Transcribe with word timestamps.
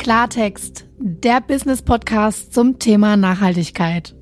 Klartext, 0.00 0.86
der 0.98 1.42
Business 1.42 1.82
Podcast 1.82 2.54
zum 2.54 2.78
Thema 2.78 3.18
Nachhaltigkeit. 3.18 4.14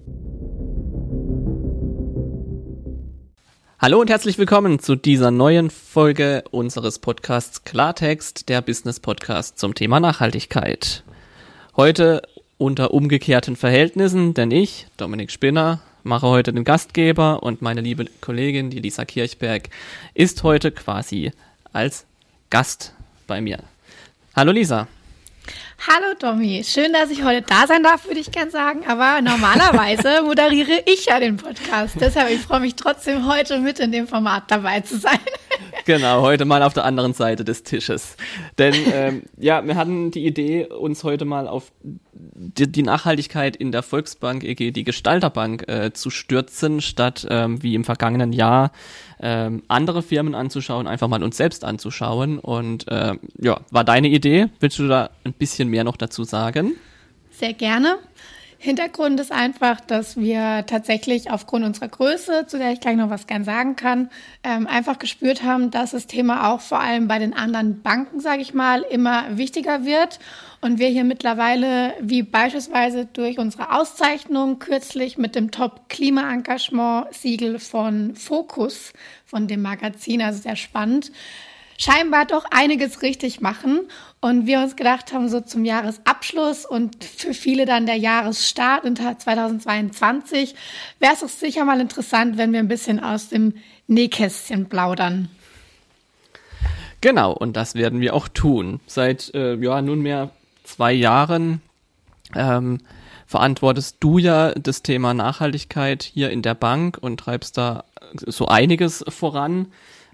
Hallo 3.79 4.01
und 4.01 4.11
herzlich 4.11 4.39
willkommen 4.39 4.81
zu 4.81 4.97
dieser 4.97 5.31
neuen 5.31 5.71
Folge 5.71 6.43
unseres 6.51 6.99
Podcasts 6.99 7.63
Klartext, 7.63 8.49
der 8.49 8.61
Business 8.61 8.99
Podcast 8.99 9.61
zum 9.61 9.77
Thema 9.77 10.01
Nachhaltigkeit. 10.01 11.05
Heute 11.77 12.23
unter 12.59 12.93
umgekehrten 12.93 13.55
Verhältnissen, 13.55 14.35
denn 14.35 14.51
ich, 14.51 14.89
Dominik 14.97 15.31
Spinner, 15.31 15.81
mache 16.03 16.27
heute 16.27 16.53
den 16.53 16.65
Gastgeber 16.65 17.45
und 17.45 17.63
meine 17.63 17.83
liebe 17.83 18.07
Kollegin, 18.21 18.71
die 18.71 18.81
Lisa 18.81 19.05
Kirchberg, 19.05 19.69
ist 20.13 20.43
heute 20.43 20.73
quasi 20.73 21.31
als 21.73 22.05
Gast 22.51 22.95
bei 23.29 23.41
mir. 23.41 23.61
Hallo 24.35 24.51
Lisa. 24.51 24.89
Hallo 25.87 26.15
Tommy, 26.19 26.63
schön, 26.65 26.93
dass 26.93 27.11
ich 27.11 27.25
heute 27.25 27.43
da 27.43 27.67
sein 27.67 27.83
darf, 27.83 28.07
würde 28.07 28.21
ich 28.21 28.31
gern 28.33 28.51
sagen. 28.51 28.81
Aber 28.87 29.21
normalerweise 29.23 30.23
moderiere 30.25 30.83
ich 30.87 31.07
ja 31.07 31.21
den 31.21 31.37
Podcast. 31.37 31.97
Deshalb, 32.01 32.31
ich 32.31 32.41
freue 32.41 32.61
mich 32.61 32.75
trotzdem 32.75 33.27
heute 33.27 33.59
mit 33.61 33.79
in 33.79 33.93
dem 33.93 34.09
Format 34.09 34.51
dabei 34.51 34.81
zu 34.81 34.99
sein. 34.99 35.19
Genau, 35.85 36.21
heute 36.21 36.45
mal 36.45 36.63
auf 36.63 36.75
der 36.75 36.85
anderen 36.85 37.15
Seite 37.15 37.45
des 37.45 37.63
Tisches. 37.63 38.17
Denn 38.59 38.75
ähm, 38.93 39.23
ja, 39.39 39.65
wir 39.65 39.77
hatten 39.77 40.11
die 40.11 40.27
Idee, 40.27 40.67
uns 40.67 41.03
heute 41.03 41.25
mal 41.25 41.49
auf 41.49 41.73
die, 42.13 42.71
die 42.71 42.83
Nachhaltigkeit 42.83 43.57
in 43.57 43.73
der 43.73 43.83
Volksbank 43.83 44.45
EG, 44.45 44.71
die 44.71 44.85
Gestalterbank, 44.85 45.67
äh, 45.69 45.93
zu 45.93 46.11
stürzen, 46.11 46.83
statt 46.83 47.27
ähm, 47.31 47.63
wie 47.63 47.75
im 47.75 47.85
vergangenen 47.85 48.33
Jahr 48.33 48.73
ähm, 49.21 49.63
andere 49.69 50.03
Firmen 50.03 50.35
anzuschauen, 50.35 50.87
einfach 50.87 51.09
mal 51.09 51.23
uns 51.23 51.37
selbst 51.37 51.65
anzuschauen. 51.65 52.39
Und 52.39 52.89
äh, 52.89 53.17
ja, 53.41 53.61
war 53.71 53.85
deine 53.85 54.09
Idee. 54.09 54.49
Willst 54.61 54.79
du 54.79 54.89
da 54.89 55.11
ein 55.25 55.33
bisschen 55.33 55.69
mehr 55.69 55.85
noch 55.85 55.97
dazu 55.97 56.25
sagen? 56.25 56.75
Sehr 57.31 57.53
gerne. 57.53 57.99
Hintergrund 58.61 59.21
ist 59.21 59.31
einfach, 59.31 59.81
dass 59.81 60.17
wir 60.17 60.67
tatsächlich 60.67 61.31
aufgrund 61.31 61.65
unserer 61.65 61.87
Größe, 61.87 62.49
zu 62.49 62.59
der 62.59 62.73
ich 62.73 62.81
gleich 62.81 62.97
noch 62.97 63.09
was 63.09 63.29
gern 63.29 63.45
sagen 63.45 63.77
kann, 63.77 64.11
ähm, 64.43 64.67
einfach 64.67 64.99
gespürt 64.99 65.45
haben, 65.45 65.71
dass 65.71 65.93
das 65.93 66.09
Thema 66.09 66.51
auch 66.51 66.61
vor 66.61 66.81
allem 66.81 67.07
bei 67.07 67.21
den 67.21 67.35
anderen 67.35 67.83
Banken, 67.83 68.19
sage 68.19 68.43
ich 68.43 68.55
mal, 68.55 68.83
immer 68.83 69.37
wichtiger 69.37 69.85
wird. 69.85 70.19
Und 70.61 70.81
wir 70.81 70.89
hier 70.89 71.05
mittlerweile, 71.05 71.95
wie 72.01 72.25
beispielsweise 72.25 73.07
durch 73.07 73.39
unsere 73.39 73.73
Auszeichnung 73.73 74.59
kürzlich 74.59 75.19
mit 75.19 75.37
dem 75.37 75.53
Top-Klima-Engagement-Siegel 75.53 77.61
von 77.61 78.17
Focus, 78.17 78.93
von 79.25 79.47
dem 79.47 79.63
Magazin, 79.63 80.21
also 80.21 80.43
sehr 80.43 80.57
spannend, 80.57 81.13
scheinbar 81.79 82.27
doch 82.27 82.45
einiges 82.51 83.01
richtig 83.01 83.41
machen. 83.41 83.89
Und 84.21 84.47
wir 84.47 84.59
uns 84.59 84.75
gedacht 84.75 85.13
haben, 85.13 85.29
so 85.29 85.41
zum 85.41 85.65
Jahresabschluss 85.65 86.67
und 86.67 87.05
für 87.05 87.33
viele 87.33 87.65
dann 87.65 87.87
der 87.87 87.95
Jahresstart 87.95 88.85
in 88.85 88.97
2022 88.97 90.57
wäre 90.99 91.15
es 91.15 91.21
doch 91.21 91.29
sicher 91.29 91.65
mal 91.65 91.81
interessant, 91.81 92.37
wenn 92.37 92.53
wir 92.53 92.59
ein 92.59 92.69
bisschen 92.69 92.99
aus 92.99 93.29
dem 93.29 93.55
Nähkästchen 93.87 94.69
plaudern. 94.69 95.31
Genau, 97.01 97.33
und 97.33 97.57
das 97.57 97.77
werden 97.77 98.01
wir 98.01 98.13
auch 98.13 98.27
tun. 98.27 98.81
Seit 98.89 99.33
äh, 99.35 99.55
ja 99.55 99.81
nunmehr 99.81 100.31
zwei 100.65 100.93
Jahren 100.93 101.63
ähm, 102.35 102.81
verantwortest 103.29 103.99
du 104.01 104.19
ja 104.19 104.53
das 104.53 104.83
Thema 104.83 105.15
Nachhaltigkeit 105.15 106.03
hier 106.03 106.31
in 106.31 106.43
der 106.43 106.55
Bank 106.55 106.99
und 107.01 107.21
treibst 107.21 107.57
da 107.57 107.85
so 108.15 108.49
einiges 108.49 109.05
voran. 109.09 109.69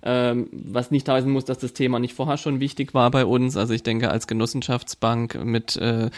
Ähm, 0.07 0.49
was 0.53 0.91
nicht 0.91 1.09
heißen 1.09 1.31
muss, 1.31 1.47
dass 1.47 1.59
das 1.59 1.73
Thema 1.73 1.99
nicht 1.99 2.15
vorher 2.15 2.37
schon 2.37 2.61
wichtig 2.61 2.93
war 2.93 3.11
bei 3.11 3.25
uns. 3.25 3.57
Also 3.57 3.73
ich 3.73 3.83
denke, 3.83 4.11
als 4.11 4.27
Genossenschaftsbank 4.27 5.43
mit 5.45 5.77
äh, 5.77 6.11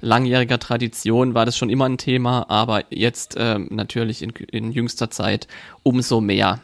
langjähriger 0.00 0.60
Tradition 0.60 1.34
war 1.34 1.44
das 1.44 1.58
schon 1.58 1.68
immer 1.68 1.86
ein 1.86 1.98
Thema, 1.98 2.48
aber 2.48 2.84
jetzt 2.90 3.36
äh, 3.36 3.58
natürlich 3.58 4.22
in, 4.22 4.30
in 4.30 4.70
jüngster 4.70 5.10
Zeit 5.10 5.48
umso 5.82 6.20
mehr. 6.20 6.60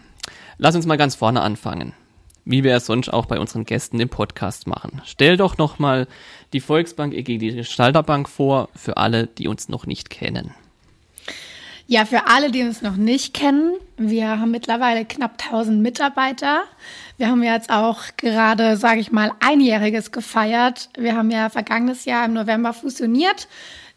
Lass 0.58 0.76
uns 0.76 0.86
mal 0.86 0.96
ganz 0.96 1.16
vorne 1.16 1.40
anfangen 1.40 1.92
wie 2.44 2.64
wir 2.64 2.74
es 2.74 2.86
sonst 2.86 3.10
auch 3.10 3.26
bei 3.26 3.38
unseren 3.38 3.64
Gästen 3.64 4.00
im 4.00 4.08
Podcast 4.08 4.66
machen. 4.66 5.00
Stell 5.04 5.36
doch 5.36 5.58
nochmal 5.58 6.08
die 6.52 6.60
Volksbank 6.60 7.14
EG, 7.14 7.38
die 7.38 7.54
Gestalterbank 7.54 8.28
vor, 8.28 8.68
für 8.74 8.96
alle, 8.96 9.26
die 9.26 9.46
uns 9.46 9.68
noch 9.68 9.86
nicht 9.86 10.10
kennen. 10.10 10.54
Ja, 11.92 12.04
für 12.04 12.28
alle, 12.28 12.52
die 12.52 12.62
uns 12.62 12.82
noch 12.82 12.94
nicht 12.94 13.34
kennen, 13.34 13.72
wir 13.96 14.38
haben 14.38 14.52
mittlerweile 14.52 15.04
knapp 15.04 15.42
1000 15.44 15.82
Mitarbeiter. 15.82 16.62
Wir 17.18 17.26
haben 17.26 17.42
jetzt 17.42 17.68
auch 17.68 18.02
gerade, 18.16 18.76
sage 18.76 19.00
ich 19.00 19.10
mal, 19.10 19.32
einjähriges 19.40 20.12
gefeiert. 20.12 20.88
Wir 20.96 21.16
haben 21.16 21.32
ja 21.32 21.50
vergangenes 21.50 22.04
Jahr 22.04 22.26
im 22.26 22.34
November 22.34 22.74
fusioniert 22.74 23.48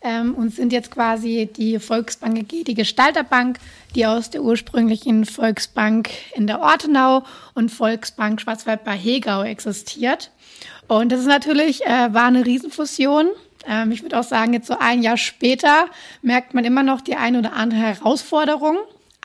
ähm, 0.01 0.33
und 0.33 0.55
sind 0.55 0.73
jetzt 0.73 0.89
quasi 0.89 1.47
die 1.55 1.77
Volksbank 1.77 2.39
AG, 2.39 2.63
die 2.63 2.73
Gestalterbank, 2.73 3.59
die 3.93 4.07
aus 4.07 4.31
der 4.31 4.41
ursprünglichen 4.41 5.25
Volksbank 5.25 6.09
in 6.33 6.47
der 6.47 6.61
Ortenau 6.61 7.21
und 7.53 7.69
Volksbank 7.69 8.41
Schwarzwald 8.41 8.83
bei 8.83 8.97
Hegau 8.97 9.43
existiert. 9.43 10.31
Und 10.87 11.11
das 11.11 11.19
ist 11.19 11.27
natürlich, 11.27 11.85
äh, 11.85 12.11
war 12.11 12.25
eine 12.25 12.43
Riesenfusion. 12.43 13.27
Ähm, 13.67 13.91
ich 13.91 14.01
würde 14.01 14.19
auch 14.19 14.23
sagen, 14.23 14.53
jetzt 14.53 14.67
so 14.67 14.77
ein 14.79 15.01
Jahr 15.01 15.17
später 15.17 15.85
merkt 16.21 16.53
man 16.53 16.65
immer 16.65 16.83
noch 16.83 17.01
die 17.01 17.15
eine 17.15 17.39
oder 17.39 17.53
andere 17.53 17.79
Herausforderung. 17.81 18.77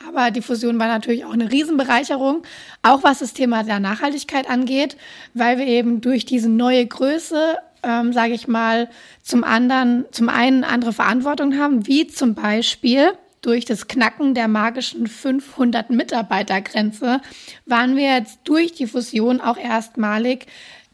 Aber 0.07 0.31
die 0.31 0.41
Fusion 0.41 0.79
war 0.79 0.87
natürlich 0.87 1.25
auch 1.25 1.33
eine 1.33 1.51
Riesenbereicherung, 1.51 2.43
auch 2.83 3.03
was 3.03 3.19
das 3.19 3.33
Thema 3.33 3.63
der 3.63 3.79
Nachhaltigkeit 3.79 4.49
angeht, 4.49 4.95
weil 5.33 5.57
wir 5.57 5.67
eben 5.67 5.99
durch 6.01 6.25
diese 6.25 6.49
neue 6.49 6.85
Größe, 6.85 7.57
ähm, 7.83 8.13
sage 8.13 8.33
ich 8.33 8.47
mal, 8.47 8.89
zum 9.23 9.43
anderen, 9.43 10.05
zum 10.11 10.29
einen 10.29 10.63
andere 10.63 10.93
Verantwortung 10.93 11.57
haben, 11.57 11.85
wie 11.85 12.07
zum 12.07 12.33
Beispiel 12.33 13.11
durch 13.41 13.65
das 13.65 13.87
Knacken 13.87 14.33
der 14.33 14.47
magischen 14.47 15.07
500 15.07 15.89
Mitarbeitergrenze 15.89 17.21
waren 17.65 17.95
wir 17.95 18.13
jetzt 18.15 18.39
durch 18.43 18.73
die 18.73 18.87
Fusion 18.87 19.41
auch 19.41 19.57
erstmalig 19.57 20.47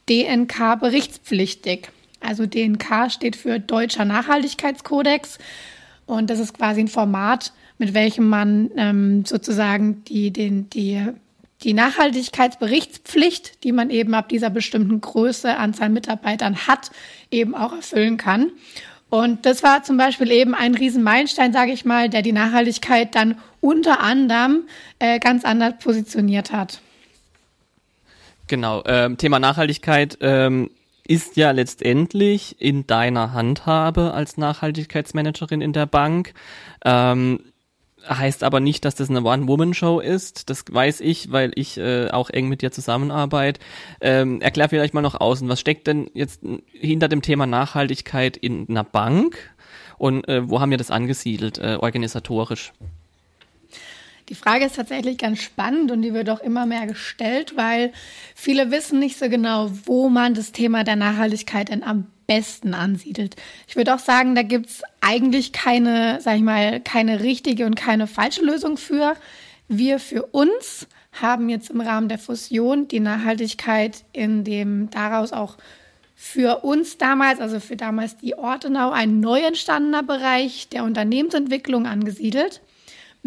DNK 0.10 0.80
berichtspflichtig. 0.80 1.90
Also 2.26 2.46
DNK 2.46 3.12
steht 3.12 3.36
für 3.36 3.60
Deutscher 3.60 4.06
Nachhaltigkeitskodex 4.06 5.38
und 6.06 6.30
das 6.30 6.40
ist 6.40 6.54
quasi 6.54 6.82
ein 6.82 6.88
Format, 6.88 7.54
mit 7.78 7.94
welchem 7.94 8.30
man 8.30 8.72
ähm, 8.78 9.26
sozusagen 9.26 10.04
die, 10.06 10.32
den, 10.32 10.70
die, 10.70 11.02
die 11.64 11.74
Nachhaltigkeitsberichtspflicht, 11.74 13.64
die 13.64 13.72
man 13.72 13.90
eben 13.90 14.14
ab 14.14 14.30
dieser 14.30 14.50
bestimmten 14.50 15.02
Größe, 15.02 15.58
Anzahl 15.58 15.90
Mitarbeitern 15.90 16.68
hat, 16.68 16.92
eben 17.32 17.56
auch 17.56 17.74
erfüllen 17.74 18.18
kann. 18.18 18.52
Und 19.10 19.46
das 19.46 19.64
war 19.64 19.84
zum 19.84 19.98
Beispiel 19.98 20.32
eben 20.32 20.54
ein 20.54 20.76
Riesenmeilenstein, 20.76 21.54
sage 21.54 21.72
ich 21.72 21.86
mal, 21.86 22.10
der 22.10 22.22
die 22.22 22.32
Nachhaltigkeit 22.32 23.16
dann 23.16 23.38
unter 23.62 24.02
anderem 24.02 24.64
äh, 25.00 25.20
ganz 25.20 25.46
anders 25.46 25.76
positioniert 25.80 26.52
hat. 26.52 26.82
Genau, 28.48 28.84
ähm, 28.86 29.18
Thema 29.18 29.40
Nachhaltigkeit 29.40 30.18
ähm, 30.22 30.70
ist 31.08 31.38
ja 31.38 31.52
letztendlich 31.52 32.60
in 32.60 32.88
deiner 32.88 33.34
Handhabe 33.34 34.14
als 34.14 34.38
Nachhaltigkeitsmanagerin 34.38 35.62
in 35.62 35.74
der 35.74 35.86
Bank. 35.86 36.34
Ähm, 36.84 37.40
heißt 38.08 38.44
aber 38.44 38.60
nicht, 38.60 38.86
dass 38.86 38.96
das 38.96 39.10
eine 39.10 39.24
One-Woman-Show 39.24 40.00
ist. 40.00 40.50
Das 40.50 40.64
weiß 40.70 41.02
ich, 41.02 41.32
weil 41.32 41.52
ich 41.56 41.78
äh, 41.78 42.10
auch 42.10 42.30
eng 42.30 42.50
mit 42.50 42.62
dir 42.62 42.72
zusammenarbeite. 42.72 43.60
Ähm, 44.02 44.42
erklär 44.42 44.70
vielleicht 44.70 44.94
mal 44.94 45.02
noch 45.02 45.20
außen, 45.20 45.48
was 45.50 45.60
steckt 45.60 45.88
denn 45.88 46.10
jetzt 46.14 46.42
hinter 46.72 47.08
dem 47.08 47.22
Thema 47.22 47.46
Nachhaltigkeit 47.46 48.38
in 48.38 48.68
einer 48.70 48.84
Bank 48.84 49.38
und 49.98 50.28
äh, 50.28 50.48
wo 50.50 50.60
haben 50.60 50.72
wir 50.72 50.78
das 50.78 50.92
angesiedelt, 50.92 51.58
äh, 51.58 51.78
organisatorisch? 51.80 52.74
Die 54.30 54.36
Frage 54.36 54.66
ist 54.66 54.76
tatsächlich 54.76 55.18
ganz 55.20 55.42
spannend 55.42 55.92
und 55.92 56.02
die 56.02 56.14
wird 56.14 56.30
auch 56.30 56.40
immer 56.40 56.66
mehr 56.66 56.88
gestellt, 56.88 57.56
weil 57.56 57.92
viele 58.34 58.72
wissen 58.72 59.00
nicht 59.00 59.20
so 59.20 59.30
genau, 59.30 59.70
wo 59.86 60.10
man 60.10 60.34
das 60.34 60.52
Thema 60.52 60.84
der 60.84 60.96
Nachhaltigkeit 60.96 61.70
denn 61.70 61.84
am 61.84 62.08
besten 62.26 62.74
ansiedelt. 62.74 63.36
Ich 63.68 63.76
würde 63.76 63.94
auch 63.94 64.00
sagen, 64.00 64.34
da 64.34 64.42
gibt 64.42 64.68
es 64.68 64.82
eigentlich 65.00 65.52
keine, 65.52 66.20
sag 66.22 66.38
ich 66.38 66.42
mal, 66.42 66.80
keine 66.80 67.22
richtige 67.22 67.68
und 67.68 67.76
keine 67.76 68.08
falsche 68.08 68.44
Lösung 68.44 68.78
für. 68.78 69.16
Wir 69.68 70.00
für 70.00 70.24
uns 70.24 70.88
haben 71.22 71.50
jetzt 71.50 71.70
im 71.70 71.82
Rahmen 71.82 72.10
der 72.10 72.20
Fusion 72.20 72.88
die 72.88 73.00
Nachhaltigkeit 73.00 74.04
in 74.12 74.44
dem 74.44 74.90
daraus 74.90 75.34
auch 75.34 75.58
für 76.16 76.64
uns 76.64 76.98
damals, 76.98 77.40
also 77.40 77.60
für 77.60 77.76
damals 77.76 78.18
die 78.18 78.38
Ortenau, 78.38 78.92
ein 78.92 79.20
neu 79.20 79.42
entstandener 79.42 80.02
Bereich 80.02 80.70
der 80.70 80.84
Unternehmensentwicklung 80.84 81.86
angesiedelt. 81.86 82.62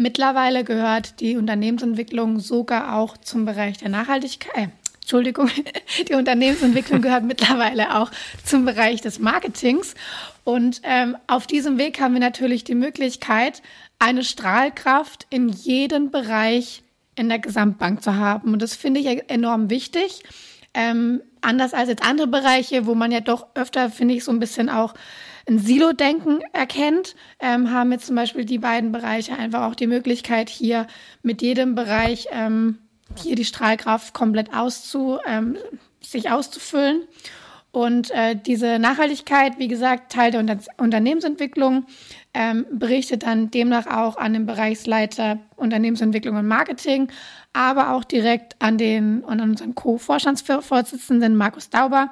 Mittlerweile 0.01 0.63
gehört 0.63 1.19
die 1.19 1.35
Unternehmensentwicklung 1.35 2.39
sogar 2.39 2.95
auch 2.95 3.17
zum 3.17 3.43
Bereich 3.43 3.79
der 3.79 3.89
Nachhaltigkeit. 3.89 4.55
Äh, 4.55 4.67
Entschuldigung, 5.01 5.49
die 6.07 6.13
Unternehmensentwicklung 6.13 7.01
gehört 7.01 7.25
mittlerweile 7.25 7.97
auch 7.97 8.09
zum 8.45 8.63
Bereich 8.63 9.01
des 9.01 9.19
Marketings. 9.19 9.95
Und 10.45 10.79
ähm, 10.83 11.17
auf 11.27 11.47
diesem 11.47 11.77
Weg 11.77 11.99
haben 11.99 12.13
wir 12.13 12.21
natürlich 12.21 12.63
die 12.63 12.75
Möglichkeit, 12.75 13.61
eine 13.99 14.23
Strahlkraft 14.23 15.27
in 15.29 15.49
jedem 15.49 16.11
Bereich 16.11 16.81
in 17.15 17.27
der 17.27 17.39
Gesamtbank 17.39 18.01
zu 18.01 18.15
haben. 18.15 18.53
Und 18.53 18.61
das 18.61 18.75
finde 18.75 19.01
ich 19.01 19.29
enorm 19.29 19.69
wichtig. 19.69 20.23
Ähm, 20.73 21.19
anders 21.41 21.73
als 21.73 21.89
jetzt 21.89 22.05
andere 22.05 22.27
Bereiche, 22.27 22.85
wo 22.85 22.95
man 22.95 23.11
ja 23.11 23.19
doch 23.19 23.47
öfter, 23.53 23.89
finde 23.89 24.13
ich, 24.13 24.23
so 24.23 24.31
ein 24.31 24.39
bisschen 24.39 24.69
auch 24.69 24.93
ein 25.49 25.59
Silo-Denken 25.59 26.41
erkennt, 26.53 27.15
ähm, 27.39 27.71
haben 27.71 27.91
jetzt 27.91 28.07
zum 28.07 28.15
Beispiel 28.15 28.45
die 28.45 28.59
beiden 28.59 28.91
Bereiche 28.91 29.35
einfach 29.35 29.63
auch 29.63 29.75
die 29.75 29.87
Möglichkeit, 29.87 30.49
hier 30.49 30.87
mit 31.23 31.41
jedem 31.41 31.75
Bereich 31.75 32.27
ähm, 32.31 32.77
hier 33.17 33.35
die 33.35 33.45
Strahlkraft 33.45 34.13
komplett 34.13 34.53
auszu, 34.53 35.17
ähm, 35.27 35.57
sich 36.01 36.29
auszufüllen. 36.29 37.01
Und 37.71 38.09
äh, 38.11 38.35
diese 38.35 38.79
Nachhaltigkeit, 38.79 39.59
wie 39.59 39.67
gesagt, 39.67 40.11
Teil 40.11 40.31
der 40.31 40.39
Unter 40.39 40.57
Unternehmensentwicklung, 40.77 41.85
ähm, 42.33 42.65
berichtet 42.71 43.23
dann 43.23 43.51
demnach 43.51 43.85
auch 43.85 44.17
an 44.17 44.33
den 44.33 44.45
Bereichsleiter 44.47 45.39
Unternehmensentwicklung 45.55 46.35
und 46.35 46.47
Marketing, 46.47 47.09
aber 47.53 47.93
auch 47.93 48.03
direkt 48.03 48.55
an 48.59 48.77
den 48.77 49.23
an 49.25 49.39
unseren 49.39 49.75
Co-Vorstandsvorsitzenden 49.75 51.35
Markus 51.35 51.69
Dauber, 51.69 52.11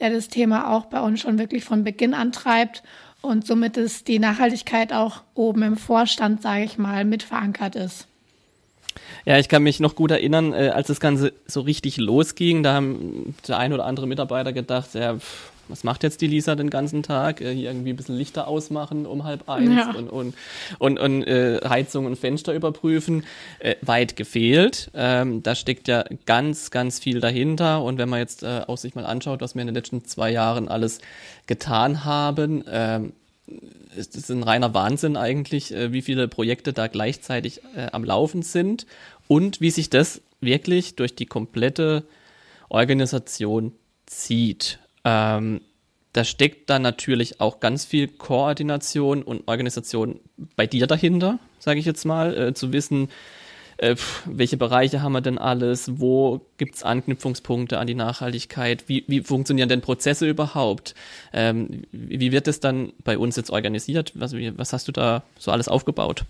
der 0.00 0.10
das 0.10 0.28
Thema 0.28 0.72
auch 0.72 0.86
bei 0.86 1.00
uns 1.00 1.20
schon 1.20 1.38
wirklich 1.38 1.64
von 1.64 1.84
Beginn 1.84 2.14
an 2.14 2.32
treibt 2.32 2.82
und 3.20 3.46
somit 3.46 3.76
ist 3.76 4.08
die 4.08 4.18
Nachhaltigkeit 4.18 4.92
auch 4.92 5.22
oben 5.34 5.62
im 5.62 5.76
Vorstand, 5.76 6.42
sage 6.42 6.64
ich 6.64 6.78
mal, 6.78 7.04
mit 7.04 7.22
verankert 7.22 7.74
ist. 7.74 8.06
Ja, 9.24 9.38
ich 9.38 9.48
kann 9.48 9.62
mich 9.62 9.80
noch 9.80 9.94
gut 9.94 10.10
erinnern, 10.10 10.52
äh, 10.52 10.70
als 10.74 10.88
das 10.88 11.00
Ganze 11.00 11.32
so 11.46 11.62
richtig 11.62 11.96
losging, 11.96 12.62
da 12.62 12.74
haben 12.74 13.34
der 13.48 13.58
ein 13.58 13.72
oder 13.72 13.86
andere 13.86 14.06
Mitarbeiter 14.06 14.52
gedacht, 14.52 14.94
ja, 14.94 15.16
pff, 15.16 15.50
was 15.68 15.84
macht 15.84 16.02
jetzt 16.02 16.20
die 16.20 16.26
Lisa 16.26 16.54
den 16.54 16.70
ganzen 16.70 17.02
Tag? 17.02 17.40
Äh, 17.40 17.54
hier 17.54 17.70
irgendwie 17.70 17.90
ein 17.90 17.96
bisschen 17.96 18.16
Lichter 18.16 18.48
ausmachen 18.48 19.06
um 19.06 19.24
halb 19.24 19.48
eins 19.48 19.76
ja. 19.76 19.90
und, 19.92 20.08
und, 20.08 20.34
und, 20.78 20.98
und 20.98 21.22
äh, 21.24 21.60
Heizung 21.68 22.06
und 22.06 22.16
Fenster 22.16 22.54
überprüfen. 22.54 23.24
Äh, 23.58 23.76
weit 23.82 24.16
gefehlt. 24.16 24.90
Ähm, 24.94 25.42
da 25.42 25.54
steckt 25.54 25.88
ja 25.88 26.04
ganz, 26.26 26.70
ganz 26.70 26.98
viel 26.98 27.20
dahinter. 27.20 27.82
Und 27.82 27.98
wenn 27.98 28.08
man 28.08 28.20
jetzt 28.20 28.42
äh, 28.42 28.62
auch 28.66 28.78
sich 28.78 28.94
mal 28.94 29.06
anschaut, 29.06 29.40
was 29.40 29.54
wir 29.54 29.62
in 29.62 29.68
den 29.68 29.74
letzten 29.74 30.04
zwei 30.04 30.30
Jahren 30.30 30.68
alles 30.68 31.00
getan 31.46 32.04
haben, 32.04 32.64
ähm, 32.70 33.12
ist 33.96 34.16
es 34.16 34.30
ein 34.30 34.42
reiner 34.42 34.74
Wahnsinn 34.74 35.16
eigentlich, 35.16 35.74
äh, 35.74 35.92
wie 35.92 36.02
viele 36.02 36.28
Projekte 36.28 36.72
da 36.72 36.86
gleichzeitig 36.86 37.60
äh, 37.76 37.86
am 37.92 38.04
Laufen 38.04 38.42
sind 38.42 38.86
und 39.28 39.60
wie 39.60 39.70
sich 39.70 39.90
das 39.90 40.20
wirklich 40.40 40.96
durch 40.96 41.14
die 41.14 41.26
komplette 41.26 42.04
Organisation 42.68 43.72
zieht. 44.06 44.78
Ähm, 45.04 45.60
da 46.12 46.24
steckt 46.24 46.70
dann 46.70 46.82
natürlich 46.82 47.40
auch 47.40 47.58
ganz 47.60 47.84
viel 47.84 48.06
Koordination 48.08 49.22
und 49.22 49.48
Organisation 49.48 50.20
bei 50.56 50.66
dir 50.66 50.86
dahinter, 50.86 51.40
sage 51.58 51.80
ich 51.80 51.86
jetzt 51.86 52.04
mal, 52.04 52.36
äh, 52.36 52.54
zu 52.54 52.72
wissen, 52.72 53.08
äh, 53.78 53.96
welche 54.24 54.56
Bereiche 54.56 55.02
haben 55.02 55.12
wir 55.12 55.20
denn 55.20 55.38
alles, 55.38 55.98
wo 55.98 56.40
gibt 56.56 56.76
es 56.76 56.84
Anknüpfungspunkte 56.84 57.78
an 57.78 57.88
die 57.88 57.96
Nachhaltigkeit, 57.96 58.88
wie, 58.88 59.04
wie 59.08 59.22
funktionieren 59.22 59.68
denn 59.68 59.80
Prozesse 59.80 60.28
überhaupt, 60.28 60.94
ähm, 61.32 61.82
wie, 61.90 62.30
wird 62.30 62.46
das 62.46 62.60
dann 62.60 62.92
bei 63.02 63.18
uns 63.18 63.34
jetzt 63.34 63.50
organisiert, 63.50 64.12
was, 64.14 64.34
wie, 64.34 64.56
was 64.56 64.72
hast 64.72 64.86
du 64.86 64.92
da 64.92 65.24
so 65.36 65.50
alles 65.50 65.66
aufgebaut? 65.66 66.24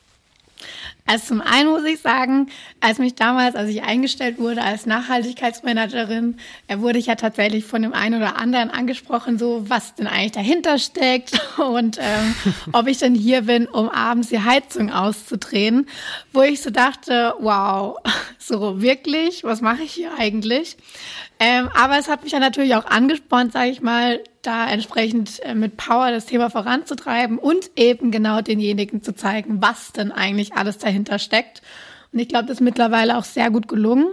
Also 1.07 1.27
zum 1.27 1.43
einen 1.43 1.69
muss 1.69 1.85
ich 1.85 2.01
sagen, 2.01 2.49
als 2.81 2.99
mich 2.99 3.15
damals, 3.15 3.57
als 3.57 3.69
ich 3.69 3.83
eingestellt 3.83 4.39
wurde 4.39 4.63
als 4.63 4.87
Nachhaltigkeitsmanagerin, 4.87 6.39
wurde 6.77 6.99
ich 6.99 7.07
ja 7.07 7.15
tatsächlich 7.15 7.67
von 7.67 7.83
dem 7.83 7.93
einen 7.93 8.23
oder 8.23 8.39
anderen 8.39 8.71
angesprochen, 8.71 9.39
so 9.39 9.69
was 9.69 9.95
denn 9.95 10.07
eigentlich 10.07 10.33
dahinter 10.33 10.79
steckt 10.79 11.39
und 11.59 11.99
ähm, 12.01 12.35
ob 12.73 12.87
ich 12.87 12.99
denn 12.99 13.15
hier 13.15 13.43
bin, 13.43 13.67
um 13.67 13.91
abends 13.91 14.29
die 14.29 14.41
Heizung 14.41 14.91
auszudrehen, 14.91 15.87
wo 16.33 16.41
ich 16.41 16.63
so 16.63 16.71
dachte, 16.71 17.35
wow, 17.39 17.99
so 18.39 18.81
wirklich, 18.81 19.45
was 19.45 19.61
mache 19.61 19.83
ich 19.83 19.93
hier 19.93 20.13
eigentlich? 20.19 20.79
Ähm, 21.39 21.69
aber 21.75 21.99
es 21.99 22.09
hat 22.09 22.23
mich 22.23 22.33
ja 22.33 22.39
natürlich 22.39 22.77
auch 22.77 22.87
angespornt, 22.87 23.53
sage 23.53 23.71
ich 23.71 23.83
mal, 23.83 24.21
da 24.47 24.69
entsprechend 24.69 25.41
äh, 25.45 25.55
mit 25.55 25.77
Power 25.77 26.11
das 26.11 26.27
Thema 26.27 26.51
voranzutreiben 26.51 27.39
und 27.39 27.71
eben 27.77 28.11
genau 28.11 28.41
denjenigen 28.41 29.03
zu 29.03 29.15
zeigen, 29.15 29.61
was 29.61 29.93
denn 29.93 30.13
eigentlich 30.13 30.55
alles 30.55 30.79
dahinter 30.79 31.19
steckt. 31.19 31.63
Und 32.13 32.19
ich 32.19 32.29
glaube, 32.29 32.47
das 32.47 32.59
ist 32.59 32.61
mittlerweile 32.61 33.19
auch 33.19 33.25
sehr 33.25 33.51
gut 33.51 33.69
gelungen. 33.69 34.07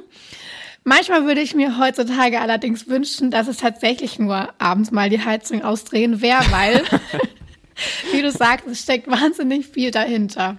Manchmal 0.83 1.25
würde 1.25 1.41
ich 1.41 1.53
mir 1.53 1.77
heutzutage 1.77 2.41
allerdings 2.41 2.87
wünschen, 2.87 3.29
dass 3.29 3.47
es 3.47 3.57
tatsächlich 3.57 4.17
nur 4.17 4.49
abends 4.57 4.89
mal 4.89 5.09
die 5.09 5.23
Heizung 5.23 5.63
ausdrehen 5.63 6.21
wäre, 6.21 6.43
weil, 6.51 6.83
wie 8.11 8.21
du 8.21 8.31
sagst, 8.31 8.67
es 8.67 8.81
steckt 8.81 9.07
wahnsinnig 9.07 9.67
viel 9.67 9.91
dahinter. 9.91 10.57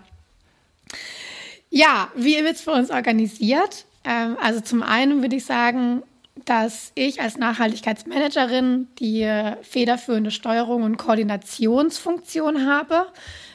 Ja, 1.70 2.10
wie 2.14 2.36
wird 2.36 2.56
es 2.56 2.60
für 2.60 2.72
uns 2.72 2.90
organisiert? 2.90 3.86
Ähm, 4.04 4.36
also 4.40 4.60
zum 4.60 4.82
einen 4.82 5.22
würde 5.22 5.36
ich 5.36 5.44
sagen, 5.44 6.02
dass 6.44 6.92
ich 6.94 7.20
als 7.20 7.36
Nachhaltigkeitsmanagerin 7.36 8.88
die 8.98 9.28
federführende 9.62 10.30
Steuerung 10.30 10.82
und 10.82 10.96
Koordinationsfunktion 10.96 12.66
habe. 12.66 13.06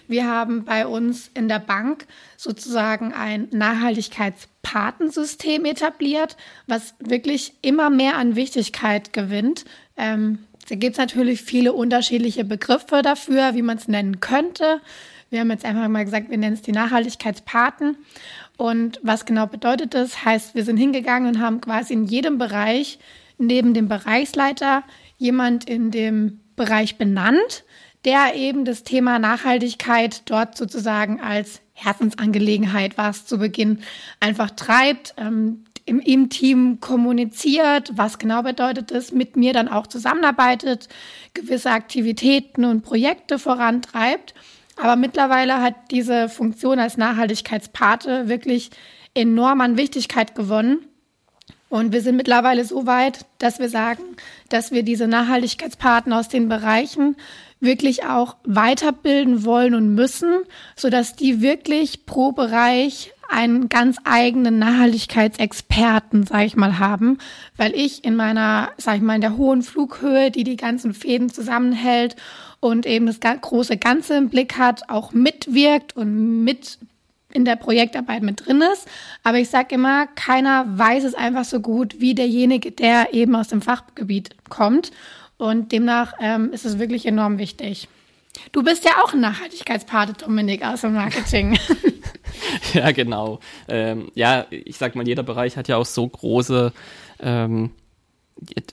Wir 0.07 0.25
haben 0.25 0.63
bei 0.63 0.85
uns 0.87 1.29
in 1.33 1.49
der 1.49 1.59
Bank 1.59 2.07
sozusagen 2.37 3.13
ein 3.13 3.49
Nachhaltigkeitspatensystem 3.51 5.65
etabliert, 5.65 6.37
was 6.65 6.95
wirklich 6.99 7.55
immer 7.61 7.89
mehr 7.89 8.17
an 8.17 8.37
Wichtigkeit 8.37 9.11
gewinnt. 9.11 9.65
Ähm, 9.97 10.39
da 10.69 10.75
gibt 10.75 10.93
es 10.93 10.97
natürlich 10.97 11.41
viele 11.41 11.73
unterschiedliche 11.73 12.45
Begriffe 12.45 13.01
dafür, 13.01 13.55
wie 13.55 13.61
man 13.61 13.77
es 13.77 13.87
nennen 13.87 14.19
könnte. 14.19 14.81
Wir 15.29 15.41
haben 15.41 15.51
jetzt 15.51 15.65
einfach 15.65 15.87
mal 15.89 16.05
gesagt, 16.05 16.29
wir 16.29 16.37
nennen 16.37 16.55
es 16.55 16.61
die 16.61 16.71
Nachhaltigkeitspaten. 16.71 17.97
Und 18.57 18.99
was 19.03 19.25
genau 19.25 19.45
bedeutet 19.45 19.93
das? 19.93 20.25
Heißt, 20.25 20.55
wir 20.55 20.65
sind 20.65 20.77
hingegangen 20.77 21.35
und 21.35 21.41
haben 21.41 21.61
quasi 21.61 21.93
in 21.93 22.05
jedem 22.05 22.39
Bereich 22.39 22.99
neben 23.37 23.75
dem 23.75 23.87
Bereichsleiter 23.87 24.83
jemand 25.17 25.69
in 25.69 25.91
dem 25.91 26.39
Bereich 26.55 26.97
benannt, 26.97 27.63
der 28.03 28.35
eben 28.35 28.65
das 28.65 28.83
Thema 28.83 29.19
Nachhaltigkeit 29.19 30.23
dort 30.25 30.57
sozusagen 30.57 31.21
als 31.21 31.61
Herzensangelegenheit, 31.73 32.97
was 32.97 33.27
zu 33.27 33.37
Beginn 33.37 33.79
einfach 34.19 34.49
treibt, 34.51 35.13
ähm, 35.17 35.63
im, 35.85 35.99
im 35.99 36.29
Team 36.29 36.79
kommuniziert, 36.81 37.91
was 37.95 38.17
genau 38.17 38.41
bedeutet 38.41 38.91
es, 38.91 39.11
mit 39.11 39.37
mir 39.37 39.53
dann 39.53 39.67
auch 39.67 39.87
zusammenarbeitet, 39.87 40.89
gewisse 41.33 41.71
Aktivitäten 41.71 42.65
und 42.65 42.81
Projekte 42.81 43.39
vorantreibt 43.39 44.33
aber 44.81 44.95
mittlerweile 44.95 45.61
hat 45.61 45.75
diese 45.91 46.29
Funktion 46.29 46.79
als 46.79 46.97
Nachhaltigkeitspate 46.97 48.27
wirklich 48.27 48.69
enorm 49.13 49.61
an 49.61 49.77
Wichtigkeit 49.77 50.35
gewonnen. 50.35 50.85
Und 51.69 51.91
wir 51.91 52.01
sind 52.01 52.15
mittlerweile 52.15 52.63
so 52.63 52.85
weit, 52.85 53.25
dass 53.39 53.59
wir 53.59 53.69
sagen, 53.69 54.03
dass 54.49 54.71
wir 54.71 54.83
diese 54.83 55.07
Nachhaltigkeitspaten 55.07 56.13
aus 56.13 56.29
den 56.29 56.47
Bereichen 56.47 57.17
wirklich 57.59 58.05
auch 58.05 58.37
weiterbilden 58.45 59.43
wollen 59.43 59.73
und 59.73 59.93
müssen, 59.93 60.43
sodass 60.75 61.15
die 61.15 61.41
wirklich 61.41 62.05
pro 62.05 62.31
Bereich 62.31 63.11
einen 63.29 63.69
ganz 63.69 63.97
eigenen 64.03 64.59
Nachhaltigkeitsexperten, 64.59 66.25
sage 66.25 66.45
ich 66.45 66.55
mal, 66.55 66.79
haben, 66.79 67.17
weil 67.55 67.75
ich 67.75 68.03
in 68.03 68.15
meiner, 68.15 68.69
sage 68.77 68.97
ich 68.97 69.03
mal, 69.03 69.15
in 69.15 69.21
der 69.21 69.37
hohen 69.37 69.61
Flughöhe, 69.61 70.31
die 70.31 70.43
die 70.43 70.55
ganzen 70.55 70.93
Fäden 70.93 71.29
zusammenhält 71.29 72.15
und 72.59 72.85
eben 72.85 73.05
das 73.05 73.19
große 73.19 73.77
Ganze 73.77 74.17
im 74.17 74.29
Blick 74.29 74.57
hat, 74.57 74.89
auch 74.89 75.13
mitwirkt 75.13 75.95
und 75.95 76.43
mit 76.43 76.79
in 77.33 77.45
der 77.45 77.55
Projektarbeit 77.55 78.23
mit 78.23 78.45
drin 78.45 78.63
ist. 78.73 78.87
Aber 79.23 79.37
ich 79.37 79.49
sage 79.49 79.75
immer, 79.75 80.07
keiner 80.07 80.65
weiß 80.77 81.03
es 81.03 81.13
einfach 81.13 81.45
so 81.45 81.59
gut 81.59 81.99
wie 81.99 82.15
derjenige, 82.15 82.71
der 82.71 83.13
eben 83.13 83.35
aus 83.35 83.49
dem 83.49 83.61
Fachgebiet 83.61 84.35
kommt. 84.49 84.91
Und 85.37 85.71
demnach 85.71 86.13
ähm, 86.19 86.51
ist 86.51 86.65
es 86.65 86.79
wirklich 86.79 87.05
enorm 87.05 87.37
wichtig. 87.37 87.87
Du 88.51 88.63
bist 88.63 88.85
ja 88.85 88.91
auch 89.03 89.13
ein 89.13 89.19
Nachhaltigkeitspate, 89.19 90.13
Dominik, 90.13 90.65
aus 90.65 90.81
dem 90.81 90.93
Marketing. 90.93 91.57
ja, 92.73 92.91
genau. 92.91 93.39
Ähm, 93.67 94.11
ja, 94.15 94.45
ich 94.49 94.77
sag 94.77 94.95
mal, 94.95 95.07
jeder 95.07 95.23
Bereich 95.23 95.57
hat 95.57 95.67
ja 95.67 95.77
auch 95.77 95.85
so 95.85 96.07
große 96.07 96.73
ähm, 97.19 97.71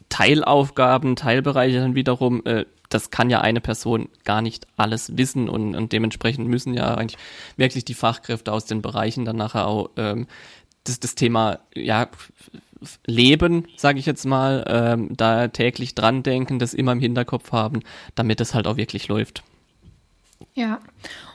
Teilaufgaben, 0.08 1.16
Teilbereiche 1.16 1.80
dann 1.80 1.94
wiederum. 1.94 2.44
Äh, 2.44 2.66
das 2.88 3.10
kann 3.10 3.30
ja 3.30 3.40
eine 3.40 3.60
Person 3.60 4.08
gar 4.24 4.42
nicht 4.42 4.66
alles 4.76 5.16
wissen 5.16 5.48
und, 5.48 5.74
und 5.74 5.92
dementsprechend 5.92 6.48
müssen 6.48 6.74
ja 6.74 6.94
eigentlich 6.94 7.18
wirklich 7.56 7.84
die 7.84 7.94
Fachkräfte 7.94 8.52
aus 8.52 8.66
den 8.66 8.82
Bereichen 8.82 9.24
dann 9.24 9.36
nachher 9.36 9.66
auch 9.66 9.90
ähm, 9.96 10.26
das, 10.84 11.00
das 11.00 11.14
Thema 11.14 11.60
ja 11.74 12.08
leben, 13.06 13.66
sage 13.76 13.98
ich 13.98 14.06
jetzt 14.06 14.26
mal, 14.26 14.64
ähm, 14.68 15.16
da 15.16 15.48
täglich 15.48 15.94
dran 15.94 16.22
denken, 16.22 16.58
das 16.58 16.74
immer 16.74 16.92
im 16.92 17.00
Hinterkopf 17.00 17.52
haben, 17.52 17.80
damit 18.14 18.40
es 18.40 18.54
halt 18.54 18.66
auch 18.66 18.76
wirklich 18.76 19.08
läuft. 19.08 19.42
Ja, 20.54 20.80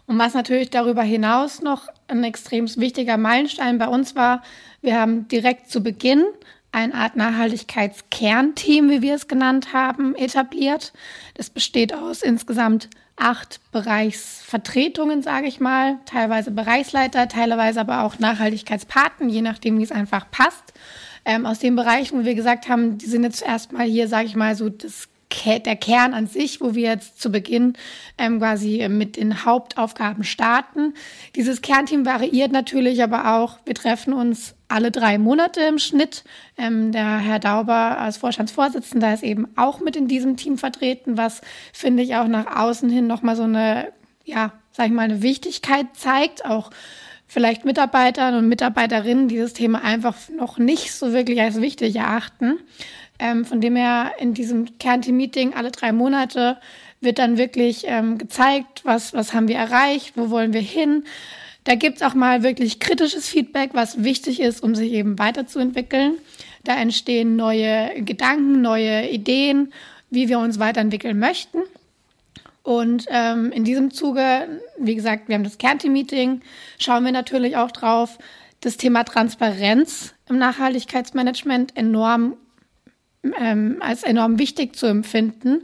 und 0.10 0.18
was 0.18 0.34
natürlich 0.34 0.72
darüber 0.72 1.04
hinaus 1.04 1.62
noch 1.62 1.88
ein 2.08 2.24
extrem 2.24 2.66
wichtiger 2.78 3.16
Meilenstein 3.18 3.78
bei 3.78 3.88
uns 3.88 4.16
war, 4.16 4.42
wir 4.82 5.00
haben 5.00 5.28
direkt 5.28 5.70
zu 5.70 5.84
Beginn 5.84 6.26
eine 6.72 6.96
Art 6.96 7.16
Nachhaltigkeitskernteam, 7.16 8.90
wie 8.90 9.04
wir 9.04 9.14
es 9.14 9.28
genannt 9.28 9.72
haben, 9.72 10.16
etabliert. 10.16 10.94
Das 11.36 11.52
besteht 11.52 11.94
aus 11.94 12.24
insgesamt 12.24 12.90
acht 13.18 13.60
Bereichsvertretungen, 13.72 15.22
sage 15.22 15.46
ich 15.46 15.60
mal, 15.60 16.00
teilweise 16.06 16.50
Bereichsleiter, 16.50 17.28
teilweise 17.28 17.82
aber 17.82 18.02
auch 18.02 18.18
Nachhaltigkeitspaten, 18.18 19.30
je 19.30 19.44
nachdem, 19.44 19.78
wie 19.78 19.84
es 19.84 19.92
einfach 19.92 20.32
passt. 20.32 20.74
ähm, 21.26 21.46
aus 21.46 21.60
den 21.60 21.76
Bereichen, 21.76 22.20
wo 22.20 22.26
wir 22.26 22.34
gesagt 22.34 22.70
haben, 22.70 22.98
die 22.98 23.06
sind 23.06 23.24
jetzt 23.24 23.44
erstmal 23.44 23.86
hier, 23.86 24.08
sage 24.08 24.26
ich 24.26 24.36
mal, 24.36 24.56
so 24.56 24.70
das 24.70 25.09
der 25.32 25.76
Kern 25.76 26.14
an 26.14 26.28
sich, 26.28 26.60
wo 26.60 26.76
wir 26.76 26.90
jetzt 26.90 27.22
zu 27.22 27.32
Beginn 27.32 27.74
ähm, 28.18 28.40
quasi 28.40 28.88
mit 28.90 29.16
den 29.16 29.46
Hauptaufgaben 29.46 30.24
starten. 30.24 30.94
Dieses 31.36 31.62
Kernteam 31.62 32.06
variiert 32.06 32.52
natürlich 32.52 33.04
aber 33.04 33.36
auch. 33.36 33.60
Wir 33.66 33.76
treffen 33.76 34.14
uns 34.14 34.56
alle 34.68 34.92
drei 34.92 35.18
Monate 35.18 35.62
im 35.62 35.80
Schnitt. 35.80 36.24
Ähm, 36.58 36.92
der 36.92 37.20
Herr 37.20 37.40
Dauber 37.40 38.00
als 38.00 38.18
Vorstandsvorsitzender 38.18 39.14
ist 39.14 39.24
eben 39.24 39.48
auch 39.56 39.80
mit 39.80 39.96
in 39.96 40.08
diesem 40.08 40.38
Team 40.38 40.58
vertreten, 40.58 41.18
was 41.18 41.42
finde 41.74 42.04
ich 42.04 42.16
auch 42.16 42.28
nach 42.28 42.58
außen 42.58 42.90
hin 42.90 43.08
nochmal 43.08 43.36
so 43.36 43.44
eine, 43.44 43.92
ja, 44.26 44.54
sag 44.72 44.88
ich 44.88 44.94
mal, 44.94 45.04
eine 45.04 45.22
Wichtigkeit 45.22 45.88
zeigt, 45.94 46.46
auch 46.46 46.72
vielleicht 47.28 47.64
Mitarbeitern 47.64 48.36
und 48.36 48.48
Mitarbeiterinnen 48.48 49.28
dieses 49.28 49.54
Thema 49.54 49.84
einfach 49.84 50.16
noch 50.36 50.58
nicht 50.58 50.92
so 50.92 51.14
wirklich 51.14 51.40
als 51.40 51.62
wichtig 51.62 51.96
erachten. 51.96 52.58
Ähm, 53.20 53.46
von 53.46 53.62
dem 53.62 53.76
her 53.76 54.14
in 54.20 54.34
diesem 54.34 54.78
Kernteam-Meeting 54.80 55.54
alle 55.54 55.72
drei 55.72 55.92
Monate 55.92 56.58
wird 57.02 57.20
dann 57.20 57.38
wirklich 57.38 57.84
ähm, 57.88 58.18
gezeigt, 58.18 58.82
was, 58.84 59.14
was 59.14 59.34
haben 59.34 59.48
wir 59.48 59.58
erreicht, 59.58 60.14
wo 60.16 60.30
wollen 60.30 60.54
wir 60.54 60.62
hin. 60.62 61.04
Da 61.66 61.76
gibt's 61.76 62.02
auch 62.02 62.14
mal 62.14 62.44
wirklich 62.44 62.80
kritisches 62.80 63.28
Feedback, 63.28 63.72
was 63.74 64.04
wichtig 64.04 64.40
ist, 64.40 64.64
um 64.64 64.74
sich 64.74 64.92
eben 64.94 65.20
weiterzuentwickeln. 65.20 66.14
Da 66.64 66.76
entstehen 66.76 67.36
neue 67.36 68.02
Gedanken, 68.04 68.62
neue 68.62 69.08
Ideen, 69.10 69.74
wie 70.10 70.30
wir 70.30 70.40
uns 70.40 70.60
weiterentwickeln 70.60 71.20
möchten. 71.20 71.60
Und 72.64 73.06
ähm, 73.10 73.52
in 73.52 73.64
diesem 73.64 73.92
Zuge, 73.92 74.62
wie 74.78 74.96
gesagt, 74.96 75.28
wir 75.28 75.36
haben 75.36 75.44
das 75.44 75.58
Kernteam-Meeting, 75.58 76.42
schauen 76.78 77.06
wir 77.06 77.12
natürlich 77.12 77.58
auch 77.58 77.72
drauf, 77.72 78.18
das 78.62 78.78
Thema 78.78 79.04
Transparenz 79.04 80.14
im 80.28 80.38
Nachhaltigkeitsmanagement 80.38 81.78
enorm 81.78 82.36
ähm, 83.24 83.78
als 83.80 84.04
enorm 84.04 84.40
wichtig 84.40 84.76
zu 84.76 84.86
empfinden. 84.86 85.64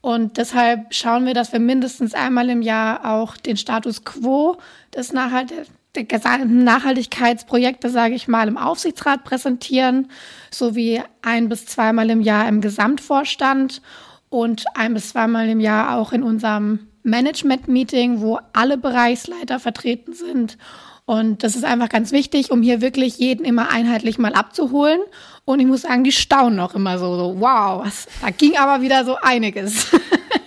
Und 0.00 0.36
deshalb 0.36 0.92
schauen 0.92 1.24
wir, 1.24 1.34
dass 1.34 1.52
wir 1.52 1.60
mindestens 1.60 2.12
einmal 2.14 2.50
im 2.50 2.62
Jahr 2.62 3.10
auch 3.10 3.36
den 3.36 3.56
Status 3.56 4.04
quo 4.04 4.58
des 4.94 5.12
Nachhalt 5.12 5.52
der 5.94 6.04
gesamten 6.04 6.64
Nachhaltigkeitsprojekte, 6.64 7.88
sage 7.88 8.14
ich 8.14 8.28
mal, 8.28 8.48
im 8.48 8.58
Aufsichtsrat 8.58 9.24
präsentieren, 9.24 10.08
sowie 10.50 11.02
ein 11.22 11.48
bis 11.48 11.66
zweimal 11.66 12.10
im 12.10 12.20
Jahr 12.20 12.48
im 12.48 12.60
Gesamtvorstand 12.60 13.80
und 14.28 14.64
ein 14.74 14.94
bis 14.94 15.10
zweimal 15.10 15.48
im 15.48 15.60
Jahr 15.60 15.96
auch 15.96 16.12
in 16.12 16.22
unserem 16.22 16.80
Management-Meeting, 17.04 18.20
wo 18.20 18.40
alle 18.52 18.76
Bereichsleiter 18.76 19.60
vertreten 19.60 20.14
sind. 20.14 20.58
Und 21.06 21.44
das 21.44 21.54
ist 21.54 21.64
einfach 21.64 21.90
ganz 21.90 22.12
wichtig, 22.12 22.50
um 22.50 22.62
hier 22.62 22.80
wirklich 22.80 23.18
jeden 23.18 23.44
immer 23.44 23.70
einheitlich 23.70 24.18
mal 24.18 24.34
abzuholen 24.34 25.00
und 25.44 25.60
ich 25.60 25.66
muss 25.66 25.82
sagen, 25.82 26.04
die 26.04 26.12
staunen 26.12 26.60
auch 26.60 26.74
immer 26.74 26.98
so, 26.98 27.16
so 27.16 27.40
wow, 27.40 27.84
was, 27.84 28.06
da 28.20 28.30
ging 28.30 28.56
aber 28.56 28.82
wieder 28.82 29.04
so 29.04 29.16
einiges. 29.20 29.88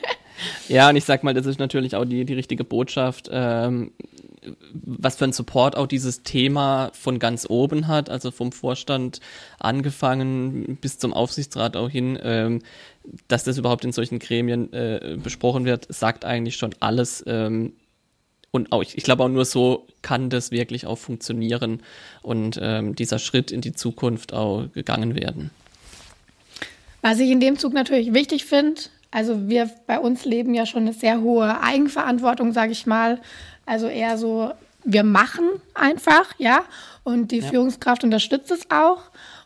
ja, 0.68 0.90
und 0.90 0.96
ich 0.96 1.06
sag 1.06 1.24
mal, 1.24 1.34
das 1.34 1.46
ist 1.46 1.60
natürlich 1.60 1.96
auch 1.96 2.06
die, 2.06 2.26
die 2.26 2.34
richtige 2.34 2.64
Botschaft. 2.64 3.30
Ähm, 3.32 3.92
was 4.72 5.18
für 5.18 5.26
ein 5.26 5.34
Support 5.34 5.76
auch 5.76 5.88
dieses 5.88 6.24
Thema 6.24 6.92
von 6.94 7.20
ganz 7.20 7.48
oben 7.50 7.88
hat, 7.88 8.10
also 8.10 8.32
vom 8.32 8.52
Vorstand 8.52 9.20
angefangen 9.60 10.78
bis 10.80 10.98
zum 11.00 11.14
Aufsichtsrat 11.14 11.76
auch 11.76 11.90
hin, 11.90 12.18
ähm, 12.22 12.62
dass 13.28 13.44
das 13.44 13.58
überhaupt 13.58 13.86
in 13.86 13.92
solchen 13.92 14.20
Gremien 14.20 14.72
äh, 14.74 15.18
besprochen 15.22 15.66
wird, 15.66 15.88
sagt 15.94 16.26
eigentlich 16.26 16.56
schon 16.56 16.76
alles. 16.80 17.24
Ähm, 17.28 17.74
und 18.58 18.72
auch, 18.74 18.82
ich, 18.82 18.98
ich 18.98 19.04
glaube 19.04 19.24
auch 19.24 19.30
nur 19.30 19.46
so 19.46 19.88
kann 20.02 20.30
das 20.30 20.52
wirklich 20.52 20.86
auch 20.86 20.98
funktionieren 20.98 21.82
und 22.22 22.60
ähm, 22.62 22.96
dieser 22.96 23.20
Schritt 23.20 23.52
in 23.52 23.62
die 23.62 23.74
Zukunft 23.74 24.34
auch 24.34 24.66
gegangen 24.74 25.16
werden. 25.16 25.52
Was 27.02 27.20
ich 27.20 27.30
in 27.30 27.40
dem 27.40 27.58
Zug 27.58 27.74
natürlich 27.74 28.14
wichtig 28.14 28.46
finde, 28.46 28.82
also 29.12 29.48
wir 29.48 29.70
bei 29.86 30.00
uns 30.00 30.26
leben 30.26 30.54
ja 30.54 30.66
schon 30.66 30.82
eine 30.82 30.94
sehr 30.94 31.22
hohe 31.22 31.62
Eigenverantwortung, 31.62 32.52
sage 32.52 32.72
ich 32.72 32.86
mal. 32.86 33.22
Also 33.66 33.88
eher 33.88 34.18
so, 34.18 34.52
wir 34.84 35.04
machen 35.04 35.46
einfach, 35.74 36.34
ja, 36.38 36.64
und 37.04 37.32
die 37.32 37.40
ja. 37.40 37.48
Führungskraft 37.48 38.04
unterstützt 38.04 38.52
es 38.52 38.70
auch. 38.70 39.00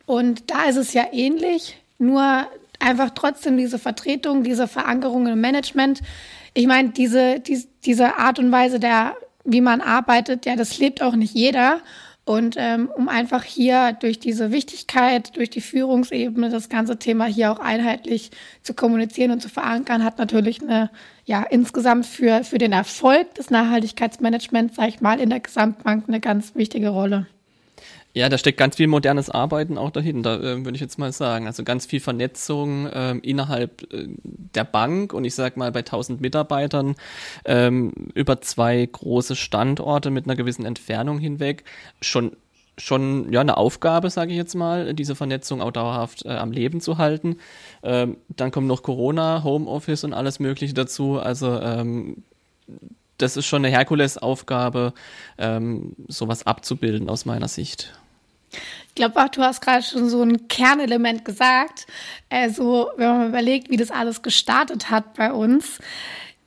Und 0.06 0.50
da 0.50 0.63
ist 0.63 0.77
es 0.77 0.94
ja 0.94 1.06
ähnlich, 1.12 1.77
nur 2.00 2.48
einfach 2.80 3.12
trotzdem 3.13 3.58
diese 3.58 3.77
Vertretung, 3.77 4.44
diese 4.44 4.68
Verankerung 4.68 5.27
im 5.27 5.39
Management 5.39 6.01
ich 6.53 6.67
meine, 6.67 6.89
diese, 6.89 7.39
die, 7.39 7.63
diese 7.86 8.17
Art 8.17 8.39
und 8.39 8.51
Weise 8.51 8.79
der, 8.79 9.15
wie 9.43 9.62
man 9.62 9.81
arbeitet, 9.81 10.46
ja, 10.46 10.55
das 10.55 10.77
lebt 10.77 11.01
auch 11.01 11.15
nicht 11.15 11.34
jeder. 11.34 11.81
Und 12.24 12.55
ähm, 12.58 12.89
um 12.96 13.10
einfach 13.10 13.43
hier 13.43 13.93
durch 13.93 14.20
diese 14.20 14.51
Wichtigkeit, 14.51 15.36
durch 15.36 15.50
die 15.50 15.62
Führungsebene 15.62 16.50
das 16.50 16.70
ganze 16.70 17.00
Thema 17.00 17.25
hier 17.25 17.51
auch 17.51 17.60
einheitlich 17.60 18.29
zu 18.62 18.75
kommunizieren 18.75 19.31
und 19.31 19.41
zu 19.41 19.50
verankern, 19.50 20.03
hat 20.03 20.20
natürlich 20.20 20.62
eine, 20.62 20.91
ja, 21.25 21.41
insgesamt 21.41 22.05
für, 22.05 22.43
für 22.43 22.60
den 22.60 22.74
Erfolg 22.74 23.34
des 23.36 23.50
Nachhaltigkeitsmanagements, 23.50 24.75
sag 24.75 24.89
ich 24.89 25.01
mal, 25.01 25.20
in 25.20 25.31
der 25.31 25.39
Gesamtbank 25.39 26.05
eine 26.08 26.20
ganz 26.20 26.53
wichtige 26.53 26.89
Rolle. 26.89 27.25
Ja, 28.13 28.27
da 28.27 28.38
steckt 28.38 28.58
ganz 28.58 28.75
viel 28.75 28.88
modernes 28.88 29.30
Arbeiten 29.30 29.77
auch 29.77 29.89
dahinter, 29.89 30.41
äh, 30.41 30.65
würde 30.65 30.75
ich 30.75 30.82
jetzt 30.82 31.00
mal 31.00 31.13
sagen. 31.13 31.48
Also 31.48 31.63
ganz 31.63 31.86
viel 31.86 32.01
Vernetzung 32.01 32.88
äh, 32.88 33.15
innerhalb 33.20 33.84
äh, 33.94 34.08
der 34.18 34.65
Bank 34.65 35.13
und 35.13 35.24
ich 35.24 35.34
sag 35.34 35.56
mal 35.56 35.72
bei 35.72 35.80
1000 35.80 36.20
Mitarbeitern 36.20 36.96
ähm, 37.46 37.94
über 38.13 38.41
zwei 38.41 38.86
große 38.86 39.36
Standorte 39.38 40.12
mit 40.12 40.25
einer 40.25 40.36
gewissen 40.36 40.65
Entfernung 40.65 41.20
hinweg 41.20 41.63
schon 42.01 42.36
schon 42.77 43.32
ja 43.32 43.41
eine 43.41 43.58
Aufgabe, 43.58 44.10
sage 44.10 44.32
ich 44.32 44.38
jetzt 44.38 44.56
mal, 44.56 44.94
diese 44.94 45.15
Vernetzung 45.15 45.62
auch 45.62 45.72
dauerhaft 45.72 46.25
äh, 46.25 46.30
am 46.30 46.51
Leben 46.51 46.82
zu 46.82 46.98
halten. 46.98 47.38
Ähm, 47.84 48.18
dann 48.30 48.51
kommt 48.51 48.68
noch 48.68 48.82
Corona, 48.84 49.44
Homeoffice 49.44 50.03
und 50.03 50.13
alles 50.13 50.39
Mögliche 50.39 50.74
dazu. 50.74 51.20
Also 51.20 51.60
ähm, 51.62 52.24
das 53.18 53.38
ist 53.38 53.46
schon 53.46 53.63
eine 53.63 53.74
Herkulesaufgabe, 53.75 54.94
ähm, 55.38 55.96
sowas 56.08 56.46
abzubilden 56.46 57.10
aus 57.10 57.25
meiner 57.25 57.48
Sicht. 57.48 57.94
Ich 58.88 58.96
glaube 58.96 59.22
auch, 59.22 59.29
du 59.29 59.41
hast 59.41 59.62
gerade 59.62 59.84
schon 59.84 60.10
so 60.10 60.22
ein 60.22 60.48
Kernelement 60.48 61.24
gesagt. 61.24 61.88
Also, 62.29 62.89
wenn 62.98 63.08
man 63.08 63.29
überlegt, 63.29 63.70
wie 63.70 63.77
das 63.77 63.91
alles 63.91 64.22
gestartet 64.22 64.89
hat 64.89 65.13
bei 65.13 65.31
uns. 65.31 65.79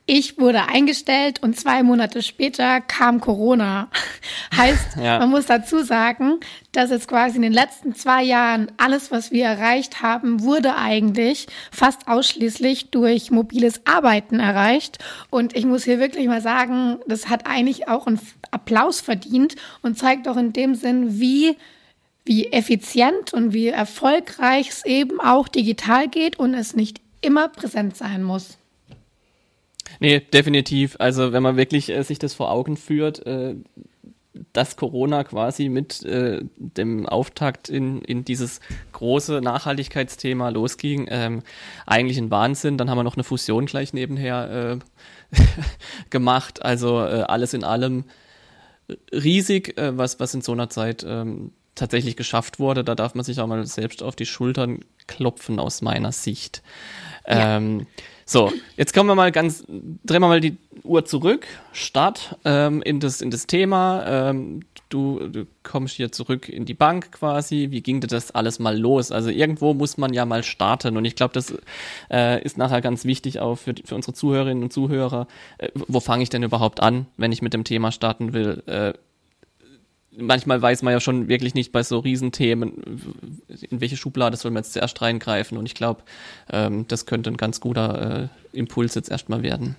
Ich 0.07 0.37
wurde 0.37 0.67
eingestellt 0.67 1.41
und 1.41 1.57
zwei 1.57 1.81
Monate 1.81 2.21
später 2.21 2.79
kam 2.79 3.19
Corona. 3.19 3.89
heißt, 4.55 4.97
ja. 5.01 5.17
man 5.17 5.31
muss 5.31 5.47
dazu 5.47 5.83
sagen, 5.83 6.39
dass 6.73 6.91
jetzt 6.91 7.07
quasi 7.07 7.37
in 7.37 7.41
den 7.41 7.53
letzten 7.53 7.95
zwei 7.95 8.21
Jahren 8.21 8.71
alles, 8.77 9.09
was 9.09 9.31
wir 9.31 9.45
erreicht 9.45 10.03
haben, 10.03 10.43
wurde 10.43 10.75
eigentlich 10.75 11.47
fast 11.71 12.07
ausschließlich 12.07 12.91
durch 12.91 13.31
mobiles 13.31 13.81
Arbeiten 13.85 14.39
erreicht. 14.39 14.99
Und 15.31 15.55
ich 15.55 15.65
muss 15.65 15.85
hier 15.85 15.99
wirklich 15.99 16.27
mal 16.27 16.41
sagen, 16.41 16.99
das 17.07 17.27
hat 17.27 17.47
eigentlich 17.47 17.87
auch 17.87 18.05
einen 18.05 18.19
Applaus 18.51 19.01
verdient 19.01 19.55
und 19.81 19.97
zeigt 19.97 20.27
auch 20.27 20.37
in 20.37 20.53
dem 20.53 20.75
Sinn, 20.75 21.19
wie 21.19 21.57
wie 22.25 22.51
effizient 22.51 23.33
und 23.33 23.53
wie 23.53 23.67
erfolgreich 23.67 24.69
es 24.69 24.85
eben 24.85 25.21
auch 25.21 25.47
digital 25.47 26.07
geht 26.07 26.37
und 26.39 26.53
es 26.53 26.75
nicht 26.75 26.99
immer 27.21 27.49
präsent 27.49 27.95
sein 27.95 28.23
muss. 28.23 28.57
Nee, 29.99 30.19
definitiv. 30.19 30.95
Also 30.99 31.31
wenn 31.31 31.43
man 31.43 31.55
wirklich 31.55 31.89
äh, 31.89 32.03
sich 32.03 32.19
das 32.19 32.33
vor 32.33 32.51
Augen 32.51 32.77
führt, 32.77 33.25
äh, 33.25 33.55
dass 34.51 34.75
Corona 34.75 35.23
quasi 35.23 35.69
mit 35.69 36.03
äh, 36.03 36.41
dem 36.57 37.05
Auftakt 37.05 37.69
in, 37.69 38.01
in 38.01 38.25
dieses 38.25 38.59
große 38.91 39.39
Nachhaltigkeitsthema 39.41 40.49
losging, 40.49 41.07
ähm, 41.09 41.41
eigentlich 41.85 42.17
ein 42.17 42.31
Wahnsinn. 42.31 42.77
Dann 42.77 42.89
haben 42.89 42.97
wir 42.97 43.03
noch 43.03 43.15
eine 43.15 43.23
Fusion 43.23 43.65
gleich 43.65 43.93
nebenher 43.93 44.79
äh, 45.31 45.39
gemacht. 46.09 46.63
Also 46.63 46.99
äh, 46.99 47.23
alles 47.27 47.53
in 47.53 47.63
allem 47.63 48.05
riesig, 49.11 49.77
äh, 49.77 49.97
was, 49.97 50.19
was 50.19 50.33
in 50.33 50.41
so 50.41 50.51
einer 50.51 50.69
Zeit 50.69 51.05
ähm, 51.07 51.51
tatsächlich 51.75 52.15
geschafft 52.15 52.59
wurde. 52.59 52.83
Da 52.83 52.95
darf 52.95 53.15
man 53.15 53.23
sich 53.23 53.39
auch 53.39 53.47
mal 53.47 53.65
selbst 53.65 54.01
auf 54.01 54.15
die 54.15 54.25
Schultern 54.25 54.79
klopfen 55.07 55.59
aus 55.59 55.81
meiner 55.81 56.11
Sicht. 56.11 56.63
Ja. 57.27 57.57
Ähm, 57.57 57.87
so, 58.27 58.51
jetzt 58.75 58.93
kommen 58.93 59.07
wir 59.07 59.15
mal 59.15 59.31
ganz, 59.31 59.63
drehen 59.67 60.21
wir 60.21 60.27
mal 60.27 60.41
die 60.41 60.57
Uhr 60.83 61.05
zurück, 61.05 61.45
Start 61.73 62.37
ähm, 62.43 62.81
in, 62.81 62.99
das, 62.99 63.21
in 63.21 63.29
das 63.29 63.45
Thema. 63.45 64.03
Ähm, 64.07 64.61
du, 64.89 65.27
du 65.27 65.45
kommst 65.61 65.95
hier 65.95 66.11
zurück 66.11 66.49
in 66.49 66.65
die 66.65 66.73
Bank 66.73 67.11
quasi. 67.11 67.67
Wie 67.69 67.81
ging 67.81 68.01
das 68.01 68.31
alles 68.31 68.57
mal 68.57 68.77
los? 68.77 69.11
Also 69.11 69.29
irgendwo 69.29 69.75
muss 69.75 69.97
man 69.97 70.11
ja 70.11 70.25
mal 70.25 70.43
starten 70.43 70.97
und 70.97 71.05
ich 71.05 71.15
glaube, 71.15 71.33
das 71.35 71.53
äh, 72.09 72.43
ist 72.43 72.57
nachher 72.57 72.81
ganz 72.81 73.05
wichtig 73.05 73.39
auch 73.39 73.57
für, 73.57 73.75
für 73.83 73.93
unsere 73.93 74.13
Zuhörerinnen 74.13 74.63
und 74.63 74.73
Zuhörer. 74.73 75.27
Äh, 75.59 75.69
wo 75.75 75.99
fange 75.99 76.23
ich 76.23 76.29
denn 76.29 76.41
überhaupt 76.41 76.79
an, 76.79 77.05
wenn 77.17 77.31
ich 77.31 77.43
mit 77.43 77.53
dem 77.53 77.63
Thema 77.63 77.91
starten 77.91 78.33
will? 78.33 78.63
Äh, 78.65 78.93
manchmal 80.17 80.61
weiß 80.61 80.81
man 80.81 80.93
ja 80.93 80.99
schon 80.99 81.27
wirklich 81.27 81.53
nicht 81.53 81.71
bei 81.71 81.83
so 81.83 81.99
Riesenthemen, 81.99 82.73
in 83.69 83.81
welche 83.81 83.97
Schublade 83.97 84.37
soll 84.37 84.51
man 84.51 84.63
jetzt 84.63 84.73
zuerst 84.73 85.01
reingreifen. 85.01 85.57
Und 85.57 85.65
ich 85.65 85.75
glaube, 85.75 86.03
ähm, 86.51 86.87
das 86.87 87.05
könnte 87.05 87.29
ein 87.29 87.37
ganz 87.37 87.59
guter 87.59 88.29
äh, 88.53 88.57
Impuls 88.57 88.95
jetzt 88.95 89.09
erstmal 89.09 89.43
werden. 89.43 89.75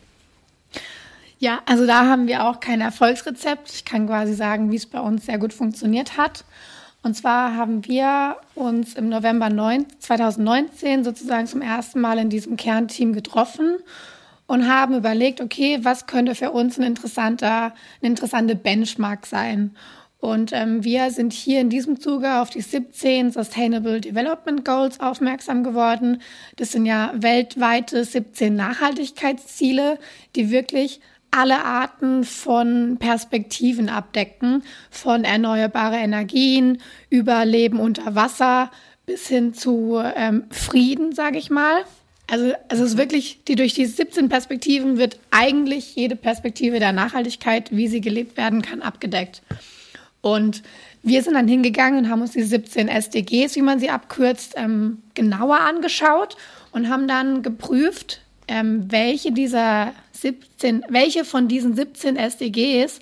Ja, 1.38 1.61
also 1.66 1.87
da 1.87 2.07
haben 2.07 2.26
wir 2.28 2.47
auch 2.47 2.61
kein 2.61 2.81
Erfolgsrezept. 2.81 3.71
Ich 3.71 3.85
kann 3.85 4.07
quasi 4.07 4.35
sagen, 4.35 4.71
wie 4.71 4.76
es 4.76 4.87
bei 4.87 5.00
uns 5.00 5.26
sehr 5.26 5.38
gut 5.38 5.52
funktioniert 5.52 6.16
hat. 6.16 6.45
Und 7.02 7.14
zwar 7.14 7.55
haben 7.57 7.87
wir 7.87 8.37
uns 8.55 8.95
im 8.95 9.09
November 9.09 9.50
9, 9.50 9.87
2019 9.99 11.05
sozusagen 11.05 11.47
zum 11.47 11.62
ersten 11.62 12.00
Mal 12.00 12.19
in 12.19 12.31
diesem 12.31 12.57
Kernteam 12.57 13.12
getroffen 13.12 13.76
und 14.47 14.69
haben 14.69 14.97
überlegt, 14.97 15.40
okay, 15.40 15.78
was 15.83 16.07
könnte 16.07 16.35
für 16.35 16.50
uns 16.50 16.78
ein 16.78 16.85
interessanter, 16.85 17.75
eine 18.00 18.11
interessante 18.11 18.57
Benchmark 18.57 19.26
sein? 19.26 19.76
Und 20.18 20.52
ähm, 20.52 20.82
wir 20.82 21.11
sind 21.11 21.32
hier 21.32 21.61
in 21.61 21.68
diesem 21.68 22.00
Zuge 22.00 22.40
auf 22.40 22.50
die 22.50 22.62
17 22.62 23.32
Sustainable 23.32 24.00
Development 24.00 24.64
Goals 24.64 24.99
aufmerksam 25.00 25.62
geworden. 25.62 26.23
Das 26.56 26.73
sind 26.73 26.87
ja 26.87 27.12
weltweite 27.14 28.04
17 28.04 28.54
Nachhaltigkeitsziele, 28.54 29.99
die 30.35 30.50
wirklich 30.50 31.00
alle 31.30 31.64
Arten 31.64 32.25
von 32.25 32.96
Perspektiven 32.99 33.90
abdecken, 33.90 34.62
von 34.90 35.25
erneuerbare 35.25 35.96
Energien 35.96 36.80
über 37.11 37.44
Leben 37.44 37.78
unter 37.78 38.14
Wasser 38.14 38.70
bis 39.04 39.28
hin 39.28 39.52
zu 39.52 40.00
ähm, 40.16 40.44
Frieden, 40.50 41.14
sage 41.14 41.38
ich 41.38 41.50
mal. 41.50 41.85
Also, 42.28 42.54
also 42.68 42.85
es 42.85 42.92
ist 42.92 42.99
wirklich, 42.99 43.44
die 43.46 43.54
durch 43.54 43.75
die 43.75 43.87
17 43.87 44.28
Perspektiven 44.28 44.99
wird 44.99 45.20
eigentlich 45.30 45.94
jede 45.94 46.16
Perspektive 46.16 46.80
der 46.80 46.92
Nachhaltigkeit, 46.92 47.70
wie 47.70 47.87
sie 47.87 48.00
gelebt 48.00 48.37
werden 48.37 48.62
kann, 48.62 48.82
abgedeckt. 48.82 49.42
Und 50.26 50.64
wir 51.04 51.23
sind 51.23 51.35
dann 51.35 51.47
hingegangen 51.47 52.04
und 52.04 52.11
haben 52.11 52.21
uns 52.21 52.33
die 52.33 52.42
17 52.42 52.88
SDGs, 52.88 53.54
wie 53.54 53.62
man 53.62 53.78
sie 53.78 53.90
abkürzt, 53.90 54.54
ähm, 54.56 55.04
genauer 55.14 55.61
angeschaut 55.61 56.37
und 56.73 56.88
haben 56.88 57.06
dann 57.06 57.42
geprüft, 57.42 58.23
ähm, 58.49 58.90
welche 58.90 59.30
dieser 59.30 59.92
17, 60.11 60.85
welche 60.88 61.25
von 61.25 61.47
diesen 61.47 61.76
17 61.76 62.16
SDGs 62.16 62.99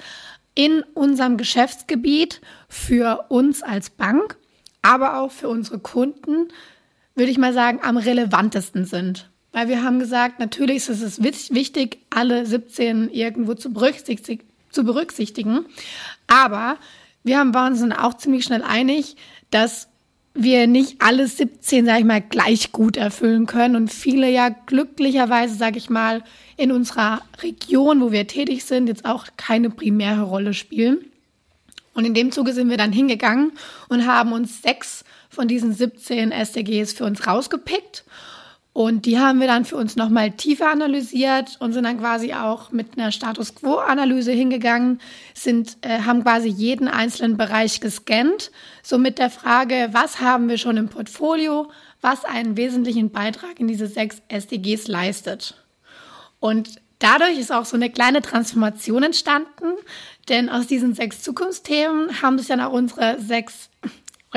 in 0.55 0.83
unserem 0.93 1.39
Geschäftsgebiet 1.39 2.43
für 2.69 3.25
uns 3.31 3.63
als 3.63 3.89
Bank, 3.89 4.37
aber 4.83 5.19
auch 5.19 5.31
für 5.33 5.49
unsere 5.49 5.79
Kunden, 5.79 6.49
würde 7.15 7.31
ich 7.31 7.39
mal 7.39 7.55
sagen, 7.55 7.81
am 7.83 7.97
relevantesten 7.97 8.85
sind. 8.85 9.31
Weil 9.53 9.69
wir 9.69 9.83
haben 9.83 9.99
gesagt, 9.99 10.41
natürlich 10.41 10.91
ist 10.91 11.01
es 11.01 11.23
wichtig, 11.23 12.01
alle 12.11 12.45
17 12.45 13.09
irgendwo 13.09 13.55
zu 13.55 13.73
berücksichtigen. 13.73 15.65
Aber 16.27 16.77
wir 17.25 17.39
haben, 17.39 17.55
waren 17.55 17.73
uns 17.73 17.81
dann 17.81 17.93
auch 17.93 18.15
ziemlich 18.15 18.45
schnell 18.45 18.63
einig, 18.63 19.17
dass 19.51 19.89
wir 20.35 20.67
nicht 20.67 21.01
alle 21.01 21.27
17, 21.27 21.87
sage 21.87 22.01
ich 22.01 22.05
mal, 22.05 22.21
gleich 22.21 22.73
gut 22.73 22.97
erfüllen 22.97 23.47
können 23.47 23.77
und 23.77 23.93
viele 23.93 24.29
ja 24.29 24.49
glücklicherweise, 24.49 25.55
sage 25.55 25.79
ich 25.79 25.91
mal, 25.91 26.23
in 26.57 26.73
unserer 26.73 27.23
Region, 27.43 28.01
wo 28.01 28.13
wir 28.13 28.27
tätig 28.27 28.65
sind, 28.65 28.89
jetzt 28.89 29.05
auch 29.05 29.27
keine 29.37 29.71
primäre 29.71 30.23
Rolle 30.23 30.53
spielen. 30.53 30.99
Und 31.95 32.05
in 32.05 32.15
dem 32.15 32.33
Zuge 32.33 32.53
sind 32.53 32.69
wir 32.69 32.77
dann 32.77 32.93
hingegangen 32.93 33.53
und 33.89 34.07
haben 34.07 34.33
uns 34.33 34.63
sechs 34.63 35.05
von 35.31 35.47
diesen 35.47 35.73
17 35.73 36.33
SDGs 36.33 36.93
für 36.93 37.05
uns 37.05 37.27
rausgepickt 37.27 38.05
und 38.75 39.07
die 39.07 39.21
haben 39.21 39.39
wir 39.39 39.47
dann 39.47 39.65
für 39.65 39.77
uns 39.77 39.95
nochmal 39.95 40.33
tiefer 40.33 40.69
analysiert 40.69 41.57
und 41.61 41.73
sind 41.73 41.85
dann 41.85 42.01
quasi 42.01 42.35
auch 42.35 42.73
mit 42.73 42.99
einer 42.99 43.13
Status 43.13 43.55
Quo-Analyse 43.55 44.33
hingegangen, 44.33 45.01
sind, 45.33 45.77
äh, 45.83 46.01
haben 46.01 46.25
quasi 46.25 46.49
jeden 46.49 46.89
einzelnen 46.89 47.37
Bereich 47.37 47.81
gescannt, 47.81 48.51
so 48.83 48.99
mit 48.99 49.21
der 49.21 49.31
Frage, 49.31 49.91
was 49.93 50.21
haben 50.21 50.49
wir 50.49 50.59
schon 50.59 50.77
im 50.77 50.89
Portfolio, 50.89 51.71
was 52.01 52.25
einen 52.25 52.57
wesentlichen 52.57 53.11
Beitrag 53.11 53.61
in 53.61 53.69
diese 53.69 53.87
sechs 53.87 54.21
SDGs 54.27 54.89
leistet. 54.89 55.55
Und 56.41 56.81
dadurch 56.99 57.39
ist 57.39 57.53
auch 57.53 57.67
so 57.67 57.77
eine 57.77 57.91
kleine 57.91 58.23
Transformation 58.23 59.05
entstanden, 59.05 59.77
denn 60.29 60.49
aus 60.49 60.67
diesen 60.67 60.95
sechs 60.95 61.23
Zukunftsthemen 61.23 62.23
haben 62.23 62.39
sich 62.39 62.49
dann 62.49 62.61
auch 62.61 62.73
unsere 62.73 63.21
sechs 63.21 63.71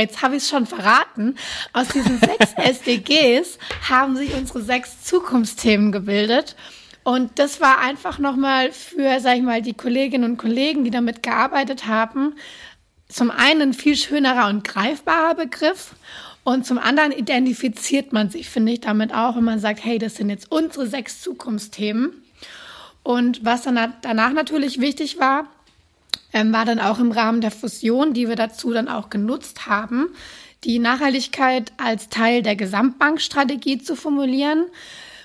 jetzt 0.02 0.22
habe 0.22 0.36
ich 0.36 0.44
es 0.44 0.50
schon 0.50 0.66
verraten, 0.66 1.36
aus 1.74 1.88
diesen 1.90 2.20
sechs 2.20 2.54
SDGs 2.58 3.58
haben 3.90 4.16
sich 4.16 4.34
unsere 4.34 4.62
sechs 4.62 5.04
Zukunftsthemen 5.04 5.92
gebildet. 5.92 6.56
Und 7.04 7.40
das 7.40 7.62
war 7.62 7.80
einfach 7.80 8.20
nochmal 8.20 8.72
für, 8.72 9.20
sag 9.20 9.38
ich 9.38 9.44
mal, 9.44 9.62
die 9.62 9.74
Kolleginnen 9.74 10.32
und 10.32 10.38
Kollegen, 10.38 10.84
die 10.84 10.92
damit 10.92 11.24
gearbeitet 11.24 11.88
haben, 11.88 12.36
zum 13.08 13.32
einen 13.32 13.62
ein 13.62 13.74
viel 13.74 13.96
schönerer 13.96 14.48
und 14.48 14.64
greifbarer 14.66 15.36
Begriff 15.36 15.96
und 16.44 16.66
zum 16.66 16.78
anderen 16.78 17.12
identifiziert 17.12 18.14
man 18.14 18.30
sich, 18.30 18.50
finde 18.50 18.72
ich, 18.72 18.80
damit 18.80 19.14
auch, 19.14 19.36
wenn 19.36 19.44
man 19.44 19.60
sagt, 19.60 19.84
hey, 19.84 20.00
das 20.00 20.16
sind 20.16 20.30
jetzt 20.30 20.50
unsere 20.50 20.88
sechs 20.88 21.22
Zukunftsthemen. 21.22 22.24
Und 23.04 23.44
was 23.44 23.64
dann 23.64 23.94
danach 24.02 24.32
natürlich 24.32 24.80
wichtig 24.80 25.20
war, 25.20 25.48
ähm, 26.34 26.54
war 26.54 26.66
dann 26.66 26.80
auch 26.80 27.00
im 27.00 27.12
Rahmen 27.12 27.42
der 27.42 27.52
Fusion, 27.52 28.14
die 28.14 28.28
wir 28.28 28.36
dazu 28.36 28.72
dann 28.72 28.88
auch 28.88 29.10
genutzt 29.10 29.68
haben, 29.68 30.10
die 30.64 30.80
Nachhaltigkeit 30.80 31.72
als 31.78 32.10
Teil 32.10 32.42
der 32.42 32.56
Gesamtbankstrategie 32.56 33.80
zu 33.80 33.96
formulieren 33.96 34.66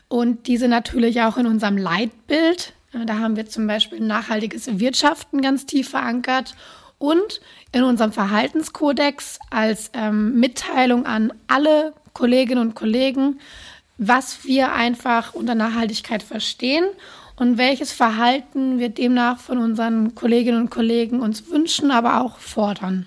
und 0.09 0.47
diese 0.47 0.69
natürlich 0.69 1.23
auch 1.23 1.37
in 1.39 1.47
unserem 1.47 1.77
Leitbild. 1.77 2.75
Äh, 2.93 3.07
da 3.07 3.19
haben 3.19 3.37
wir 3.37 3.47
zum 3.47 3.67
Beispiel 3.67 4.01
nachhaltiges 4.01 4.79
Wirtschaften 4.79 5.41
ganz 5.41 5.67
tief 5.67 5.91
verankert 5.91 6.55
und 6.99 7.41
in 7.73 7.83
unserem 7.83 8.13
Verhaltenskodex 8.13 9.39
als 9.51 9.91
ähm, 9.95 10.39
Mitteilung 10.39 11.07
an 11.07 11.33
alle 11.49 11.95
Kolleginnen 12.13 12.61
und 12.61 12.75
Kollegen, 12.75 13.41
was 13.99 14.45
wir 14.45 14.73
einfach 14.73 15.35
unter 15.35 15.55
Nachhaltigkeit 15.55 16.23
verstehen 16.23 16.85
und 17.37 17.59
welches 17.59 17.93
Verhalten 17.93 18.79
wir 18.79 18.89
demnach 18.89 19.39
von 19.39 19.59
unseren 19.59 20.15
Kolleginnen 20.15 20.63
und 20.63 20.71
Kollegen 20.71 21.21
uns 21.21 21.51
wünschen, 21.51 21.91
aber 21.91 22.21
auch 22.21 22.39
fordern. 22.39 23.07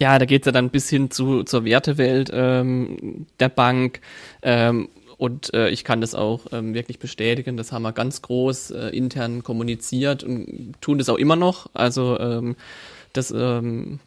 Ja, 0.00 0.18
da 0.18 0.26
geht 0.26 0.42
es 0.42 0.46
ja 0.46 0.52
dann 0.52 0.70
bis 0.70 0.88
hin 0.88 1.10
zu, 1.10 1.42
zur 1.42 1.64
Wertewelt 1.64 2.30
ähm, 2.32 3.26
der 3.40 3.48
Bank. 3.48 4.00
Ähm, 4.42 4.88
und 5.16 5.52
äh, 5.52 5.70
ich 5.70 5.82
kann 5.82 6.00
das 6.00 6.14
auch 6.14 6.46
ähm, 6.52 6.74
wirklich 6.74 7.00
bestätigen. 7.00 7.56
Das 7.56 7.72
haben 7.72 7.82
wir 7.82 7.92
ganz 7.92 8.22
groß 8.22 8.70
äh, 8.70 8.88
intern 8.96 9.42
kommuniziert 9.42 10.22
und 10.22 10.74
tun 10.80 10.98
das 10.98 11.08
auch 11.08 11.18
immer 11.18 11.34
noch. 11.34 11.68
Also 11.74 12.18
ähm, 12.20 12.54
das 13.12 13.32
ähm, 13.32 13.98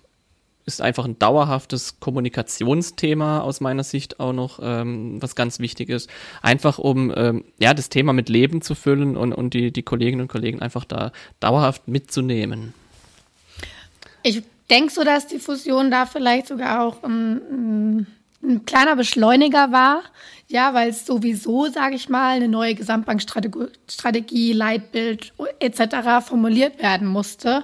ist 0.73 0.81
einfach 0.81 1.05
ein 1.05 1.19
dauerhaftes 1.19 1.99
Kommunikationsthema 1.99 3.39
aus 3.41 3.61
meiner 3.61 3.83
Sicht 3.83 4.19
auch 4.19 4.33
noch, 4.33 4.59
ähm, 4.61 5.21
was 5.21 5.35
ganz 5.35 5.59
wichtig 5.59 5.89
ist. 5.89 6.09
Einfach 6.41 6.79
um 6.79 7.13
ähm, 7.15 7.43
ja 7.59 7.73
das 7.73 7.89
Thema 7.89 8.13
mit 8.13 8.29
Leben 8.29 8.61
zu 8.61 8.75
füllen 8.75 9.17
und, 9.17 9.33
und 9.33 9.53
die, 9.53 9.71
die 9.71 9.83
Kolleginnen 9.83 10.21
und 10.21 10.27
Kollegen 10.27 10.61
einfach 10.61 10.85
da 10.85 11.11
dauerhaft 11.39 11.87
mitzunehmen. 11.87 12.73
Ich 14.23 14.43
denke 14.69 14.93
so, 14.93 15.03
dass 15.03 15.27
die 15.27 15.39
Fusion 15.39 15.91
da 15.91 16.05
vielleicht 16.05 16.47
sogar 16.47 16.83
auch 16.83 17.03
ein, 17.03 18.07
ein 18.41 18.65
kleiner 18.65 18.95
Beschleuniger 18.95 19.71
war. 19.71 20.01
Ja, 20.47 20.73
weil 20.73 20.89
es 20.89 21.05
sowieso, 21.05 21.67
sage 21.67 21.95
ich 21.95 22.09
mal, 22.09 22.35
eine 22.35 22.49
neue 22.49 22.75
Gesamtbankstrategie, 22.75 24.51
Leitbild 24.51 25.33
etc. 25.59 26.25
formuliert 26.27 26.81
werden 26.81 27.07
musste. 27.07 27.63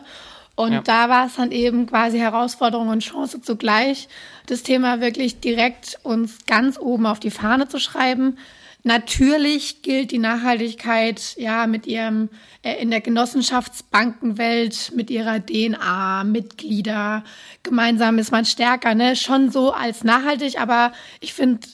Und 0.58 0.72
ja. 0.74 0.82
da 0.82 1.08
war 1.08 1.28
es 1.28 1.36
dann 1.36 1.52
eben 1.52 1.86
quasi 1.86 2.18
Herausforderung 2.18 2.88
und 2.88 3.04
Chance 3.04 3.42
zugleich, 3.42 4.10
das 4.48 4.64
Thema 4.64 5.02
wirklich 5.02 5.40
direkt 5.40 6.00
uns 6.02 6.48
ganz 6.48 6.80
oben 6.80 7.06
auf 7.06 7.20
die 7.20 7.30
Fahne 7.30 7.68
zu 7.68 7.78
schreiben. 7.80 8.40
Natürlich 8.82 9.84
gilt 9.84 10.10
die 10.10 10.18
Nachhaltigkeit 10.18 11.36
ja 11.38 11.68
mit 11.68 11.86
ihrem 11.86 12.30
äh, 12.64 12.82
in 12.82 12.90
der 12.90 13.02
Genossenschaftsbankenwelt 13.02 14.94
mit 14.96 15.12
ihrer 15.12 15.46
DNA, 15.46 16.24
Mitglieder, 16.24 17.24
gemeinsam 17.62 18.18
ist 18.18 18.32
man 18.32 18.46
stärker, 18.46 18.96
ne, 18.96 19.16
schon 19.16 19.52
so 19.52 19.74
als 19.74 20.04
nachhaltig, 20.04 20.60
aber 20.60 20.92
ich 21.20 21.36
finde 21.36 21.68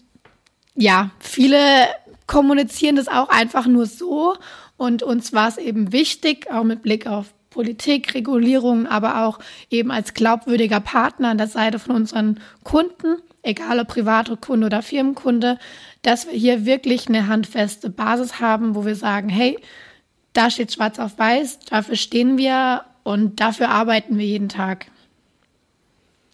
ja, 0.75 1.11
viele 1.19 1.87
kommunizieren 2.27 2.97
das 2.97 3.07
auch 3.07 3.29
einfach 3.29 3.65
nur 3.65 3.85
so 3.85 4.35
und 4.75 5.03
uns 5.03 5.31
war 5.31 5.47
es 5.47 5.57
eben 5.57 5.93
wichtig, 5.93 6.51
auch 6.51 6.65
mit 6.65 6.81
Blick 6.81 7.07
auf 7.07 7.33
Politik, 7.53 8.13
Regulierungen, 8.15 8.87
aber 8.87 9.25
auch 9.25 9.39
eben 9.69 9.91
als 9.91 10.13
glaubwürdiger 10.13 10.79
Partner 10.79 11.29
an 11.29 11.37
der 11.37 11.47
Seite 11.47 11.79
von 11.79 11.95
unseren 11.95 12.39
Kunden, 12.63 13.17
egal 13.43 13.79
ob 13.79 13.87
private 13.87 14.37
Kunde 14.37 14.65
oder 14.65 14.81
Firmenkunde, 14.81 15.59
dass 16.01 16.27
wir 16.27 16.33
hier 16.33 16.65
wirklich 16.65 17.07
eine 17.07 17.27
handfeste 17.27 17.89
Basis 17.89 18.39
haben, 18.39 18.75
wo 18.75 18.85
wir 18.85 18.95
sagen, 18.95 19.29
hey, 19.29 19.57
da 20.33 20.49
steht 20.49 20.73
schwarz 20.73 20.97
auf 20.99 21.17
weiß, 21.17 21.59
dafür 21.59 21.95
stehen 21.95 22.37
wir 22.37 22.85
und 23.03 23.39
dafür 23.39 23.69
arbeiten 23.69 24.17
wir 24.17 24.25
jeden 24.25 24.49
Tag. 24.49 24.87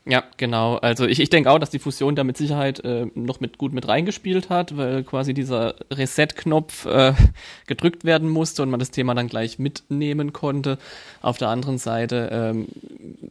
Ja, 0.09 0.23
genau. 0.37 0.77
Also 0.77 1.05
ich, 1.05 1.19
ich 1.19 1.29
denke 1.29 1.51
auch, 1.51 1.59
dass 1.59 1.69
die 1.69 1.77
Fusion 1.77 2.15
da 2.15 2.23
mit 2.23 2.35
Sicherheit 2.35 2.83
äh, 2.83 3.05
noch 3.13 3.41
mit 3.41 3.59
gut 3.59 3.73
mit 3.73 3.87
reingespielt 3.87 4.49
hat, 4.49 4.75
weil 4.75 5.03
quasi 5.03 5.35
dieser 5.35 5.75
Reset-Knopf 5.91 6.87
äh, 6.87 7.13
gedrückt 7.67 8.05
werden 8.05 8.27
musste 8.27 8.63
und 8.63 8.71
man 8.71 8.79
das 8.79 8.89
Thema 8.89 9.13
dann 9.13 9.27
gleich 9.27 9.59
mitnehmen 9.59 10.33
konnte. 10.33 10.79
Auf 11.21 11.37
der 11.37 11.49
anderen 11.49 11.77
Seite 11.77 12.29
ähm, 12.31 12.67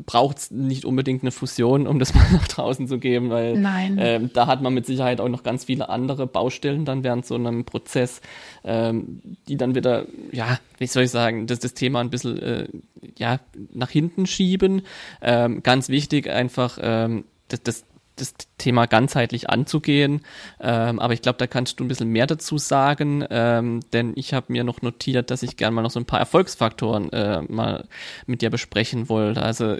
braucht 0.06 0.38
es 0.38 0.50
nicht 0.52 0.84
unbedingt 0.84 1.22
eine 1.22 1.32
Fusion, 1.32 1.88
um 1.88 1.98
das 1.98 2.14
mal 2.14 2.30
nach 2.32 2.46
draußen 2.46 2.86
zu 2.86 2.98
geben, 2.98 3.30
weil 3.30 3.56
ähm, 3.98 4.30
da 4.32 4.46
hat 4.46 4.62
man 4.62 4.72
mit 4.72 4.86
Sicherheit 4.86 5.20
auch 5.20 5.28
noch 5.28 5.42
ganz 5.42 5.64
viele 5.64 5.88
andere 5.88 6.28
Baustellen 6.28 6.84
dann 6.84 7.02
während 7.02 7.26
so 7.26 7.34
einem 7.34 7.64
Prozess, 7.64 8.20
ähm, 8.62 9.20
die 9.48 9.56
dann 9.56 9.74
wieder, 9.74 10.06
ja, 10.30 10.60
wie 10.78 10.86
soll 10.86 11.02
ich 11.04 11.10
sagen, 11.10 11.48
das, 11.48 11.58
das 11.58 11.74
Thema 11.74 12.00
ein 12.00 12.10
bisschen 12.10 12.38
äh, 12.40 12.68
ja, 13.16 13.40
nach 13.72 13.90
hinten 13.90 14.26
schieben. 14.26 14.82
Ähm, 15.22 15.62
ganz 15.62 15.88
wichtig 15.88 16.28
einfach 16.28 16.67
ähm, 16.80 17.24
das, 17.48 17.62
das, 17.62 17.84
das 18.16 18.34
Thema 18.58 18.86
ganzheitlich 18.86 19.48
anzugehen. 19.48 20.22
Ähm, 20.60 20.98
aber 20.98 21.14
ich 21.14 21.22
glaube, 21.22 21.38
da 21.38 21.46
kannst 21.46 21.78
du 21.78 21.84
ein 21.84 21.88
bisschen 21.88 22.10
mehr 22.10 22.26
dazu 22.26 22.58
sagen, 22.58 23.24
ähm, 23.30 23.80
denn 23.92 24.12
ich 24.16 24.34
habe 24.34 24.52
mir 24.52 24.64
noch 24.64 24.82
notiert, 24.82 25.30
dass 25.30 25.42
ich 25.42 25.56
gerne 25.56 25.74
mal 25.74 25.82
noch 25.82 25.90
so 25.90 26.00
ein 26.00 26.06
paar 26.06 26.20
Erfolgsfaktoren 26.20 27.12
äh, 27.12 27.42
mal 27.42 27.86
mit 28.26 28.42
dir 28.42 28.50
besprechen 28.50 29.08
wollte. 29.08 29.42
Also 29.42 29.76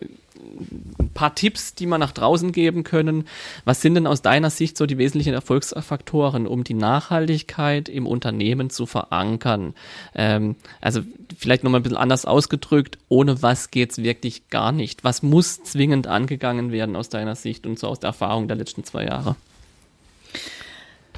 ein 0.98 1.10
paar 1.14 1.34
Tipps, 1.34 1.74
die 1.74 1.86
man 1.86 2.00
nach 2.00 2.12
draußen 2.12 2.52
geben 2.52 2.84
können. 2.84 3.24
Was 3.64 3.80
sind 3.80 3.94
denn 3.94 4.06
aus 4.06 4.22
deiner 4.22 4.50
Sicht 4.50 4.76
so 4.76 4.86
die 4.86 4.98
wesentlichen 4.98 5.34
Erfolgsfaktoren, 5.34 6.46
um 6.46 6.64
die 6.64 6.74
Nachhaltigkeit 6.74 7.88
im 7.88 8.06
Unternehmen 8.06 8.70
zu 8.70 8.86
verankern? 8.86 9.74
Ähm, 10.14 10.56
also 10.80 11.00
vielleicht 11.36 11.64
nochmal 11.64 11.80
ein 11.80 11.82
bisschen 11.82 11.98
anders 11.98 12.24
ausgedrückt, 12.24 12.98
ohne 13.08 13.42
was 13.42 13.70
geht's 13.70 13.98
wirklich 13.98 14.48
gar 14.50 14.72
nicht? 14.72 15.04
Was 15.04 15.22
muss 15.22 15.62
zwingend 15.62 16.06
angegangen 16.06 16.72
werden 16.72 16.96
aus 16.96 17.08
deiner 17.08 17.34
Sicht 17.34 17.66
und 17.66 17.78
so 17.78 17.88
aus 17.88 18.00
der 18.00 18.08
Erfahrung 18.08 18.48
der 18.48 18.56
letzten 18.56 18.84
zwei 18.84 19.04
Jahre? 19.04 19.36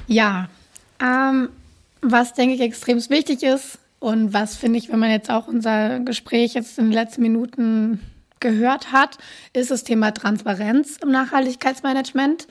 Ja, 0.07 0.49
ähm, 1.01 1.49
was 2.01 2.33
denke 2.33 2.55
ich 2.55 2.61
extrem 2.61 2.97
wichtig 3.09 3.43
ist 3.43 3.79
und 3.99 4.33
was 4.33 4.55
finde 4.55 4.79
ich, 4.79 4.89
wenn 4.89 4.99
man 4.99 5.11
jetzt 5.11 5.29
auch 5.29 5.47
unser 5.47 5.99
Gespräch 5.99 6.55
jetzt 6.55 6.79
in 6.79 6.85
den 6.85 6.93
letzten 6.93 7.21
Minuten 7.21 7.99
gehört 8.41 8.91
hat, 8.91 9.17
ist 9.53 9.71
das 9.71 9.83
Thema 9.83 10.11
Transparenz 10.11 10.97
im 11.01 11.11
Nachhaltigkeitsmanagement. 11.11 12.47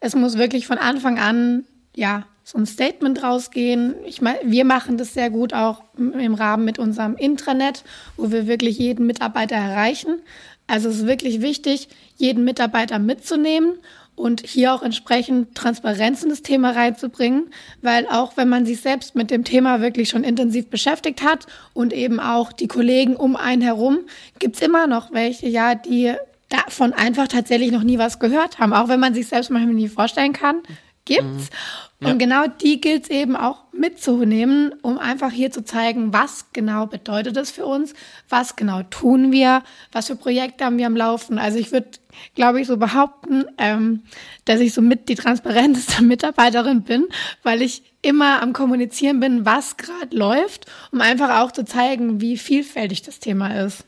Es 0.00 0.16
muss 0.16 0.36
wirklich 0.36 0.66
von 0.66 0.78
Anfang 0.78 1.18
an, 1.18 1.64
ja, 1.94 2.26
so 2.42 2.58
ein 2.58 2.66
Statement 2.66 3.22
rausgehen. 3.22 3.94
Ich 4.04 4.20
meine, 4.20 4.38
wir 4.44 4.64
machen 4.66 4.98
das 4.98 5.14
sehr 5.14 5.30
gut 5.30 5.54
auch 5.54 5.82
im 5.96 6.34
Rahmen 6.34 6.64
mit 6.64 6.78
unserem 6.78 7.16
Intranet, 7.16 7.84
wo 8.16 8.30
wir 8.30 8.46
wirklich 8.46 8.78
jeden 8.78 9.06
Mitarbeiter 9.06 9.56
erreichen. 9.56 10.20
Also 10.66 10.90
es 10.90 10.96
ist 10.96 11.06
wirklich 11.06 11.40
wichtig, 11.40 11.88
jeden 12.16 12.44
Mitarbeiter 12.44 12.98
mitzunehmen 12.98 13.78
und 14.16 14.42
hier 14.46 14.74
auch 14.74 14.82
entsprechend 14.82 15.54
Transparenz 15.54 16.22
in 16.22 16.30
das 16.30 16.42
Thema 16.42 16.70
reinzubringen, 16.70 17.50
weil 17.82 18.06
auch 18.06 18.36
wenn 18.36 18.48
man 18.48 18.66
sich 18.66 18.80
selbst 18.80 19.14
mit 19.14 19.30
dem 19.30 19.44
Thema 19.44 19.80
wirklich 19.80 20.08
schon 20.08 20.24
intensiv 20.24 20.68
beschäftigt 20.68 21.22
hat 21.22 21.46
und 21.72 21.92
eben 21.92 22.20
auch 22.20 22.52
die 22.52 22.68
Kollegen 22.68 23.16
um 23.16 23.36
einen 23.36 23.62
herum, 23.62 24.00
gibt's 24.38 24.60
immer 24.60 24.86
noch 24.86 25.12
welche, 25.12 25.48
ja, 25.48 25.74
die 25.74 26.14
davon 26.48 26.92
einfach 26.92 27.28
tatsächlich 27.28 27.72
noch 27.72 27.82
nie 27.82 27.98
was 27.98 28.18
gehört 28.18 28.58
haben, 28.58 28.72
auch 28.72 28.88
wenn 28.88 29.00
man 29.00 29.14
sich 29.14 29.26
selbst 29.26 29.50
manchmal 29.50 29.74
nie 29.74 29.88
vorstellen 29.88 30.32
kann, 30.32 30.62
gibt's. 31.04 31.50
Mhm. 31.50 32.06
Ja. 32.06 32.12
Und 32.12 32.18
genau 32.18 32.46
die 32.46 32.80
gilt 32.80 33.04
es 33.04 33.10
eben 33.10 33.36
auch 33.36 33.64
mitzunehmen, 33.72 34.74
um 34.82 34.98
einfach 34.98 35.30
hier 35.30 35.50
zu 35.50 35.64
zeigen, 35.64 36.12
was 36.12 36.52
genau 36.52 36.86
bedeutet 36.86 37.36
es 37.36 37.50
für 37.50 37.66
uns, 37.66 37.94
was 38.28 38.56
genau 38.56 38.82
tun 38.82 39.32
wir, 39.32 39.62
was 39.92 40.08
für 40.08 40.16
Projekte 40.16 40.64
haben 40.64 40.78
wir 40.78 40.86
am 40.86 40.96
Laufen. 40.96 41.38
Also 41.38 41.58
ich 41.58 41.72
würde, 41.72 41.88
glaube 42.34 42.60
ich, 42.60 42.66
so 42.66 42.76
behaupten, 42.76 43.46
ähm, 43.58 44.02
dass 44.44 44.60
ich 44.60 44.74
somit 44.74 45.08
die 45.08 45.14
transparenteste 45.14 46.02
Mitarbeiterin 46.04 46.82
bin, 46.82 47.06
weil 47.42 47.62
ich 47.62 47.82
immer 48.02 48.42
am 48.42 48.52
Kommunizieren 48.52 49.20
bin, 49.20 49.46
was 49.46 49.76
gerade 49.76 50.14
läuft, 50.14 50.66
um 50.92 51.00
einfach 51.00 51.40
auch 51.40 51.52
zu 51.52 51.64
zeigen, 51.64 52.20
wie 52.20 52.36
vielfältig 52.36 53.02
das 53.02 53.18
Thema 53.18 53.60
ist. 53.64 53.84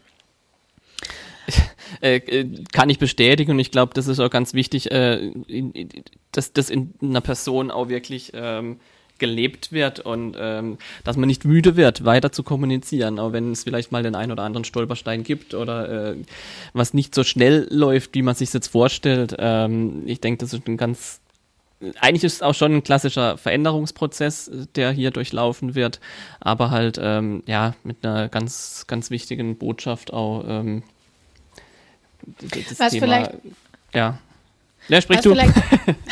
Äh, 2.03 2.17
äh, 2.17 2.65
kann 2.73 2.91
ich 2.91 2.99
bestätigen 2.99 3.53
und 3.53 3.59
ich 3.59 3.71
glaube, 3.71 3.95
das 3.95 4.07
ist 4.09 4.19
auch 4.19 4.29
ganz 4.29 4.53
wichtig, 4.55 4.91
äh, 4.91 5.33
dass 6.33 6.53
das 6.53 6.69
in 6.69 6.93
einer 7.01 7.21
Person 7.21 7.71
auch 7.71 7.89
wirklich 7.89 8.33
ähm, 8.35 8.81
gelebt 9.19 9.73
wird 9.73 10.01
und 10.01 10.37
ähm, 10.39 10.79
dass 11.05 11.17
man 11.17 11.27
nicht 11.27 11.45
müde 11.45 11.77
wird, 11.77 12.05
weiter 12.05 12.33
zu 12.33 12.43
kommunizieren, 12.43 13.19
auch 13.19 13.33
wenn 13.33 13.53
es 13.53 13.65
vielleicht 13.65 13.93
mal 13.93 14.03
den 14.03 14.15
einen 14.15 14.33
oder 14.33 14.43
anderen 14.43 14.65
Stolperstein 14.65 15.23
gibt 15.23 15.55
oder 15.55 16.11
äh, 16.11 16.17
was 16.73 16.95
nicht 16.95 17.15
so 17.15 17.25
schnell 17.25 17.67
läuft, 17.71 18.15
wie 18.15 18.23
man 18.23 18.35
sich 18.35 18.53
jetzt 18.53 18.69
vorstellt. 18.69 19.35
Ähm, 19.39 20.03
ich 20.07 20.21
denke, 20.21 20.39
das 20.39 20.53
ist 20.53 20.67
ein 20.67 20.77
ganz 20.77 21.21
eigentlich 22.01 22.25
ist 22.25 22.37
es 22.37 22.43
auch 22.43 22.55
schon 22.55 22.77
ein 22.77 22.83
klassischer 22.83 23.37
Veränderungsprozess, 23.37 24.51
der 24.75 24.93
hier 24.93 25.11
durchlaufen 25.11 25.75
wird, 25.75 26.01
aber 26.41 26.71
halt 26.71 26.99
ähm, 27.01 27.43
ja 27.47 27.75
mit 27.85 28.05
einer 28.05 28.29
ganz 28.29 28.87
ganz 28.87 29.11
wichtigen 29.11 29.59
Botschaft 29.59 30.13
auch 30.13 30.45
ähm, 30.49 30.83
das 32.27 32.79
was 32.79 32.93
Thema, 32.93 33.07
vielleicht, 33.07 33.33
ja. 33.95 34.19
Ja, 34.89 35.01
sprich 35.01 35.19
was 35.19 35.25
du. 35.25 35.31
Vielleicht, 35.31 35.55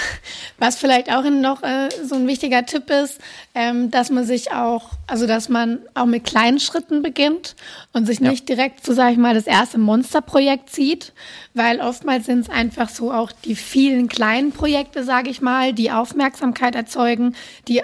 was 0.58 0.76
vielleicht 0.76 1.12
auch 1.12 1.24
noch 1.24 1.62
äh, 1.62 1.88
so 2.04 2.16
ein 2.16 2.26
wichtiger 2.26 2.66
Tipp 2.66 2.90
ist, 2.90 3.20
ähm, 3.54 3.90
dass 3.90 4.10
man 4.10 4.24
sich 4.24 4.52
auch, 4.52 4.90
also 5.06 5.26
dass 5.26 5.48
man 5.48 5.80
auch 5.94 6.06
mit 6.06 6.24
kleinen 6.24 6.58
Schritten 6.58 7.02
beginnt 7.02 7.54
und 7.92 8.06
sich 8.06 8.20
ja. 8.20 8.30
nicht 8.30 8.48
direkt, 8.48 8.84
so 8.84 8.92
sage 8.92 9.12
ich 9.12 9.18
mal, 9.18 9.34
das 9.34 9.46
erste 9.46 9.78
Monsterprojekt 9.78 10.70
zieht, 10.70 11.12
weil 11.54 11.80
oftmals 11.80 12.26
sind 12.26 12.40
es 12.40 12.50
einfach 12.50 12.88
so 12.88 13.12
auch 13.12 13.30
die 13.30 13.54
vielen 13.54 14.08
kleinen 14.08 14.50
Projekte, 14.50 15.04
sage 15.04 15.30
ich 15.30 15.40
mal, 15.40 15.72
die 15.72 15.92
Aufmerksamkeit 15.92 16.74
erzeugen, 16.74 17.36
die 17.68 17.82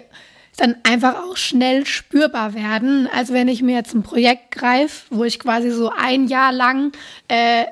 dann 0.56 0.76
einfach 0.82 1.22
auch 1.22 1.36
schnell 1.36 1.86
spürbar 1.86 2.54
werden. 2.54 3.08
Also 3.14 3.32
wenn 3.32 3.48
ich 3.48 3.62
mir 3.62 3.76
jetzt 3.76 3.94
ein 3.94 4.02
Projekt 4.02 4.50
greife, 4.50 5.06
wo 5.10 5.24
ich 5.24 5.38
quasi 5.38 5.70
so 5.70 5.90
ein 5.96 6.26
Jahr 6.26 6.52
lang 6.52 6.92
äh, 7.28 7.64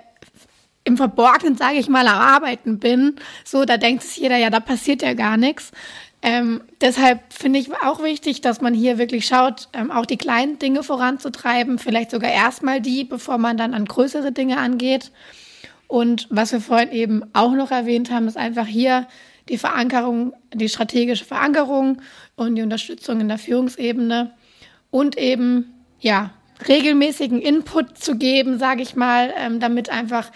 im 0.88 0.96
Verborgenen, 0.96 1.56
sage 1.56 1.78
ich 1.78 1.88
mal, 1.88 2.06
am 2.08 2.18
Arbeiten 2.18 2.78
bin, 2.78 3.16
so, 3.44 3.64
da 3.64 3.76
denkt 3.76 4.02
sich 4.02 4.16
jeder, 4.16 4.36
ja, 4.36 4.50
da 4.50 4.58
passiert 4.58 5.02
ja 5.02 5.14
gar 5.14 5.36
nichts. 5.36 5.70
Ähm, 6.20 6.62
deshalb 6.80 7.32
finde 7.32 7.60
ich 7.60 7.70
auch 7.84 8.02
wichtig, 8.02 8.40
dass 8.40 8.60
man 8.60 8.74
hier 8.74 8.98
wirklich 8.98 9.26
schaut, 9.26 9.68
ähm, 9.72 9.92
auch 9.92 10.06
die 10.06 10.16
kleinen 10.16 10.58
Dinge 10.58 10.82
voranzutreiben, 10.82 11.78
vielleicht 11.78 12.10
sogar 12.10 12.32
erstmal 12.32 12.80
die, 12.80 13.04
bevor 13.04 13.38
man 13.38 13.56
dann 13.56 13.74
an 13.74 13.84
größere 13.84 14.32
Dinge 14.32 14.56
angeht. 14.56 15.12
Und 15.86 16.26
was 16.30 16.52
wir 16.52 16.60
vorhin 16.60 16.90
eben 16.90 17.22
auch 17.34 17.52
noch 17.52 17.70
erwähnt 17.70 18.10
haben, 18.10 18.26
ist 18.26 18.36
einfach 18.36 18.66
hier 18.66 19.06
die 19.48 19.58
Verankerung, 19.58 20.34
die 20.52 20.68
strategische 20.68 21.24
Verankerung 21.24 22.02
und 22.34 22.56
die 22.56 22.62
Unterstützung 22.62 23.20
in 23.20 23.28
der 23.28 23.38
Führungsebene 23.38 24.32
und 24.90 25.16
eben, 25.16 25.72
ja, 26.00 26.30
regelmäßigen 26.66 27.40
Input 27.40 27.98
zu 27.98 28.16
geben, 28.16 28.58
sage 28.58 28.82
ich 28.82 28.96
mal, 28.96 29.32
ähm, 29.36 29.60
damit 29.60 29.90
einfach 29.90 30.30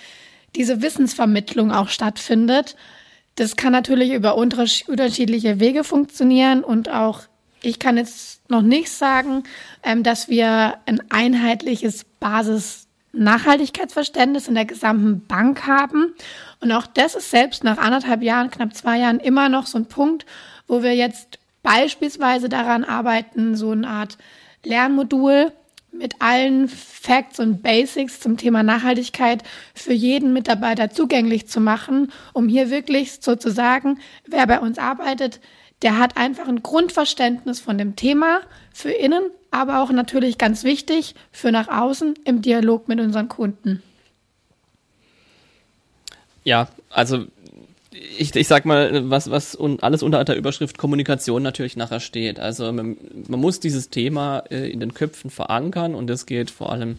diese 0.57 0.83
Wissensvermittlung 0.83 1.73
auch 1.73 1.89
stattfindet. 1.89 2.77
Das 3.37 3.57
kann 3.57 3.73
natürlich 3.73 4.13
über 4.13 4.37
unterschiedliche 4.37 5.61
Wege 5.61 5.85
funktionieren 5.85 6.63
und 6.65 6.91
auch 6.91 7.23
ich 7.63 7.79
kann 7.79 7.97
jetzt 7.97 8.49
noch 8.51 8.63
nicht 8.63 8.91
sagen, 8.91 9.45
ähm, 9.83 10.03
dass 10.03 10.29
wir 10.29 10.79
ein 10.87 11.01
einheitliches 11.11 12.05
Basis 12.19 12.89
Nachhaltigkeitsverständnis 13.13 14.49
in 14.49 14.55
der 14.55 14.65
gesamten 14.65 15.27
Bank 15.27 15.67
haben. 15.67 16.15
Und 16.61 16.73
auch 16.73 16.87
das 16.87 17.15
ist 17.15 17.31
selbst 17.31 17.63
nach 17.63 17.79
anderthalb 17.79 18.23
Jahren, 18.23 18.51
knapp 18.51 18.75
zwei 18.75 18.99
Jahren 18.99 19.21
immer 19.21 19.49
noch 19.49 19.67
so 19.67 19.79
ein 19.79 19.87
Punkt, 19.87 20.27
wo 20.67 20.83
wir 20.83 20.95
jetzt 20.95 21.39
beispielsweise 21.63 22.49
daran 22.49 22.85
arbeiten, 22.85 23.55
so 23.55 23.71
eine 23.71 23.87
Art 23.87 24.19
Lernmodul 24.65 25.53
mit 25.93 26.21
allen 26.21 26.69
Facts 26.69 27.39
und 27.39 27.63
Basics 27.63 28.21
zum 28.21 28.37
Thema 28.37 28.63
Nachhaltigkeit 28.63 29.43
für 29.75 29.93
jeden 29.93 30.33
Mitarbeiter 30.33 30.91
zugänglich 30.91 31.47
zu 31.47 31.61
machen, 31.61 32.11
um 32.33 32.49
hier 32.49 32.71
wirklich 32.71 33.19
sozusagen, 33.21 34.01
wer 34.27 34.47
bei 34.47 34.59
uns 34.59 34.79
arbeitet, 34.79 35.41
der 35.83 35.99
hat 35.99 36.17
einfach 36.17 36.49
ein 36.49 36.63
Grundverständnis 36.63 37.61
von 37.61 37.77
dem 37.77 37.97
Thema 37.97 38.41
für 38.73 38.91
innen, 38.91 39.25
aber 39.51 39.83
auch 39.83 39.91
natürlich 39.91 40.39
ganz 40.39 40.65
wichtig 40.65 41.15
für 41.31 41.53
nach 41.53 41.69
außen 41.69 42.15
im 42.25 42.41
Dialog 42.41 42.89
mit 42.89 43.01
unseren 43.01 43.29
Kunden. 43.29 43.83
Ja, 46.45 46.69
also 46.91 47.27
ich, 47.93 48.35
ich 48.35 48.49
sag 48.49 48.65
mal, 48.65 49.11
was, 49.11 49.31
was 49.31 49.55
und 49.55 49.83
alles 49.83 50.03
unter 50.03 50.25
der 50.25 50.37
Überschrift 50.37 50.79
Kommunikation 50.79 51.43
natürlich 51.43 51.77
nachher 51.77 52.01
steht. 52.01 52.41
Also 52.41 52.73
man, 52.73 52.97
man 53.29 53.41
muss 53.41 53.61
dieses 53.61 53.91
Thema 53.91 54.45
äh, 54.51 54.71
in 54.71 54.81
den 54.81 54.95
Köpfen 54.95 55.31
verankern 55.31 55.95
und 55.95 56.07
das 56.07 56.27
geht 56.27 56.51
vor 56.51 56.73
allem 56.73 56.97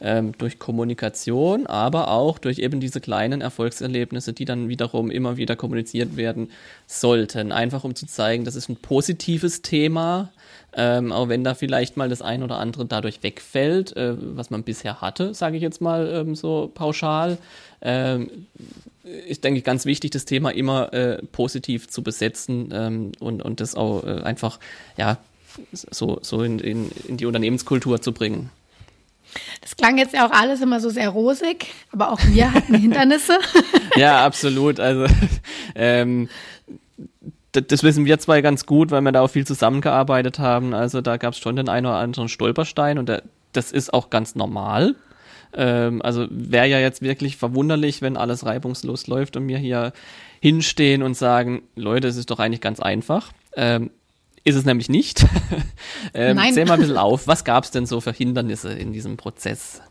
ähm, 0.00 0.32
durch 0.38 0.58
Kommunikation, 0.58 1.66
aber 1.66 2.10
auch 2.10 2.38
durch 2.38 2.58
eben 2.58 2.80
diese 2.80 3.00
kleinen 3.00 3.40
Erfolgserlebnisse, 3.40 4.32
die 4.32 4.44
dann 4.44 4.68
wiederum 4.68 5.10
immer 5.10 5.36
wieder 5.36 5.56
kommuniziert 5.56 6.16
werden 6.16 6.50
sollten. 6.86 7.52
Einfach 7.52 7.84
um 7.84 7.94
zu 7.94 8.06
zeigen, 8.06 8.44
das 8.44 8.56
ist 8.56 8.68
ein 8.68 8.76
positives 8.76 9.62
Thema, 9.62 10.30
ähm, 10.74 11.12
auch 11.12 11.28
wenn 11.28 11.44
da 11.44 11.54
vielleicht 11.54 11.96
mal 11.96 12.08
das 12.08 12.22
ein 12.22 12.42
oder 12.42 12.58
andere 12.58 12.84
dadurch 12.84 13.22
wegfällt, 13.22 13.96
äh, 13.96 14.14
was 14.36 14.50
man 14.50 14.62
bisher 14.62 15.00
hatte, 15.00 15.34
sage 15.34 15.56
ich 15.56 15.62
jetzt 15.62 15.80
mal 15.80 16.08
ähm, 16.12 16.34
so 16.34 16.70
pauschal. 16.74 17.38
ähm, 17.80 18.46
ist, 19.28 19.44
denke 19.44 19.58
ich, 19.58 19.64
ganz 19.64 19.86
wichtig, 19.86 20.10
das 20.10 20.24
Thema 20.24 20.50
immer 20.50 20.92
äh, 20.92 21.22
positiv 21.30 21.88
zu 21.88 22.02
besetzen 22.02 22.70
ähm, 22.72 23.12
und, 23.20 23.42
und 23.42 23.60
das 23.60 23.74
auch 23.74 24.04
äh, 24.04 24.22
einfach, 24.22 24.58
ja, 24.96 25.18
so, 25.72 26.18
so 26.22 26.42
in, 26.42 26.58
in, 26.58 26.90
in 27.08 27.16
die 27.16 27.26
Unternehmenskultur 27.26 28.02
zu 28.02 28.12
bringen. 28.12 28.50
Das 29.60 29.76
klang 29.76 29.98
jetzt 29.98 30.14
ja 30.14 30.26
auch 30.26 30.32
alles 30.32 30.60
immer 30.60 30.80
so 30.80 30.90
sehr 30.90 31.08
rosig, 31.08 31.66
aber 31.92 32.12
auch 32.12 32.20
wir 32.28 32.52
hatten 32.52 32.74
Hindernisse. 32.80 33.38
ja, 33.96 34.24
absolut. 34.24 34.80
Also 34.80 35.06
ähm, 35.74 36.28
das 37.52 37.82
wissen 37.82 38.04
wir 38.04 38.18
zwei 38.18 38.42
ganz 38.42 38.66
gut, 38.66 38.90
weil 38.90 39.00
wir 39.00 39.12
da 39.12 39.22
auch 39.22 39.30
viel 39.30 39.46
zusammengearbeitet 39.46 40.38
haben. 40.38 40.74
Also 40.74 41.00
da 41.00 41.16
gab 41.16 41.32
es 41.32 41.38
schon 41.38 41.56
den 41.56 41.68
einen 41.68 41.86
oder 41.86 41.96
anderen 41.96 42.28
Stolperstein 42.28 42.98
und 42.98 43.08
der, 43.08 43.22
das 43.52 43.72
ist 43.72 43.94
auch 43.94 44.10
ganz 44.10 44.34
normal. 44.34 44.94
Ähm, 45.54 46.02
also 46.02 46.26
wäre 46.30 46.66
ja 46.66 46.78
jetzt 46.78 47.02
wirklich 47.02 47.36
verwunderlich, 47.36 48.02
wenn 48.02 48.16
alles 48.16 48.44
reibungslos 48.44 49.06
läuft 49.06 49.36
und 49.36 49.48
wir 49.48 49.58
hier 49.58 49.92
hinstehen 50.40 51.02
und 51.02 51.14
sagen, 51.14 51.62
Leute, 51.74 52.08
es 52.08 52.16
ist 52.16 52.30
doch 52.30 52.38
eigentlich 52.38 52.60
ganz 52.60 52.80
einfach. 52.80 53.32
Ähm, 53.56 53.90
ist 54.46 54.54
es 54.54 54.64
nämlich 54.64 54.88
nicht. 54.88 55.26
ähm, 56.14 56.36
Nein. 56.36 56.54
Zähl 56.54 56.66
mal 56.66 56.74
ein 56.74 56.80
bisschen 56.80 56.96
auf, 56.96 57.26
was 57.26 57.44
gab 57.44 57.64
es 57.64 57.72
denn 57.72 57.84
so 57.84 58.00
für 58.00 58.12
Hindernisse 58.12 58.72
in 58.72 58.92
diesem 58.92 59.16
Prozess? 59.16 59.82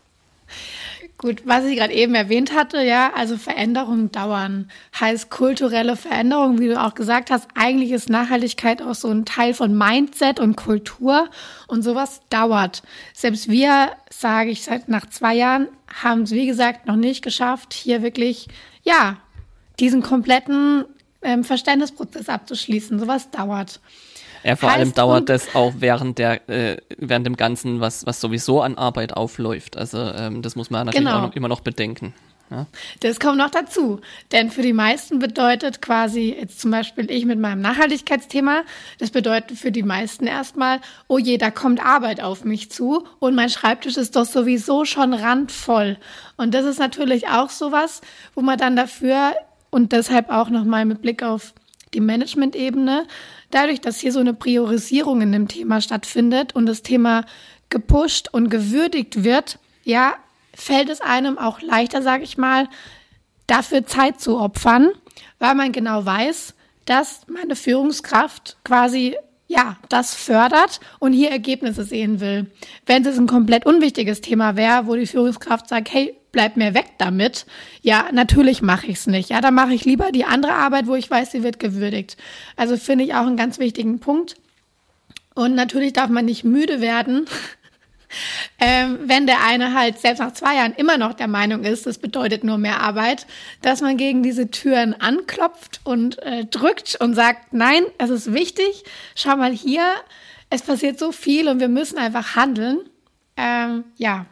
Gut, 1.18 1.42
was 1.44 1.64
ich 1.64 1.76
gerade 1.76 1.92
eben 1.92 2.14
erwähnt 2.14 2.54
hatte, 2.54 2.82
ja, 2.82 3.12
also 3.14 3.36
Veränderungen 3.36 4.12
dauern. 4.12 4.70
Heißt 4.98 5.30
kulturelle 5.30 5.96
Veränderung, 5.96 6.58
wie 6.58 6.68
du 6.68 6.80
auch 6.80 6.94
gesagt 6.94 7.30
hast, 7.30 7.48
eigentlich 7.54 7.90
ist 7.90 8.08
Nachhaltigkeit 8.08 8.80
auch 8.80 8.94
so 8.94 9.08
ein 9.08 9.26
Teil 9.26 9.52
von 9.52 9.76
Mindset 9.76 10.40
und 10.40 10.56
Kultur 10.56 11.28
und 11.68 11.82
sowas 11.82 12.20
dauert. 12.30 12.82
Selbst 13.12 13.50
wir, 13.50 13.92
sage 14.10 14.50
ich 14.50 14.62
seit 14.62 14.88
nach 14.88 15.06
zwei 15.06 15.34
Jahren, 15.34 15.68
haben 16.02 16.22
es 16.22 16.32
wie 16.32 16.46
gesagt 16.46 16.86
noch 16.86 16.96
nicht 16.96 17.22
geschafft, 17.22 17.74
hier 17.74 18.02
wirklich, 18.02 18.48
ja, 18.84 19.18
diesen 19.80 20.02
kompletten 20.02 20.84
ähm, 21.20 21.44
Verständnisprozess 21.44 22.30
abzuschließen. 22.30 22.98
Sowas 22.98 23.30
dauert. 23.30 23.80
Ja, 24.46 24.54
vor 24.54 24.70
heißt 24.70 24.78
allem 24.78 24.94
dauert 24.94 25.28
das 25.28 25.56
auch 25.56 25.72
während 25.78 26.18
der, 26.18 26.48
äh, 26.48 26.76
während 26.98 27.26
dem 27.26 27.36
Ganzen, 27.36 27.80
was, 27.80 28.06
was 28.06 28.20
sowieso 28.20 28.62
an 28.62 28.78
Arbeit 28.78 29.16
aufläuft. 29.16 29.76
Also 29.76 29.98
ähm, 29.98 30.40
das 30.40 30.54
muss 30.54 30.70
man 30.70 30.86
natürlich 30.86 31.04
genau. 31.04 31.18
auch 31.18 31.22
noch, 31.22 31.34
immer 31.34 31.48
noch 31.48 31.60
bedenken. 31.60 32.14
Ja? 32.48 32.66
Das 33.00 33.18
kommt 33.18 33.38
noch 33.38 33.50
dazu. 33.50 34.00
Denn 34.30 34.52
für 34.52 34.62
die 34.62 34.72
meisten 34.72 35.18
bedeutet 35.18 35.82
quasi, 35.82 36.36
jetzt 36.38 36.60
zum 36.60 36.70
Beispiel 36.70 37.10
ich 37.10 37.24
mit 37.24 37.40
meinem 37.40 37.60
Nachhaltigkeitsthema, 37.60 38.62
das 39.00 39.10
bedeutet 39.10 39.58
für 39.58 39.72
die 39.72 39.82
meisten 39.82 40.28
erstmal, 40.28 40.78
oh 41.08 41.18
je, 41.18 41.38
da 41.38 41.50
kommt 41.50 41.84
Arbeit 41.84 42.22
auf 42.22 42.44
mich 42.44 42.70
zu 42.70 43.04
und 43.18 43.34
mein 43.34 43.50
Schreibtisch 43.50 43.96
ist 43.96 44.14
doch 44.14 44.26
sowieso 44.26 44.84
schon 44.84 45.12
randvoll. 45.12 45.96
Und 46.36 46.54
das 46.54 46.66
ist 46.66 46.78
natürlich 46.78 47.26
auch 47.26 47.50
sowas, 47.50 48.00
wo 48.36 48.42
man 48.42 48.58
dann 48.58 48.76
dafür 48.76 49.34
und 49.70 49.90
deshalb 49.90 50.30
auch 50.30 50.50
nochmal 50.50 50.84
mit 50.84 51.02
Blick 51.02 51.24
auf 51.24 51.52
die 51.94 52.00
Management-Ebene 52.00 53.06
dadurch, 53.50 53.80
dass 53.80 54.00
hier 54.00 54.12
so 54.12 54.20
eine 54.20 54.34
Priorisierung 54.34 55.20
in 55.22 55.32
dem 55.32 55.48
Thema 55.48 55.80
stattfindet 55.80 56.54
und 56.54 56.66
das 56.66 56.82
Thema 56.82 57.24
gepusht 57.68 58.28
und 58.32 58.48
gewürdigt 58.50 59.24
wird, 59.24 59.58
ja, 59.84 60.14
fällt 60.54 60.88
es 60.88 61.00
einem 61.00 61.38
auch 61.38 61.60
leichter, 61.60 62.02
sage 62.02 62.24
ich 62.24 62.38
mal, 62.38 62.68
dafür 63.46 63.86
Zeit 63.86 64.20
zu 64.20 64.38
opfern, 64.38 64.90
weil 65.38 65.54
man 65.54 65.72
genau 65.72 66.04
weiß, 66.04 66.54
dass 66.86 67.26
meine 67.28 67.56
Führungskraft 67.56 68.56
quasi 68.64 69.16
ja, 69.48 69.76
das 69.88 70.14
fördert 70.14 70.80
und 70.98 71.12
hier 71.12 71.30
Ergebnisse 71.30 71.84
sehen 71.84 72.20
will. 72.20 72.50
Wenn 72.84 73.06
es 73.06 73.16
ein 73.16 73.28
komplett 73.28 73.64
unwichtiges 73.64 74.20
Thema 74.20 74.56
wäre, 74.56 74.86
wo 74.86 74.96
die 74.96 75.06
Führungskraft 75.06 75.68
sagt, 75.68 75.92
hey, 75.92 76.16
bleib 76.36 76.58
mir 76.58 76.74
weg 76.74 76.90
damit. 76.98 77.46
Ja, 77.80 78.10
natürlich 78.12 78.60
mache 78.60 78.88
ich 78.88 78.98
es 78.98 79.06
nicht. 79.06 79.30
Ja, 79.30 79.40
dann 79.40 79.54
mache 79.54 79.72
ich 79.72 79.86
lieber 79.86 80.12
die 80.12 80.26
andere 80.26 80.52
Arbeit, 80.52 80.86
wo 80.86 80.94
ich 80.94 81.10
weiß, 81.10 81.32
sie 81.32 81.42
wird 81.42 81.58
gewürdigt. 81.58 82.18
Also 82.56 82.76
finde 82.76 83.04
ich 83.04 83.14
auch 83.14 83.26
einen 83.26 83.38
ganz 83.38 83.58
wichtigen 83.58 84.00
Punkt. 84.00 84.34
Und 85.34 85.54
natürlich 85.54 85.94
darf 85.94 86.10
man 86.10 86.26
nicht 86.26 86.44
müde 86.44 86.82
werden, 86.82 87.24
ähm, 88.60 88.98
wenn 89.06 89.26
der 89.26 89.44
eine 89.46 89.72
halt 89.72 89.98
selbst 89.98 90.18
nach 90.18 90.34
zwei 90.34 90.56
Jahren 90.56 90.74
immer 90.74 90.98
noch 90.98 91.14
der 91.14 91.26
Meinung 91.26 91.64
ist, 91.64 91.86
das 91.86 91.96
bedeutet 91.96 92.44
nur 92.44 92.58
mehr 92.58 92.82
Arbeit, 92.82 93.26
dass 93.62 93.80
man 93.80 93.96
gegen 93.96 94.22
diese 94.22 94.50
Türen 94.50 94.92
anklopft 94.92 95.80
und 95.84 96.22
äh, 96.22 96.44
drückt 96.44 96.96
und 97.00 97.14
sagt, 97.14 97.54
nein, 97.54 97.82
es 97.96 98.10
ist 98.10 98.34
wichtig, 98.34 98.84
schau 99.14 99.36
mal 99.36 99.52
hier, 99.52 99.90
es 100.50 100.60
passiert 100.60 100.98
so 100.98 101.12
viel 101.12 101.48
und 101.48 101.60
wir 101.60 101.68
müssen 101.68 101.96
einfach 101.96 102.36
handeln. 102.36 102.80
Ähm, 103.38 103.84
ja. 103.96 104.26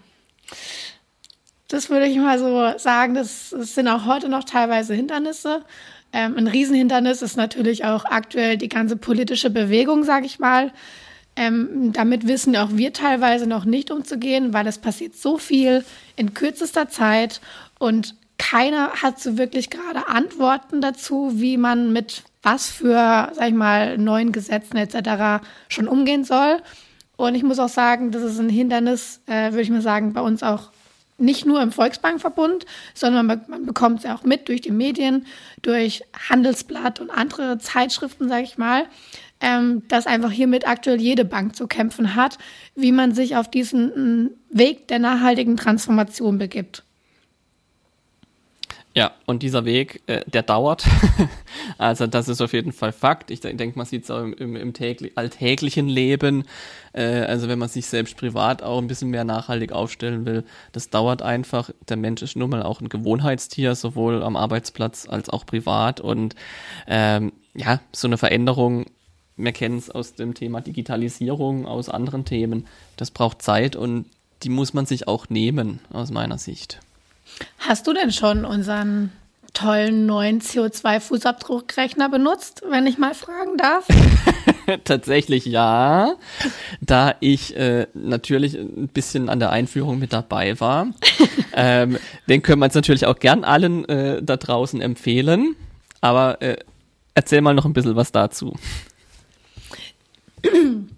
Das 1.75 1.91
würde 1.91 2.07
ich 2.07 2.17
mal 2.19 2.39
so 2.39 2.79
sagen. 2.79 3.15
Das, 3.15 3.51
das 3.51 3.75
sind 3.75 3.89
auch 3.89 4.07
heute 4.07 4.29
noch 4.29 4.45
teilweise 4.45 4.95
Hindernisse. 4.95 5.65
Ähm, 6.13 6.37
ein 6.37 6.47
Riesenhindernis 6.47 7.21
ist 7.21 7.37
natürlich 7.37 7.85
auch 7.85 8.05
aktuell 8.05 8.57
die 8.57 8.69
ganze 8.69 8.97
politische 8.97 9.51
Bewegung, 9.51 10.05
sage 10.05 10.25
ich 10.25 10.39
mal. 10.39 10.71
Ähm, 11.35 11.93
damit 11.93 12.29
wissen 12.29 12.55
auch 12.55 12.69
wir 12.75 12.93
teilweise 12.93 13.49
noch 13.49 13.65
nicht 13.65 13.91
umzugehen, 13.91 14.53
weil 14.53 14.69
es 14.69 14.79
passiert 14.79 15.17
so 15.17 15.37
viel 15.37 15.85
in 16.15 16.33
kürzester 16.33 16.89
Zeit 16.89 17.41
und 17.81 18.15
keiner 18.39 19.03
hat 19.03 19.19
so 19.19 19.37
wirklich 19.37 19.69
gerade 19.69 20.07
Antworten 20.07 20.81
dazu, 20.81 21.33
wie 21.35 21.57
man 21.57 21.93
mit 21.93 22.23
was 22.45 22.71
für, 22.71 23.33
sag 23.35 23.49
ich 23.49 23.55
mal, 23.55 23.99
neuen 23.99 24.31
Gesetzen 24.31 24.77
etc. 24.77 25.45
schon 25.69 25.89
umgehen 25.89 26.23
soll. 26.23 26.59
Und 27.17 27.35
ich 27.35 27.43
muss 27.43 27.59
auch 27.59 27.69
sagen, 27.69 28.13
das 28.13 28.23
ist 28.23 28.39
ein 28.39 28.49
Hindernis, 28.49 29.21
äh, 29.27 29.51
würde 29.51 29.63
ich 29.63 29.71
mal 29.71 29.83
sagen, 29.83 30.13
bei 30.13 30.21
uns 30.21 30.45
auch 30.45 30.71
nicht 31.19 31.47
nur 31.47 31.63
im 31.63 31.73
Volksbankverbund, 31.73 32.67
sondern 32.95 33.27
man, 33.27 33.67
bekommt 33.67 33.99
es 33.99 34.05
ja 34.05 34.15
auch 34.15 34.25
mit 34.25 34.49
durch 34.49 34.61
die 34.61 34.73
Medien, 34.73 35.27
durch 35.63 36.03
Handelsblatt 36.29 37.01
und 37.01 37.11
andere 37.11 37.59
Zeitschriften, 37.59 38.29
sage 38.29 38.45
ich 38.45 38.59
mal, 38.59 38.87
ähm, 39.41 39.83
dass 39.89 40.07
einfach 40.07 40.31
hiermit 40.31 40.67
aktuell 40.67 41.01
jede 41.01 41.25
Bank 41.25 41.55
zu 41.55 41.67
kämpfen 41.67 42.15
hat, 42.15 42.39
wie 42.75 42.93
man 42.93 43.15
sich 43.15 43.37
auf 43.37 43.51
diesen 43.51 44.31
Weg 44.51 44.89
der 44.89 44.99
nachhaltigen 44.99 45.57
Transformation 45.57 46.39
begibt. 46.39 46.83
Ja, 48.97 49.11
und 49.27 49.43
dieser 49.43 49.65
Weg, 49.65 50.03
äh, 50.07 50.23
der 50.27 50.45
dauert. 50.45 50.87
also 51.79 52.07
das 52.07 52.29
ist 52.29 52.41
auf 52.41 52.53
jeden 52.53 52.71
Fall 52.71 52.93
Fakt. 52.93 53.33
Ich 53.33 53.41
denke, 53.41 53.73
man 53.77 53.87
sieht 53.87 54.05
es 54.05 54.11
auch 54.11 54.23
im, 54.23 54.35
im, 54.35 54.55
im 54.55 54.73
alltäglichen 55.17 55.89
Leben. 55.89 56.45
Äh, 56.93 57.03
also 57.03 57.49
wenn 57.49 57.59
man 57.59 57.69
sich 57.69 57.87
selbst 57.87 58.17
privat 58.17 58.63
auch 58.63 58.79
ein 58.79 58.87
bisschen 58.87 59.11
mehr 59.11 59.25
nachhaltig 59.25 59.73
aufstellen 59.73 60.27
will, 60.27 60.45
das 60.71 60.91
dauert 60.91 61.23
einfach. 61.23 61.71
Der 61.89 61.97
Mensch 61.97 62.23
ist 62.23 62.37
nun 62.37 62.51
mal 62.51 62.63
auch 62.63 62.81
ein 62.81 62.89
Gewohnheitstier, 62.89 63.75
sowohl 63.75 64.23
am 64.23 64.37
Arbeitsplatz 64.37 65.09
als 65.09 65.29
auch 65.29 65.45
privat. 65.45 66.01
Und 66.01 66.37
ähm, 66.87 67.33
ja, 67.53 67.81
so 67.91 68.07
eine 68.07 68.17
Veränderung, 68.17 68.87
wir 69.37 69.51
kennen 69.51 69.79
es 69.79 69.91
aus 69.91 70.15
dem 70.15 70.35
Thema 70.35 70.61
Digitalisierung, 70.61 71.67
aus 71.67 71.89
anderen 71.89 72.25
Themen, 72.25 72.69
das 72.97 73.11
braucht 73.11 73.43
Zeit 73.43 73.75
und 73.75 74.07
die 74.45 74.51
muss 74.51 74.73
man 74.73 74.87
sich 74.87 75.09
auch 75.09 75.29
nehmen, 75.31 75.81
aus 75.91 76.13
meiner 76.13 76.39
Sicht. 76.39 76.81
Hast 77.59 77.87
du 77.87 77.93
denn 77.93 78.13
schon 78.13 78.45
unseren 78.45 79.13
tollen 79.55 80.05
neuen 80.05 80.41
CO2-Fußabdruckrechner 80.41 82.09
benutzt, 82.11 82.63
wenn 82.69 82.87
ich 82.87 82.99
mal 82.99 83.15
fragen 83.15 83.57
darf? 83.57 83.87
Tatsächlich 84.85 85.47
ja, 85.47 86.15
da 86.81 87.15
ich 87.21 87.57
äh, 87.57 87.87
natürlich 87.95 88.55
ein 88.55 88.89
bisschen 88.89 89.29
an 89.29 89.39
der 89.39 89.51
Einführung 89.51 89.99
mit 89.99 90.13
dabei 90.13 90.59
war. 90.61 90.89
ähm, 91.55 91.99
den 92.29 92.43
können 92.43 92.61
wir 92.61 92.67
jetzt 92.67 92.75
natürlich 92.75 93.07
auch 93.07 93.19
gern 93.19 93.45
allen 93.45 93.89
äh, 93.89 94.23
da 94.23 94.37
draußen 94.37 94.81
empfehlen. 94.81 95.57
Aber 96.01 96.43
äh, 96.43 96.57
erzähl 97.15 97.41
mal 97.41 97.55
noch 97.55 97.65
ein 97.65 97.73
bisschen 97.73 97.97
was 97.97 98.13
dazu. 98.13 98.55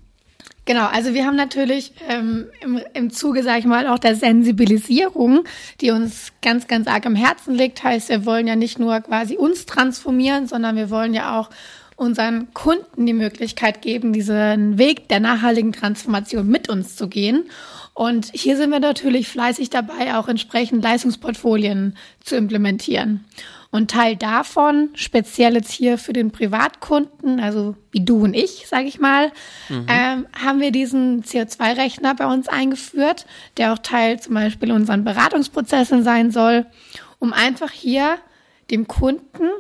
Genau, 0.67 0.87
also 0.87 1.15
wir 1.15 1.25
haben 1.25 1.37
natürlich 1.37 1.93
ähm, 2.09 2.47
im, 2.61 2.81
im 2.93 3.11
Zuge, 3.11 3.45
sage 3.45 3.61
ich 3.61 3.65
mal, 3.67 3.87
auch 3.87 4.01
der 4.01 4.17
Sensibilisierung, 4.17 5.45
die 5.81 5.93
uns 5.93 6.33
ganz, 6.43 6.67
ganz 6.67 6.89
arg 6.89 7.07
am 7.07 7.15
Herzen 7.15 7.55
liegt, 7.55 7.85
heißt, 7.85 8.09
wir 8.09 8.27
wollen 8.27 8.49
ja 8.49 8.57
nicht 8.57 8.81
nur 8.81 9.01
quasi 9.01 9.37
uns 9.37 9.67
transformieren, 9.67 10.49
sondern 10.49 10.75
wir 10.75 10.91
wollen 10.91 11.15
ja 11.15 11.39
auch 11.39 11.51
unseren 11.95 12.53
Kunden 12.53 13.07
die 13.07 13.13
Möglichkeit 13.13 13.81
geben, 13.81 14.13
diesen 14.13 14.77
Weg 14.77 15.09
der 15.09 15.21
nachhaltigen 15.21 15.73
Transformation 15.73 16.49
mit 16.49 16.69
uns 16.69 16.97
zu 16.97 17.09
gehen. 17.09 17.45
Und 17.95 18.31
hier 18.35 18.57
sind 18.57 18.71
wir 18.71 18.81
natürlich 18.81 19.29
fleißig 19.29 19.71
dabei, 19.71 20.17
auch 20.17 20.27
entsprechend 20.27 20.83
Leistungsportfolien 20.83 21.97
zu 22.25 22.37
implementieren. 22.37 23.25
Und 23.77 23.91
Teil 23.91 24.17
davon, 24.17 24.89
speziell 24.95 25.53
jetzt 25.53 25.71
hier 25.71 25.99
für 25.99 26.15
den 26.15 26.31
Privatkunden, 26.31 27.41
also 27.41 27.77
wie 27.91 28.03
du 28.03 28.25
und 28.25 28.33
ich, 28.33 28.67
sage 28.67 28.87
ich 28.87 28.99
mal, 28.99 29.31
mhm. 29.69 29.87
ähm, 29.91 30.27
haben 30.35 30.61
wir 30.61 30.71
diesen 30.71 31.23
CO2-Rechner 31.23 32.15
bei 32.15 32.25
uns 32.25 32.49
eingeführt, 32.49 33.27
der 33.59 33.75
auch 33.75 33.79
Teil 33.79 34.19
zum 34.19 34.33
Beispiel 34.33 34.73
unseren 34.73 35.05
Beratungsprozessen 35.05 36.05
sein 36.05 36.31
soll, 36.31 36.65
um 37.19 37.35
einfach 37.35 37.71
hier 37.71 38.17
dem 38.71 38.89
Kunden 38.89 39.51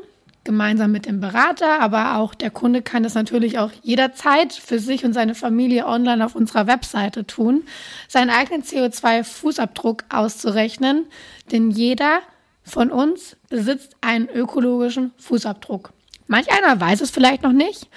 gemeinsam 0.44 0.92
mit 0.92 1.04
dem 1.04 1.20
Berater, 1.20 1.82
aber 1.82 2.16
auch 2.16 2.34
der 2.34 2.50
Kunde 2.50 2.80
kann 2.80 3.02
das 3.02 3.12
natürlich 3.12 3.58
auch 3.58 3.70
jederzeit 3.82 4.54
für 4.54 4.78
sich 4.78 5.04
und 5.04 5.12
seine 5.12 5.34
Familie 5.34 5.86
online 5.86 6.24
auf 6.24 6.34
unserer 6.34 6.66
Webseite 6.66 7.26
tun, 7.26 7.64
seinen 8.08 8.30
eigenen 8.30 8.62
CO2-Fußabdruck 8.62 10.04
auszurechnen, 10.08 11.04
denn 11.52 11.70
jeder 11.70 12.22
von 12.66 12.90
uns 12.90 13.36
besitzt 13.48 13.96
einen 14.00 14.28
ökologischen 14.28 15.12
Fußabdruck. 15.18 15.92
Manch 16.26 16.50
einer 16.50 16.80
weiß 16.80 17.00
es 17.00 17.10
vielleicht 17.10 17.42
noch 17.42 17.52
nicht. 17.52 17.88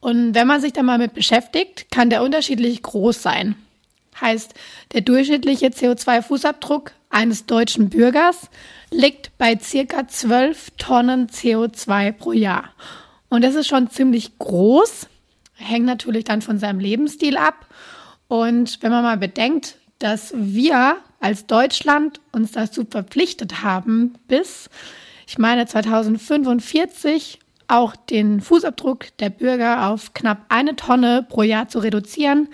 Und 0.00 0.34
wenn 0.34 0.46
man 0.46 0.60
sich 0.60 0.72
da 0.72 0.82
mal 0.82 0.98
mit 0.98 1.14
beschäftigt, 1.14 1.90
kann 1.90 2.10
der 2.10 2.22
unterschiedlich 2.22 2.82
groß 2.82 3.22
sein. 3.22 3.54
Heißt, 4.20 4.54
der 4.92 5.02
durchschnittliche 5.02 5.68
CO2-Fußabdruck 5.68 6.90
eines 7.10 7.46
deutschen 7.46 7.88
Bürgers 7.88 8.50
liegt 8.90 9.36
bei 9.38 9.58
circa 9.58 10.08
12 10.08 10.72
Tonnen 10.78 11.28
CO2 11.28 12.12
pro 12.12 12.32
Jahr. 12.32 12.70
Und 13.28 13.42
das 13.42 13.54
ist 13.54 13.68
schon 13.68 13.90
ziemlich 13.90 14.38
groß, 14.38 15.08
hängt 15.54 15.86
natürlich 15.86 16.24
dann 16.24 16.42
von 16.42 16.58
seinem 16.58 16.80
Lebensstil 16.80 17.36
ab. 17.36 17.66
Und 18.28 18.82
wenn 18.82 18.90
man 18.90 19.02
mal 19.02 19.18
bedenkt, 19.18 19.76
dass 19.98 20.32
wir 20.36 20.98
als 21.26 21.46
Deutschland 21.46 22.20
uns 22.30 22.52
dazu 22.52 22.86
verpflichtet 22.88 23.64
haben, 23.64 24.14
bis, 24.28 24.70
ich 25.26 25.38
meine, 25.38 25.66
2045 25.66 27.40
auch 27.66 27.96
den 27.96 28.40
Fußabdruck 28.40 29.06
der 29.18 29.30
Bürger 29.30 29.88
auf 29.88 30.14
knapp 30.14 30.44
eine 30.50 30.76
Tonne 30.76 31.26
pro 31.28 31.42
Jahr 31.42 31.66
zu 31.66 31.80
reduzieren. 31.80 32.46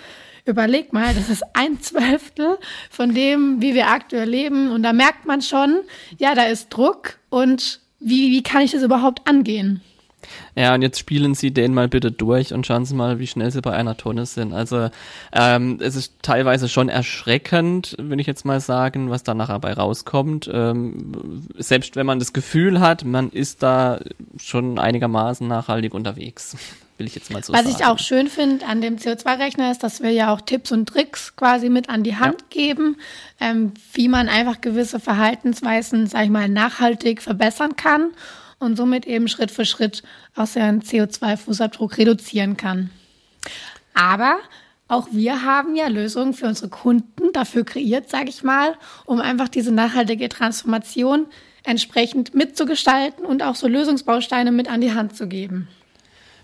Überleg 0.46 0.94
mal, 0.94 1.12
das 1.14 1.28
ist 1.28 1.44
ein 1.52 1.82
Zwölftel 1.82 2.56
von 2.88 3.12
dem, 3.14 3.60
wie 3.60 3.74
wir 3.74 3.88
aktuell 3.88 4.30
leben. 4.30 4.70
Und 4.70 4.84
da 4.84 4.94
merkt 4.94 5.26
man 5.26 5.42
schon, 5.42 5.80
ja, 6.16 6.34
da 6.34 6.44
ist 6.44 6.70
Druck 6.70 7.18
und 7.28 7.80
wie, 8.00 8.30
wie 8.30 8.42
kann 8.42 8.62
ich 8.62 8.70
das 8.70 8.82
überhaupt 8.82 9.28
angehen? 9.28 9.82
Ja, 10.54 10.74
und 10.74 10.82
jetzt 10.82 10.98
spielen 10.98 11.34
Sie 11.34 11.52
den 11.52 11.74
mal 11.74 11.88
bitte 11.88 12.12
durch 12.12 12.52
und 12.52 12.66
schauen 12.66 12.84
Sie 12.84 12.94
mal, 12.94 13.18
wie 13.18 13.26
schnell 13.26 13.50
Sie 13.50 13.60
bei 13.60 13.72
einer 13.72 13.96
Tonne 13.96 14.26
sind. 14.26 14.52
Also 14.52 14.90
ähm, 15.32 15.78
es 15.80 15.96
ist 15.96 16.14
teilweise 16.22 16.68
schon 16.68 16.88
erschreckend, 16.88 17.96
würde 17.98 18.20
ich 18.20 18.26
jetzt 18.26 18.44
mal 18.44 18.60
sagen, 18.60 19.10
was 19.10 19.22
da 19.22 19.34
nachher 19.34 19.58
bei 19.58 19.72
rauskommt. 19.72 20.50
Ähm, 20.52 21.42
selbst 21.56 21.96
wenn 21.96 22.06
man 22.06 22.18
das 22.18 22.32
Gefühl 22.32 22.80
hat, 22.80 23.04
man 23.04 23.30
ist 23.30 23.62
da 23.62 24.00
schon 24.38 24.78
einigermaßen 24.78 25.46
nachhaltig 25.46 25.94
unterwegs. 25.94 26.56
Will 26.98 27.06
ich 27.06 27.14
jetzt 27.14 27.32
mal 27.32 27.42
so 27.42 27.54
Was 27.54 27.64
sagen. 27.64 27.74
ich 27.76 27.86
auch 27.86 27.98
schön 27.98 28.28
finde 28.28 28.66
an 28.66 28.82
dem 28.82 28.96
CO2-Rechner 28.96 29.72
ist, 29.72 29.82
dass 29.82 30.02
wir 30.02 30.10
ja 30.10 30.32
auch 30.32 30.42
Tipps 30.42 30.70
und 30.72 30.86
Tricks 30.86 31.34
quasi 31.34 31.70
mit 31.70 31.88
an 31.88 32.04
die 32.04 32.16
Hand 32.16 32.42
ja. 32.42 32.46
geben, 32.50 32.96
ähm, 33.40 33.72
wie 33.94 34.08
man 34.08 34.28
einfach 34.28 34.60
gewisse 34.60 35.00
Verhaltensweisen, 35.00 36.06
sag 36.06 36.24
ich 36.24 36.30
mal, 36.30 36.50
nachhaltig 36.50 37.22
verbessern 37.22 37.76
kann 37.76 38.10
und 38.62 38.76
somit 38.76 39.06
eben 39.06 39.28
Schritt 39.28 39.50
für 39.50 39.64
Schritt 39.64 40.02
auch 40.34 40.46
seinen 40.46 40.82
CO2-Fußabdruck 40.82 41.98
reduzieren 41.98 42.56
kann. 42.56 42.90
Aber 43.94 44.38
auch 44.88 45.08
wir 45.10 45.42
haben 45.42 45.74
ja 45.74 45.88
Lösungen 45.88 46.34
für 46.34 46.46
unsere 46.46 46.68
Kunden 46.68 47.32
dafür 47.32 47.64
kreiert, 47.64 48.08
sage 48.08 48.28
ich 48.28 48.42
mal, 48.42 48.74
um 49.04 49.20
einfach 49.20 49.48
diese 49.48 49.72
nachhaltige 49.72 50.28
Transformation 50.28 51.26
entsprechend 51.64 52.34
mitzugestalten 52.34 53.24
und 53.24 53.42
auch 53.42 53.54
so 53.54 53.68
Lösungsbausteine 53.68 54.52
mit 54.52 54.70
an 54.70 54.80
die 54.80 54.92
Hand 54.92 55.16
zu 55.16 55.28
geben. 55.28 55.68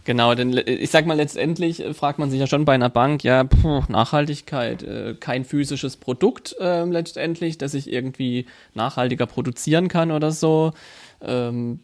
Genau, 0.08 0.34
denn 0.34 0.58
ich 0.64 0.88
sag 0.88 1.04
mal, 1.04 1.18
letztendlich 1.18 1.84
äh, 1.84 1.92
fragt 1.92 2.18
man 2.18 2.30
sich 2.30 2.40
ja 2.40 2.46
schon 2.46 2.64
bei 2.64 2.72
einer 2.72 2.88
Bank, 2.88 3.22
ja, 3.24 3.44
puh, 3.44 3.82
Nachhaltigkeit, 3.88 4.82
äh, 4.82 5.14
kein 5.20 5.44
physisches 5.44 5.98
Produkt 5.98 6.56
äh, 6.58 6.84
letztendlich, 6.84 7.58
das 7.58 7.74
ich 7.74 7.92
irgendwie 7.92 8.46
nachhaltiger 8.72 9.26
produzieren 9.26 9.88
kann 9.88 10.10
oder 10.10 10.30
so. 10.30 10.72
Ähm, 11.20 11.80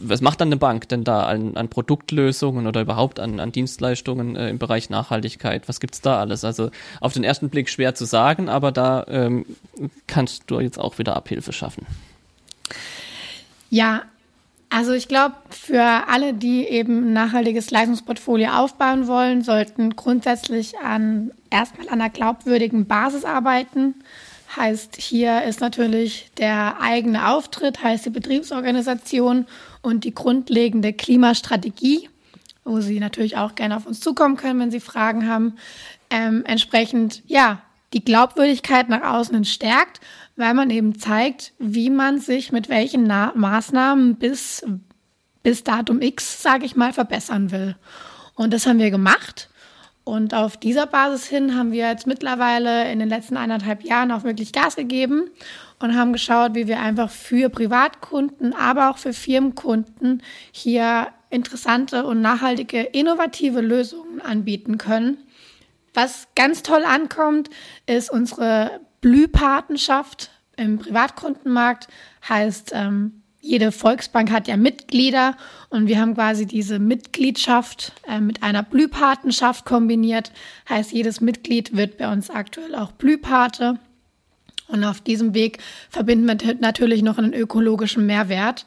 was 0.00 0.20
macht 0.20 0.40
dann 0.40 0.48
eine 0.48 0.56
Bank 0.56 0.88
denn 0.88 1.04
da 1.04 1.24
an, 1.24 1.56
an 1.56 1.68
Produktlösungen 1.68 2.66
oder 2.66 2.80
überhaupt 2.80 3.20
an, 3.20 3.40
an 3.40 3.52
Dienstleistungen 3.52 4.36
äh, 4.36 4.48
im 4.50 4.58
Bereich 4.58 4.90
Nachhaltigkeit? 4.90 5.68
Was 5.68 5.80
gibt's 5.80 6.00
da 6.00 6.20
alles? 6.20 6.44
Also 6.44 6.70
auf 7.00 7.12
den 7.12 7.24
ersten 7.24 7.50
Blick 7.50 7.68
schwer 7.68 7.94
zu 7.94 8.04
sagen, 8.04 8.48
aber 8.48 8.72
da 8.72 9.04
ähm, 9.08 9.46
kannst 10.06 10.44
du 10.48 10.60
jetzt 10.60 10.78
auch 10.78 10.98
wieder 10.98 11.16
Abhilfe 11.16 11.52
schaffen. 11.52 11.86
Ja, 13.70 14.02
also 14.70 14.92
ich 14.92 15.06
glaube, 15.06 15.36
für 15.50 16.08
alle, 16.08 16.34
die 16.34 16.64
eben 16.66 17.08
ein 17.08 17.12
nachhaltiges 17.12 17.70
Leistungsportfolio 17.70 18.50
aufbauen 18.50 19.06
wollen, 19.06 19.42
sollten 19.42 19.94
grundsätzlich 19.94 20.78
an 20.78 21.30
erstmal 21.50 21.88
an 21.88 22.00
einer 22.00 22.10
glaubwürdigen 22.10 22.86
Basis 22.86 23.24
arbeiten. 23.24 23.94
Heißt, 24.56 24.96
hier 24.96 25.42
ist 25.42 25.60
natürlich 25.60 26.30
der 26.38 26.80
eigene 26.80 27.28
Auftritt, 27.28 27.82
heißt 27.82 28.06
die 28.06 28.10
Betriebsorganisation 28.10 29.46
und 29.82 30.04
die 30.04 30.14
grundlegende 30.14 30.92
Klimastrategie, 30.92 32.08
wo 32.64 32.80
Sie 32.80 33.00
natürlich 33.00 33.36
auch 33.36 33.54
gerne 33.56 33.76
auf 33.76 33.86
uns 33.86 34.00
zukommen 34.00 34.36
können, 34.36 34.60
wenn 34.60 34.70
Sie 34.70 34.80
Fragen 34.80 35.28
haben. 35.28 35.56
Ähm, 36.10 36.44
entsprechend, 36.46 37.22
ja, 37.26 37.62
die 37.92 38.04
Glaubwürdigkeit 38.04 38.88
nach 38.88 39.02
außen 39.02 39.44
stärkt, 39.44 40.00
weil 40.36 40.54
man 40.54 40.70
eben 40.70 40.98
zeigt, 40.98 41.52
wie 41.58 41.90
man 41.90 42.18
sich 42.18 42.52
mit 42.52 42.68
welchen 42.68 43.04
Na 43.04 43.32
Maßnahmen 43.34 44.16
bis, 44.16 44.64
bis 45.42 45.64
Datum 45.64 46.00
X, 46.00 46.42
sage 46.42 46.64
ich 46.66 46.76
mal, 46.76 46.92
verbessern 46.92 47.50
will. 47.50 47.76
Und 48.34 48.52
das 48.52 48.66
haben 48.66 48.78
wir 48.78 48.90
gemacht. 48.90 49.48
Und 50.04 50.34
auf 50.34 50.58
dieser 50.58 50.86
Basis 50.86 51.26
hin 51.26 51.56
haben 51.56 51.72
wir 51.72 51.88
jetzt 51.88 52.06
mittlerweile 52.06 52.92
in 52.92 52.98
den 52.98 53.08
letzten 53.08 53.38
eineinhalb 53.38 53.82
Jahren 53.82 54.12
auch 54.12 54.22
wirklich 54.22 54.52
Gas 54.52 54.76
gegeben 54.76 55.30
und 55.78 55.96
haben 55.96 56.12
geschaut, 56.12 56.54
wie 56.54 56.68
wir 56.68 56.80
einfach 56.80 57.10
für 57.10 57.48
Privatkunden, 57.48 58.52
aber 58.52 58.90
auch 58.90 58.98
für 58.98 59.14
Firmenkunden 59.14 60.22
hier 60.52 61.08
interessante 61.30 62.04
und 62.04 62.20
nachhaltige, 62.20 62.82
innovative 62.82 63.62
Lösungen 63.62 64.20
anbieten 64.20 64.76
können. 64.76 65.16
Was 65.94 66.28
ganz 66.34 66.62
toll 66.62 66.84
ankommt, 66.84 67.48
ist 67.86 68.10
unsere 68.10 68.80
Blühpatenschaft 69.00 70.30
im 70.56 70.78
Privatkundenmarkt. 70.78 71.88
Heißt, 72.28 72.72
ähm, 72.74 73.22
jede 73.44 73.72
Volksbank 73.72 74.30
hat 74.30 74.48
ja 74.48 74.56
Mitglieder 74.56 75.36
und 75.68 75.86
wir 75.86 76.00
haben 76.00 76.14
quasi 76.14 76.46
diese 76.46 76.78
Mitgliedschaft 76.78 77.92
äh, 78.08 78.18
mit 78.18 78.42
einer 78.42 78.62
Blühpatenschaft 78.62 79.66
kombiniert. 79.66 80.32
Heißt, 80.68 80.92
jedes 80.92 81.20
Mitglied 81.20 81.76
wird 81.76 81.98
bei 81.98 82.10
uns 82.10 82.30
aktuell 82.30 82.74
auch 82.74 82.92
Blühpate. 82.92 83.78
Und 84.68 84.82
auf 84.82 85.02
diesem 85.02 85.34
Weg 85.34 85.58
verbinden 85.90 86.26
wir 86.26 86.54
natürlich 86.54 87.02
noch 87.02 87.18
einen 87.18 87.34
ökologischen 87.34 88.06
Mehrwert. 88.06 88.66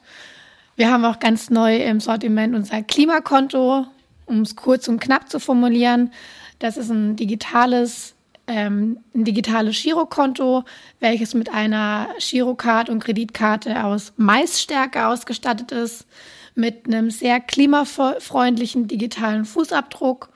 Wir 0.76 0.92
haben 0.92 1.06
auch 1.06 1.18
ganz 1.18 1.50
neu 1.50 1.78
im 1.78 2.00
Sortiment 2.00 2.56
unser 2.56 2.84
Klimakonto, 2.84 3.88
um 4.28 4.42
es 4.42 4.56
kurz 4.56 4.88
und 4.88 5.00
knapp 5.00 5.28
zu 5.28 5.40
formulieren. 5.40 6.12
Das 6.60 6.78
ist 6.78 6.92
ein 6.92 7.16
digitales 7.16 8.14
ähm, 8.48 9.00
ein 9.14 9.26
digitales 9.26 9.82
Girokonto, 9.82 10.64
welches 11.00 11.34
mit 11.34 11.54
einer 11.54 12.10
Girocard 12.20 12.90
und 12.90 13.04
Kreditkarte 13.04 13.84
aus 13.84 14.14
Maisstärke 14.18 15.08
ausgestattet 15.08 15.72
ist, 15.72 16.08
mit 16.56 16.88
einem 16.88 17.12
sehr 17.12 17.40
klimafreundlichen 17.40 18.88
digitalen 18.88 19.46
Fußabdruck 19.46 20.30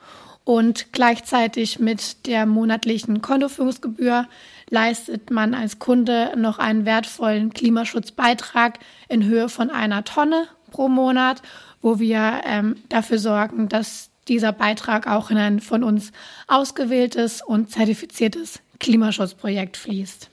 und 0.44 0.92
gleichzeitig 0.92 1.78
mit 1.78 2.26
der 2.26 2.46
monatlichen 2.46 3.22
Kontoführungsgebühr 3.22 4.28
leistet 4.70 5.30
man 5.30 5.54
als 5.54 5.78
Kunde 5.78 6.32
noch 6.36 6.58
einen 6.58 6.84
wertvollen 6.84 7.52
Klimaschutzbeitrag 7.52 8.78
in 9.08 9.24
Höhe 9.24 9.48
von 9.48 9.70
einer 9.70 10.04
Tonne 10.04 10.48
pro 10.70 10.88
Monat, 10.88 11.42
wo 11.80 11.98
wir 11.98 12.40
ähm, 12.44 12.76
dafür 12.88 13.18
sorgen, 13.18 13.68
dass 13.68 14.11
dieser 14.28 14.52
Beitrag 14.52 15.06
auch 15.06 15.30
in 15.30 15.36
ein 15.36 15.60
von 15.60 15.82
uns 15.84 16.12
ausgewähltes 16.46 17.42
und 17.42 17.70
zertifiziertes 17.70 18.60
Klimaschutzprojekt 18.78 19.76
fließt. 19.76 20.28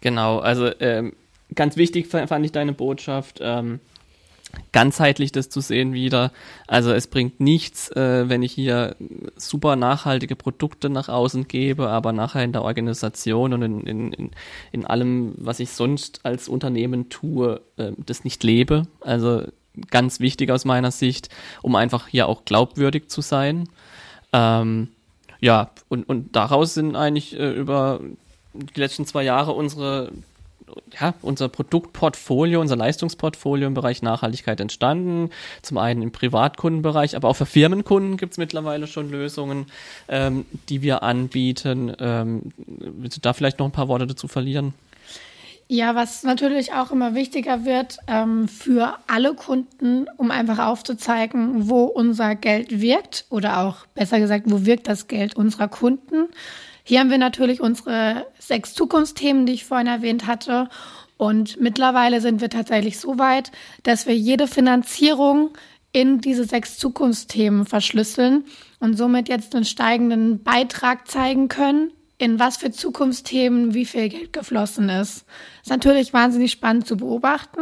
Genau, 0.00 0.38
also 0.38 0.70
ähm, 0.80 1.14
ganz 1.54 1.76
wichtig 1.76 2.08
fand 2.08 2.44
ich 2.44 2.52
deine 2.52 2.72
Botschaft. 2.72 3.38
Ähm, 3.40 3.80
ganzheitlich 4.72 5.32
das 5.32 5.48
zu 5.48 5.60
sehen 5.60 5.92
wieder. 5.92 6.32
Also 6.66 6.92
es 6.92 7.06
bringt 7.06 7.40
nichts, 7.40 7.90
äh, 7.92 8.28
wenn 8.28 8.42
ich 8.42 8.52
hier 8.52 8.96
super 9.36 9.76
nachhaltige 9.76 10.36
Produkte 10.36 10.90
nach 10.90 11.08
außen 11.08 11.48
gebe, 11.48 11.88
aber 11.88 12.12
nachher 12.12 12.44
in 12.44 12.52
der 12.52 12.62
Organisation 12.62 13.52
und 13.52 13.62
in, 13.62 14.12
in, 14.12 14.30
in 14.72 14.86
allem, 14.86 15.34
was 15.38 15.60
ich 15.60 15.70
sonst 15.70 16.20
als 16.24 16.48
Unternehmen 16.48 17.08
tue, 17.08 17.60
äh, 17.76 17.92
das 17.96 18.24
nicht 18.24 18.42
lebe. 18.44 18.86
Also 19.00 19.44
ganz 19.90 20.20
wichtig 20.20 20.50
aus 20.50 20.64
meiner 20.64 20.90
Sicht, 20.90 21.28
um 21.62 21.74
einfach 21.76 22.08
hier 22.08 22.28
auch 22.28 22.44
glaubwürdig 22.44 23.08
zu 23.08 23.20
sein. 23.20 23.68
Ähm, 24.32 24.88
ja, 25.40 25.70
und, 25.88 26.08
und 26.08 26.36
daraus 26.36 26.74
sind 26.74 26.96
eigentlich 26.96 27.38
äh, 27.38 27.50
über 27.50 28.00
die 28.54 28.80
letzten 28.80 29.06
zwei 29.06 29.22
Jahre 29.22 29.52
unsere 29.52 30.12
ja, 30.98 31.14
unser 31.22 31.48
Produktportfolio, 31.48 32.60
unser 32.60 32.76
Leistungsportfolio 32.76 33.66
im 33.66 33.74
Bereich 33.74 34.02
Nachhaltigkeit 34.02 34.60
entstanden. 34.60 35.30
Zum 35.62 35.78
einen 35.78 36.02
im 36.02 36.12
Privatkundenbereich, 36.12 37.16
aber 37.16 37.28
auch 37.28 37.36
für 37.36 37.46
Firmenkunden 37.46 38.16
gibt 38.16 38.32
es 38.32 38.38
mittlerweile 38.38 38.86
schon 38.86 39.10
Lösungen, 39.10 39.66
ähm, 40.08 40.46
die 40.68 40.82
wir 40.82 41.02
anbieten. 41.02 41.94
Ähm, 41.98 42.52
willst 42.56 43.16
du 43.16 43.20
da 43.20 43.32
vielleicht 43.32 43.58
noch 43.58 43.66
ein 43.66 43.72
paar 43.72 43.88
Worte 43.88 44.06
dazu 44.06 44.28
verlieren? 44.28 44.74
Ja, 45.72 45.94
was 45.94 46.22
natürlich 46.22 46.74
auch 46.74 46.90
immer 46.90 47.14
wichtiger 47.14 47.64
wird 47.64 47.96
ähm, 48.06 48.46
für 48.46 48.98
alle 49.06 49.32
Kunden, 49.32 50.04
um 50.18 50.30
einfach 50.30 50.58
aufzuzeigen, 50.58 51.70
wo 51.70 51.84
unser 51.84 52.34
Geld 52.34 52.82
wirkt 52.82 53.24
oder 53.30 53.60
auch 53.60 53.86
besser 53.94 54.20
gesagt, 54.20 54.50
wo 54.50 54.66
wirkt 54.66 54.86
das 54.86 55.08
Geld 55.08 55.34
unserer 55.34 55.68
Kunden, 55.68 56.28
Hier 56.84 57.00
haben 57.00 57.08
wir 57.08 57.16
natürlich 57.16 57.62
unsere 57.62 58.26
sechs 58.38 58.74
Zukunftsthemen, 58.74 59.46
die 59.46 59.54
ich 59.54 59.64
vorhin 59.64 59.86
erwähnt 59.86 60.26
hatte. 60.26 60.68
Und 61.16 61.58
mittlerweile 61.58 62.20
sind 62.20 62.42
wir 62.42 62.50
tatsächlich 62.50 62.98
so 62.98 63.18
weit, 63.18 63.50
dass 63.82 64.06
wir 64.06 64.14
jede 64.14 64.48
Finanzierung 64.48 65.52
in 65.92 66.20
diese 66.20 66.44
sechs 66.44 66.76
Zukunftsthemen 66.76 67.64
verschlüsseln 67.64 68.44
und 68.78 68.98
somit 68.98 69.30
jetzt 69.30 69.54
einen 69.54 69.64
steigenden 69.64 70.42
Beitrag 70.42 71.08
zeigen 71.08 71.48
können, 71.48 71.92
in 72.22 72.38
was 72.38 72.56
für 72.56 72.70
Zukunftsthemen 72.70 73.74
wie 73.74 73.84
viel 73.84 74.08
Geld 74.08 74.32
geflossen 74.32 74.88
ist. 74.88 75.24
Das 75.26 75.64
ist 75.64 75.70
natürlich 75.70 76.12
wahnsinnig 76.12 76.52
spannend 76.52 76.86
zu 76.86 76.96
beobachten, 76.96 77.58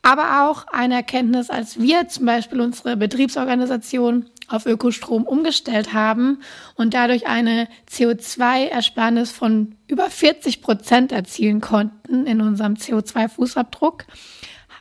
aber 0.00 0.48
auch 0.48 0.66
eine 0.68 0.94
Erkenntnis, 0.94 1.50
als 1.50 1.78
wir 1.78 2.08
zum 2.08 2.24
Beispiel 2.24 2.62
unsere 2.62 2.96
Betriebsorganisation 2.96 4.24
auf 4.48 4.64
Ökostrom 4.64 5.24
umgestellt 5.24 5.92
haben 5.92 6.40
und 6.76 6.94
dadurch 6.94 7.26
eine 7.26 7.68
CO2-Ersparnis 7.90 9.32
von 9.32 9.76
über 9.86 10.08
40 10.08 10.62
Prozent 10.62 11.12
erzielen 11.12 11.60
konnten 11.60 12.26
in 12.26 12.40
unserem 12.40 12.74
CO2-Fußabdruck, 12.74 14.04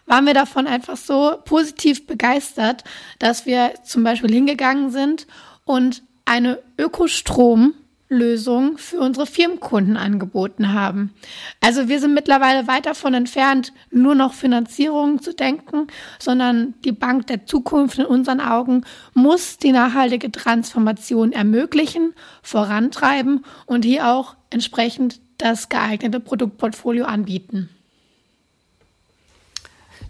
waren 0.06 0.26
wir 0.26 0.34
davon 0.34 0.66
einfach 0.66 0.96
so 0.96 1.36
positiv 1.44 2.08
begeistert, 2.08 2.86
dass 3.20 3.46
wir 3.46 3.74
zum 3.84 4.06
Beispiel 4.06 4.32
hingegangen 4.32 4.92
sind 4.92 5.28
und 5.66 6.04
eine 6.24 6.60
Ökostrom 6.78 7.74
Lösung 8.14 8.78
für 8.78 9.00
unsere 9.00 9.26
Firmenkunden 9.26 9.98
angeboten 9.98 10.74
haben. 10.74 11.14
Also 11.60 11.88
wir 11.90 12.00
sind 12.00 12.14
mittlerweile 12.14 12.68
weit 12.68 12.86
davon 12.86 13.14
entfernt, 13.14 13.74
nur 13.92 14.16
noch 14.16 14.34
Finanzierungen 14.34 15.20
zu 15.20 15.34
denken, 15.34 15.88
sondern 16.20 16.76
die 16.86 16.92
Bank 16.92 17.28
der 17.28 17.46
Zukunft 17.46 18.00
in 18.00 18.06
unseren 18.06 18.40
Augen 18.40 18.86
muss 19.14 19.58
die 19.58 19.72
nachhaltige 19.72 20.32
Transformation 20.32 21.32
ermöglichen, 21.32 22.14
vorantreiben 22.42 23.46
und 23.66 23.84
hier 23.86 24.08
auch 24.08 24.36
entsprechend 24.50 25.20
das 25.38 25.70
geeignete 25.70 26.20
Produktportfolio 26.20 27.06
anbieten. 27.06 27.70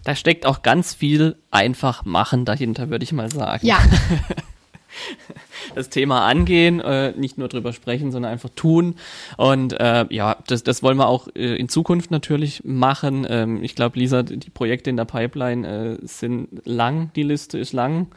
Da 0.04 0.14
steckt 0.14 0.44
auch 0.44 0.62
ganz 0.62 0.94
viel 0.94 1.36
einfach 1.50 2.04
machen 2.04 2.44
dahinter, 2.44 2.90
würde 2.90 3.04
ich 3.04 3.12
mal 3.12 3.32
sagen. 3.32 3.66
Ja. 3.66 3.78
das 5.74 5.88
Thema 5.88 6.26
angehen, 6.26 6.80
äh, 6.80 7.12
nicht 7.12 7.38
nur 7.38 7.48
drüber 7.48 7.72
sprechen, 7.72 8.12
sondern 8.12 8.32
einfach 8.32 8.50
tun. 8.54 8.96
Und 9.36 9.72
äh, 9.80 10.06
ja, 10.10 10.36
das, 10.46 10.62
das 10.62 10.82
wollen 10.82 10.96
wir 10.96 11.08
auch 11.08 11.28
äh, 11.34 11.56
in 11.56 11.68
Zukunft 11.68 12.10
natürlich 12.10 12.62
machen. 12.64 13.26
Ähm, 13.28 13.62
ich 13.62 13.74
glaube, 13.74 13.98
Lisa, 13.98 14.22
die 14.22 14.50
Projekte 14.50 14.90
in 14.90 14.96
der 14.96 15.04
Pipeline 15.04 15.98
äh, 16.02 16.06
sind 16.06 16.62
lang, 16.64 17.10
die 17.16 17.22
Liste 17.22 17.58
ist 17.58 17.72
lang. 17.72 18.08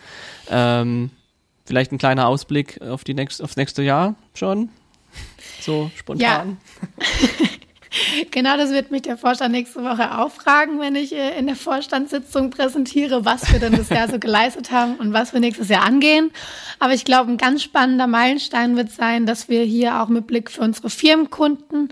Ähm, 0.50 1.12
vielleicht 1.66 1.92
ein 1.92 1.98
kleiner 1.98 2.28
Ausblick 2.28 2.82
auf 2.82 3.04
die 3.04 3.14
nächst, 3.14 3.42
aufs 3.42 3.58
nächste 3.58 3.84
Jahr 3.84 4.16
schon. 4.34 4.70
So 5.60 5.92
spontan. 5.96 6.58
Ja. 7.00 7.48
Genau, 8.32 8.58
das 8.58 8.72
wird 8.72 8.92
mich 8.92 9.04
der 9.04 9.18
Vorstand 9.18 9.52
nächste 9.52 9.84
Woche 9.84 10.18
auch 10.18 10.32
fragen, 10.32 10.80
wenn 10.80 10.96
ich 10.96 11.14
äh, 11.14 11.38
in 11.38 11.48
der 11.48 11.56
Vorstandssitzung 11.56 12.50
präsentiere, 12.50 13.26
was 13.26 13.52
wir 13.52 13.60
denn 13.60 13.74
das 13.74 13.90
Jahr 13.90 14.10
so 14.10 14.20
geleistet 14.20 14.72
haben 14.72 14.96
und 14.96 15.14
was 15.14 15.34
wir 15.34 15.40
nächstes 15.40 15.70
Jahr 15.70 15.84
angehen. 15.84 16.32
Aber 16.80 16.94
ich 16.94 17.06
glaube, 17.06 17.32
ein 17.32 17.38
ganz 17.38 17.64
spannender 17.64 18.08
Meilenstein 18.08 18.76
wird 18.76 18.92
sein, 18.92 19.26
dass 19.26 19.50
wir 19.50 19.64
hier 19.64 20.02
auch 20.02 20.08
mit 20.08 20.28
Blick 20.28 20.52
für 20.52 20.62
unsere 20.62 20.90
Firmenkunden 20.90 21.90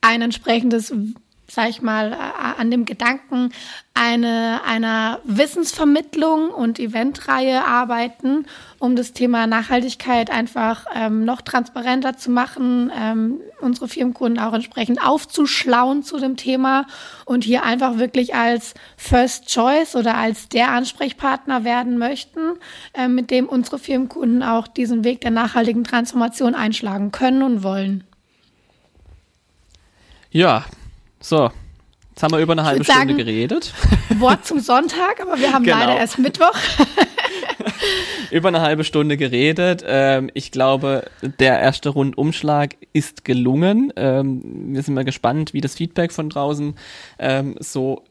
ein 0.00 0.22
entsprechendes 0.22 0.92
sag 1.50 1.70
ich 1.70 1.80
mal, 1.80 2.12
äh, 2.12 2.60
an 2.60 2.70
dem 2.70 2.84
Gedanken 2.84 3.50
eine, 3.94 4.60
einer 4.66 5.20
Wissensvermittlung 5.24 6.50
und 6.50 6.78
Eventreihe 6.78 7.64
arbeiten, 7.64 8.46
um 8.78 8.96
das 8.96 9.14
Thema 9.14 9.46
Nachhaltigkeit 9.46 10.30
einfach 10.30 10.84
ähm, 10.94 11.24
noch 11.24 11.40
transparenter 11.40 12.16
zu 12.18 12.30
machen, 12.30 12.92
ähm, 12.94 13.40
unsere 13.60 13.88
Firmenkunden 13.88 14.38
auch 14.38 14.52
entsprechend 14.52 15.02
aufzuschlauen 15.04 16.02
zu 16.02 16.18
dem 16.18 16.36
Thema 16.36 16.86
und 17.24 17.44
hier 17.44 17.64
einfach 17.64 17.96
wirklich 17.96 18.34
als 18.34 18.74
First 18.98 19.48
Choice 19.48 19.96
oder 19.96 20.16
als 20.16 20.48
der 20.50 20.70
Ansprechpartner 20.70 21.64
werden 21.64 21.96
möchten, 21.96 22.40
äh, 22.92 23.08
mit 23.08 23.30
dem 23.30 23.46
unsere 23.46 23.78
Firmenkunden 23.78 24.42
auch 24.42 24.68
diesen 24.68 25.02
Weg 25.02 25.22
der 25.22 25.30
nachhaltigen 25.30 25.82
Transformation 25.82 26.54
einschlagen 26.54 27.10
können 27.10 27.42
und 27.42 27.62
wollen. 27.62 28.04
Ja, 30.30 30.66
so, 31.20 31.50
Jetzt 32.18 32.24
haben 32.24 32.32
wir 32.32 32.40
über 32.40 32.54
eine 32.54 32.64
halbe 32.64 32.82
Stunde 32.82 33.00
sagen, 33.00 33.16
geredet. 33.16 33.72
Wort 34.18 34.44
zum 34.44 34.58
Sonntag, 34.58 35.20
aber 35.20 35.38
wir 35.38 35.52
haben 35.52 35.62
genau. 35.62 35.78
leider 35.78 35.96
erst 35.96 36.18
Mittwoch. 36.18 36.50
über 38.32 38.48
eine 38.48 38.60
halbe 38.60 38.82
Stunde 38.82 39.16
geredet. 39.16 39.84
Ähm, 39.86 40.28
ich 40.34 40.50
glaube, 40.50 41.04
der 41.22 41.60
erste 41.60 41.90
Rundumschlag 41.90 42.74
ist 42.92 43.24
gelungen. 43.24 43.92
Ähm, 43.94 44.42
wir 44.74 44.82
sind 44.82 44.94
mal 44.94 45.04
gespannt, 45.04 45.54
wie 45.54 45.60
das 45.60 45.76
Feedback 45.76 46.10
von 46.10 46.28
draußen 46.28 46.74
ähm, 47.20 47.54
so 47.60 48.02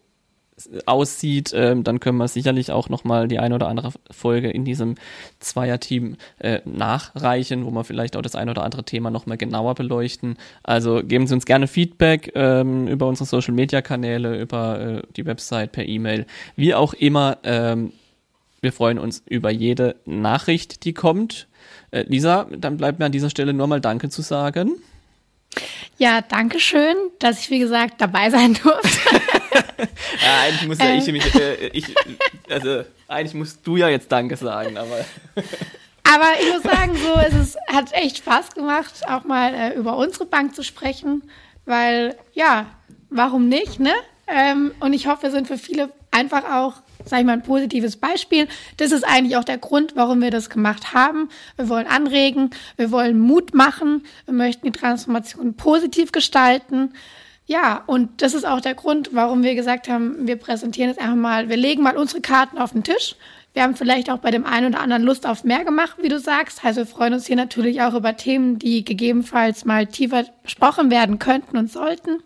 aussieht, 0.85 1.51
ähm, 1.53 1.83
dann 1.83 1.99
können 1.99 2.17
wir 2.17 2.27
sicherlich 2.27 2.71
auch 2.71 2.89
nochmal 2.89 3.27
die 3.27 3.39
eine 3.39 3.55
oder 3.55 3.67
andere 3.67 3.91
Folge 4.09 4.49
in 4.49 4.65
diesem 4.65 4.95
Zweierteam 5.39 6.17
äh, 6.39 6.61
nachreichen, 6.65 7.65
wo 7.65 7.71
wir 7.71 7.83
vielleicht 7.83 8.15
auch 8.15 8.21
das 8.21 8.35
eine 8.35 8.51
oder 8.51 8.63
andere 8.63 8.83
Thema 8.83 9.11
nochmal 9.11 9.37
genauer 9.37 9.75
beleuchten. 9.75 10.37
Also 10.63 11.03
geben 11.03 11.27
Sie 11.27 11.35
uns 11.35 11.45
gerne 11.45 11.67
Feedback 11.67 12.31
ähm, 12.33 12.87
über 12.87 13.07
unsere 13.07 13.27
Social 13.27 13.53
Media 13.53 13.81
Kanäle, 13.81 14.39
über 14.39 14.79
äh, 14.79 15.01
die 15.15 15.25
Website, 15.25 15.71
per 15.71 15.87
E-Mail, 15.87 16.25
wie 16.55 16.73
auch 16.73 16.93
immer. 16.93 17.37
Ähm, 17.43 17.93
wir 18.61 18.73
freuen 18.73 18.97
uns 18.97 19.21
über 19.27 19.51
jede 19.51 19.95
Nachricht, 20.05 20.85
die 20.85 20.93
kommt. 20.93 21.47
Äh, 21.91 22.03
Lisa, 22.07 22.47
dann 22.57 22.77
bleibt 22.77 22.97
mir 22.97 23.05
an 23.05 23.11
dieser 23.11 23.29
Stelle 23.29 23.53
nur 23.53 23.67
mal 23.67 23.79
Danke 23.79 24.09
zu 24.09 24.23
sagen. 24.23 24.71
Ja, 25.97 26.21
danke 26.21 26.59
schön, 26.59 26.95
dass 27.19 27.39
ich, 27.39 27.49
wie 27.49 27.59
gesagt, 27.59 28.01
dabei 28.01 28.29
sein 28.29 28.55
durfte. 28.55 29.21
ja, 30.23 30.41
eigentlich 30.41 30.67
muss 30.67 30.77
ja 30.79 30.93
ich, 30.93 31.11
mich, 31.11 31.35
äh, 31.35 31.67
ich, 31.67 31.95
also 32.49 32.83
eigentlich 33.07 33.33
musst 33.33 33.65
du 33.65 33.77
ja 33.77 33.89
jetzt 33.89 34.11
Danke 34.11 34.35
sagen, 34.37 34.77
aber. 34.77 35.05
aber 36.03 36.27
ich 36.41 36.53
muss 36.53 36.63
sagen, 36.63 36.95
so 36.95 37.19
es 37.19 37.33
ist, 37.33 37.57
hat 37.67 37.93
echt 37.93 38.17
Spaß 38.17 38.51
gemacht, 38.51 38.93
auch 39.07 39.23
mal 39.23 39.53
äh, 39.53 39.73
über 39.73 39.97
unsere 39.97 40.25
Bank 40.25 40.55
zu 40.55 40.63
sprechen, 40.63 41.23
weil 41.65 42.15
ja, 42.33 42.67
warum 43.09 43.47
nicht, 43.47 43.79
ne? 43.79 43.93
Ähm, 44.27 44.73
und 44.79 44.93
ich 44.93 45.07
hoffe, 45.07 45.23
wir 45.23 45.31
sind 45.31 45.47
für 45.47 45.57
viele 45.57 45.89
einfach 46.11 46.43
auch 46.51 46.81
sage 47.07 47.21
ich 47.21 47.25
mal, 47.25 47.33
ein 47.33 47.43
positives 47.43 47.97
Beispiel. 47.97 48.47
Das 48.77 48.91
ist 48.91 49.03
eigentlich 49.03 49.37
auch 49.37 49.43
der 49.43 49.57
Grund, 49.57 49.95
warum 49.95 50.21
wir 50.21 50.31
das 50.31 50.49
gemacht 50.49 50.93
haben. 50.93 51.29
Wir 51.55 51.69
wollen 51.69 51.87
anregen, 51.87 52.51
wir 52.75 52.91
wollen 52.91 53.19
Mut 53.19 53.53
machen, 53.53 54.05
wir 54.25 54.33
möchten 54.33 54.65
die 54.65 54.77
Transformation 54.77 55.55
positiv 55.55 56.11
gestalten. 56.11 56.93
Ja, 57.49 57.83
und 57.87 58.21
das 58.21 58.33
ist 58.33 58.45
auch 58.45 58.59
der 58.59 58.75
Grund, 58.75 59.11
warum 59.13 59.41
wir 59.41 59.55
gesagt 59.55 59.87
haben, 59.87 60.27
wir 60.27 60.35
präsentieren 60.35 60.89
jetzt 60.89 60.99
einfach 60.99 61.15
mal, 61.15 61.47
wir 61.47 61.55
legen 61.55 61.81
mal 61.81 61.95
unsere 61.95 62.19
Karten 62.21 62.57
auf 62.57 62.73
den 62.73 62.83
Tisch. 62.83 63.15
Wir 63.53 63.63
haben 63.63 63.75
vielleicht 63.75 64.11
auch 64.11 64.17
bei 64.17 64.31
dem 64.31 64.45
einen 64.45 64.73
oder 64.73 64.81
anderen 64.81 65.03
Lust 65.03 65.25
auf 65.25 65.45
mehr 65.45 65.63
gemacht, 65.63 65.95
wie 66.01 66.09
du 66.09 66.19
sagst. 66.19 66.63
Also 66.65 66.81
wir 66.81 66.85
freuen 66.85 67.13
uns 67.13 67.25
hier 67.25 67.37
natürlich 67.37 67.81
auch 67.81 67.93
über 67.93 68.17
Themen, 68.17 68.59
die 68.59 68.83
gegebenenfalls 68.83 69.63
mal 69.63 69.87
tiefer 69.87 70.25
besprochen 70.43 70.91
werden 70.91 71.19
könnten 71.19 71.57
und 71.57 71.71
sollten 71.71 72.21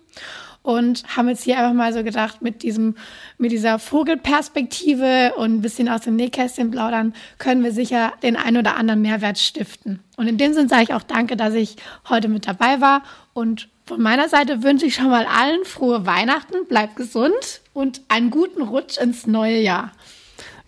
und 0.63 1.03
haben 1.15 1.29
jetzt 1.29 1.43
hier 1.43 1.57
einfach 1.57 1.73
mal 1.73 1.93
so 1.93 2.03
gedacht, 2.03 2.41
mit 2.41 2.63
diesem, 2.63 2.95
mit 3.37 3.51
dieser 3.51 3.79
Vogelperspektive 3.79 5.33
und 5.35 5.55
ein 5.55 5.61
bisschen 5.61 5.89
aus 5.89 6.01
dem 6.01 6.15
Nähkästchen 6.15 6.71
plaudern, 6.71 7.13
können 7.37 7.63
wir 7.63 7.71
sicher 7.71 8.13
den 8.23 8.35
ein 8.35 8.57
oder 8.57 8.75
anderen 8.75 9.01
Mehrwert 9.01 9.39
stiften. 9.39 9.99
Und 10.17 10.27
in 10.27 10.37
dem 10.37 10.53
Sinn 10.53 10.67
sage 10.69 10.83
ich 10.83 10.93
auch 10.93 11.03
danke, 11.03 11.35
dass 11.35 11.53
ich 11.53 11.77
heute 12.09 12.27
mit 12.27 12.47
dabei 12.47 12.81
war 12.81 13.03
und 13.33 13.69
von 13.91 14.01
meiner 14.01 14.29
Seite 14.29 14.63
wünsche 14.63 14.85
ich 14.85 14.95
schon 14.95 15.09
mal 15.09 15.25
allen 15.25 15.65
frohe 15.65 16.05
Weihnachten, 16.05 16.65
bleibt 16.65 16.95
gesund 16.95 17.59
und 17.73 17.99
einen 18.07 18.29
guten 18.29 18.61
Rutsch 18.61 18.97
ins 18.97 19.27
neue 19.27 19.59
Jahr. 19.59 19.91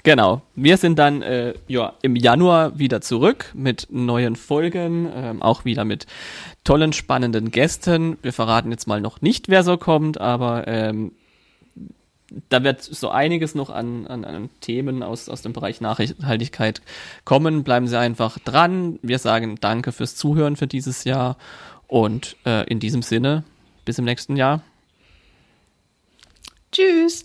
Genau. 0.04 0.42
Wir 0.56 0.76
sind 0.76 1.00
dann 1.00 1.22
äh, 1.22 1.54
ja, 1.70 1.94
im 2.02 2.18
Januar 2.18 2.78
wieder 2.78 3.00
zurück 3.00 3.50
mit 3.54 3.88
neuen 3.90 4.36
Folgen, 4.36 5.10
ähm, 5.16 5.42
auch 5.42 5.64
wieder 5.64 5.86
mit 5.86 6.06
tollen, 6.66 6.92
spannenden 6.92 7.52
Gästen. 7.52 8.18
Wir 8.22 8.34
verraten 8.34 8.72
jetzt 8.72 8.88
mal 8.88 9.00
noch 9.00 9.22
nicht, 9.22 9.48
wer 9.48 9.64
so 9.64 9.78
kommt, 9.78 10.20
aber 10.20 10.68
ähm, 10.68 11.14
da 12.50 12.62
wird 12.66 12.82
so 12.82 13.08
einiges 13.10 13.56
noch 13.56 13.70
an, 13.70 14.06
an, 14.08 14.26
an 14.26 14.50
Themen 14.60 15.02
aus, 15.02 15.30
aus 15.30 15.44
dem 15.44 15.54
Bereich 15.54 15.80
Nachhaltigkeit 15.80 16.82
kommen. 17.24 17.64
Bleiben 17.64 17.88
Sie 17.88 17.98
einfach 17.98 18.38
dran. 18.40 19.00
Wir 19.02 19.20
sagen 19.20 19.58
danke 19.62 19.94
fürs 19.94 20.18
Zuhören 20.18 20.58
für 20.58 20.68
dieses 20.68 21.06
Jahr 21.06 21.38
und 21.94 22.38
äh, 22.44 22.68
in 22.72 22.80
diesem 22.80 23.04
Sinne, 23.04 23.44
bis 23.86 24.00
im 24.00 24.06
nächsten 24.06 24.36
Jahr. 24.36 24.64
Tschüss. 26.72 27.24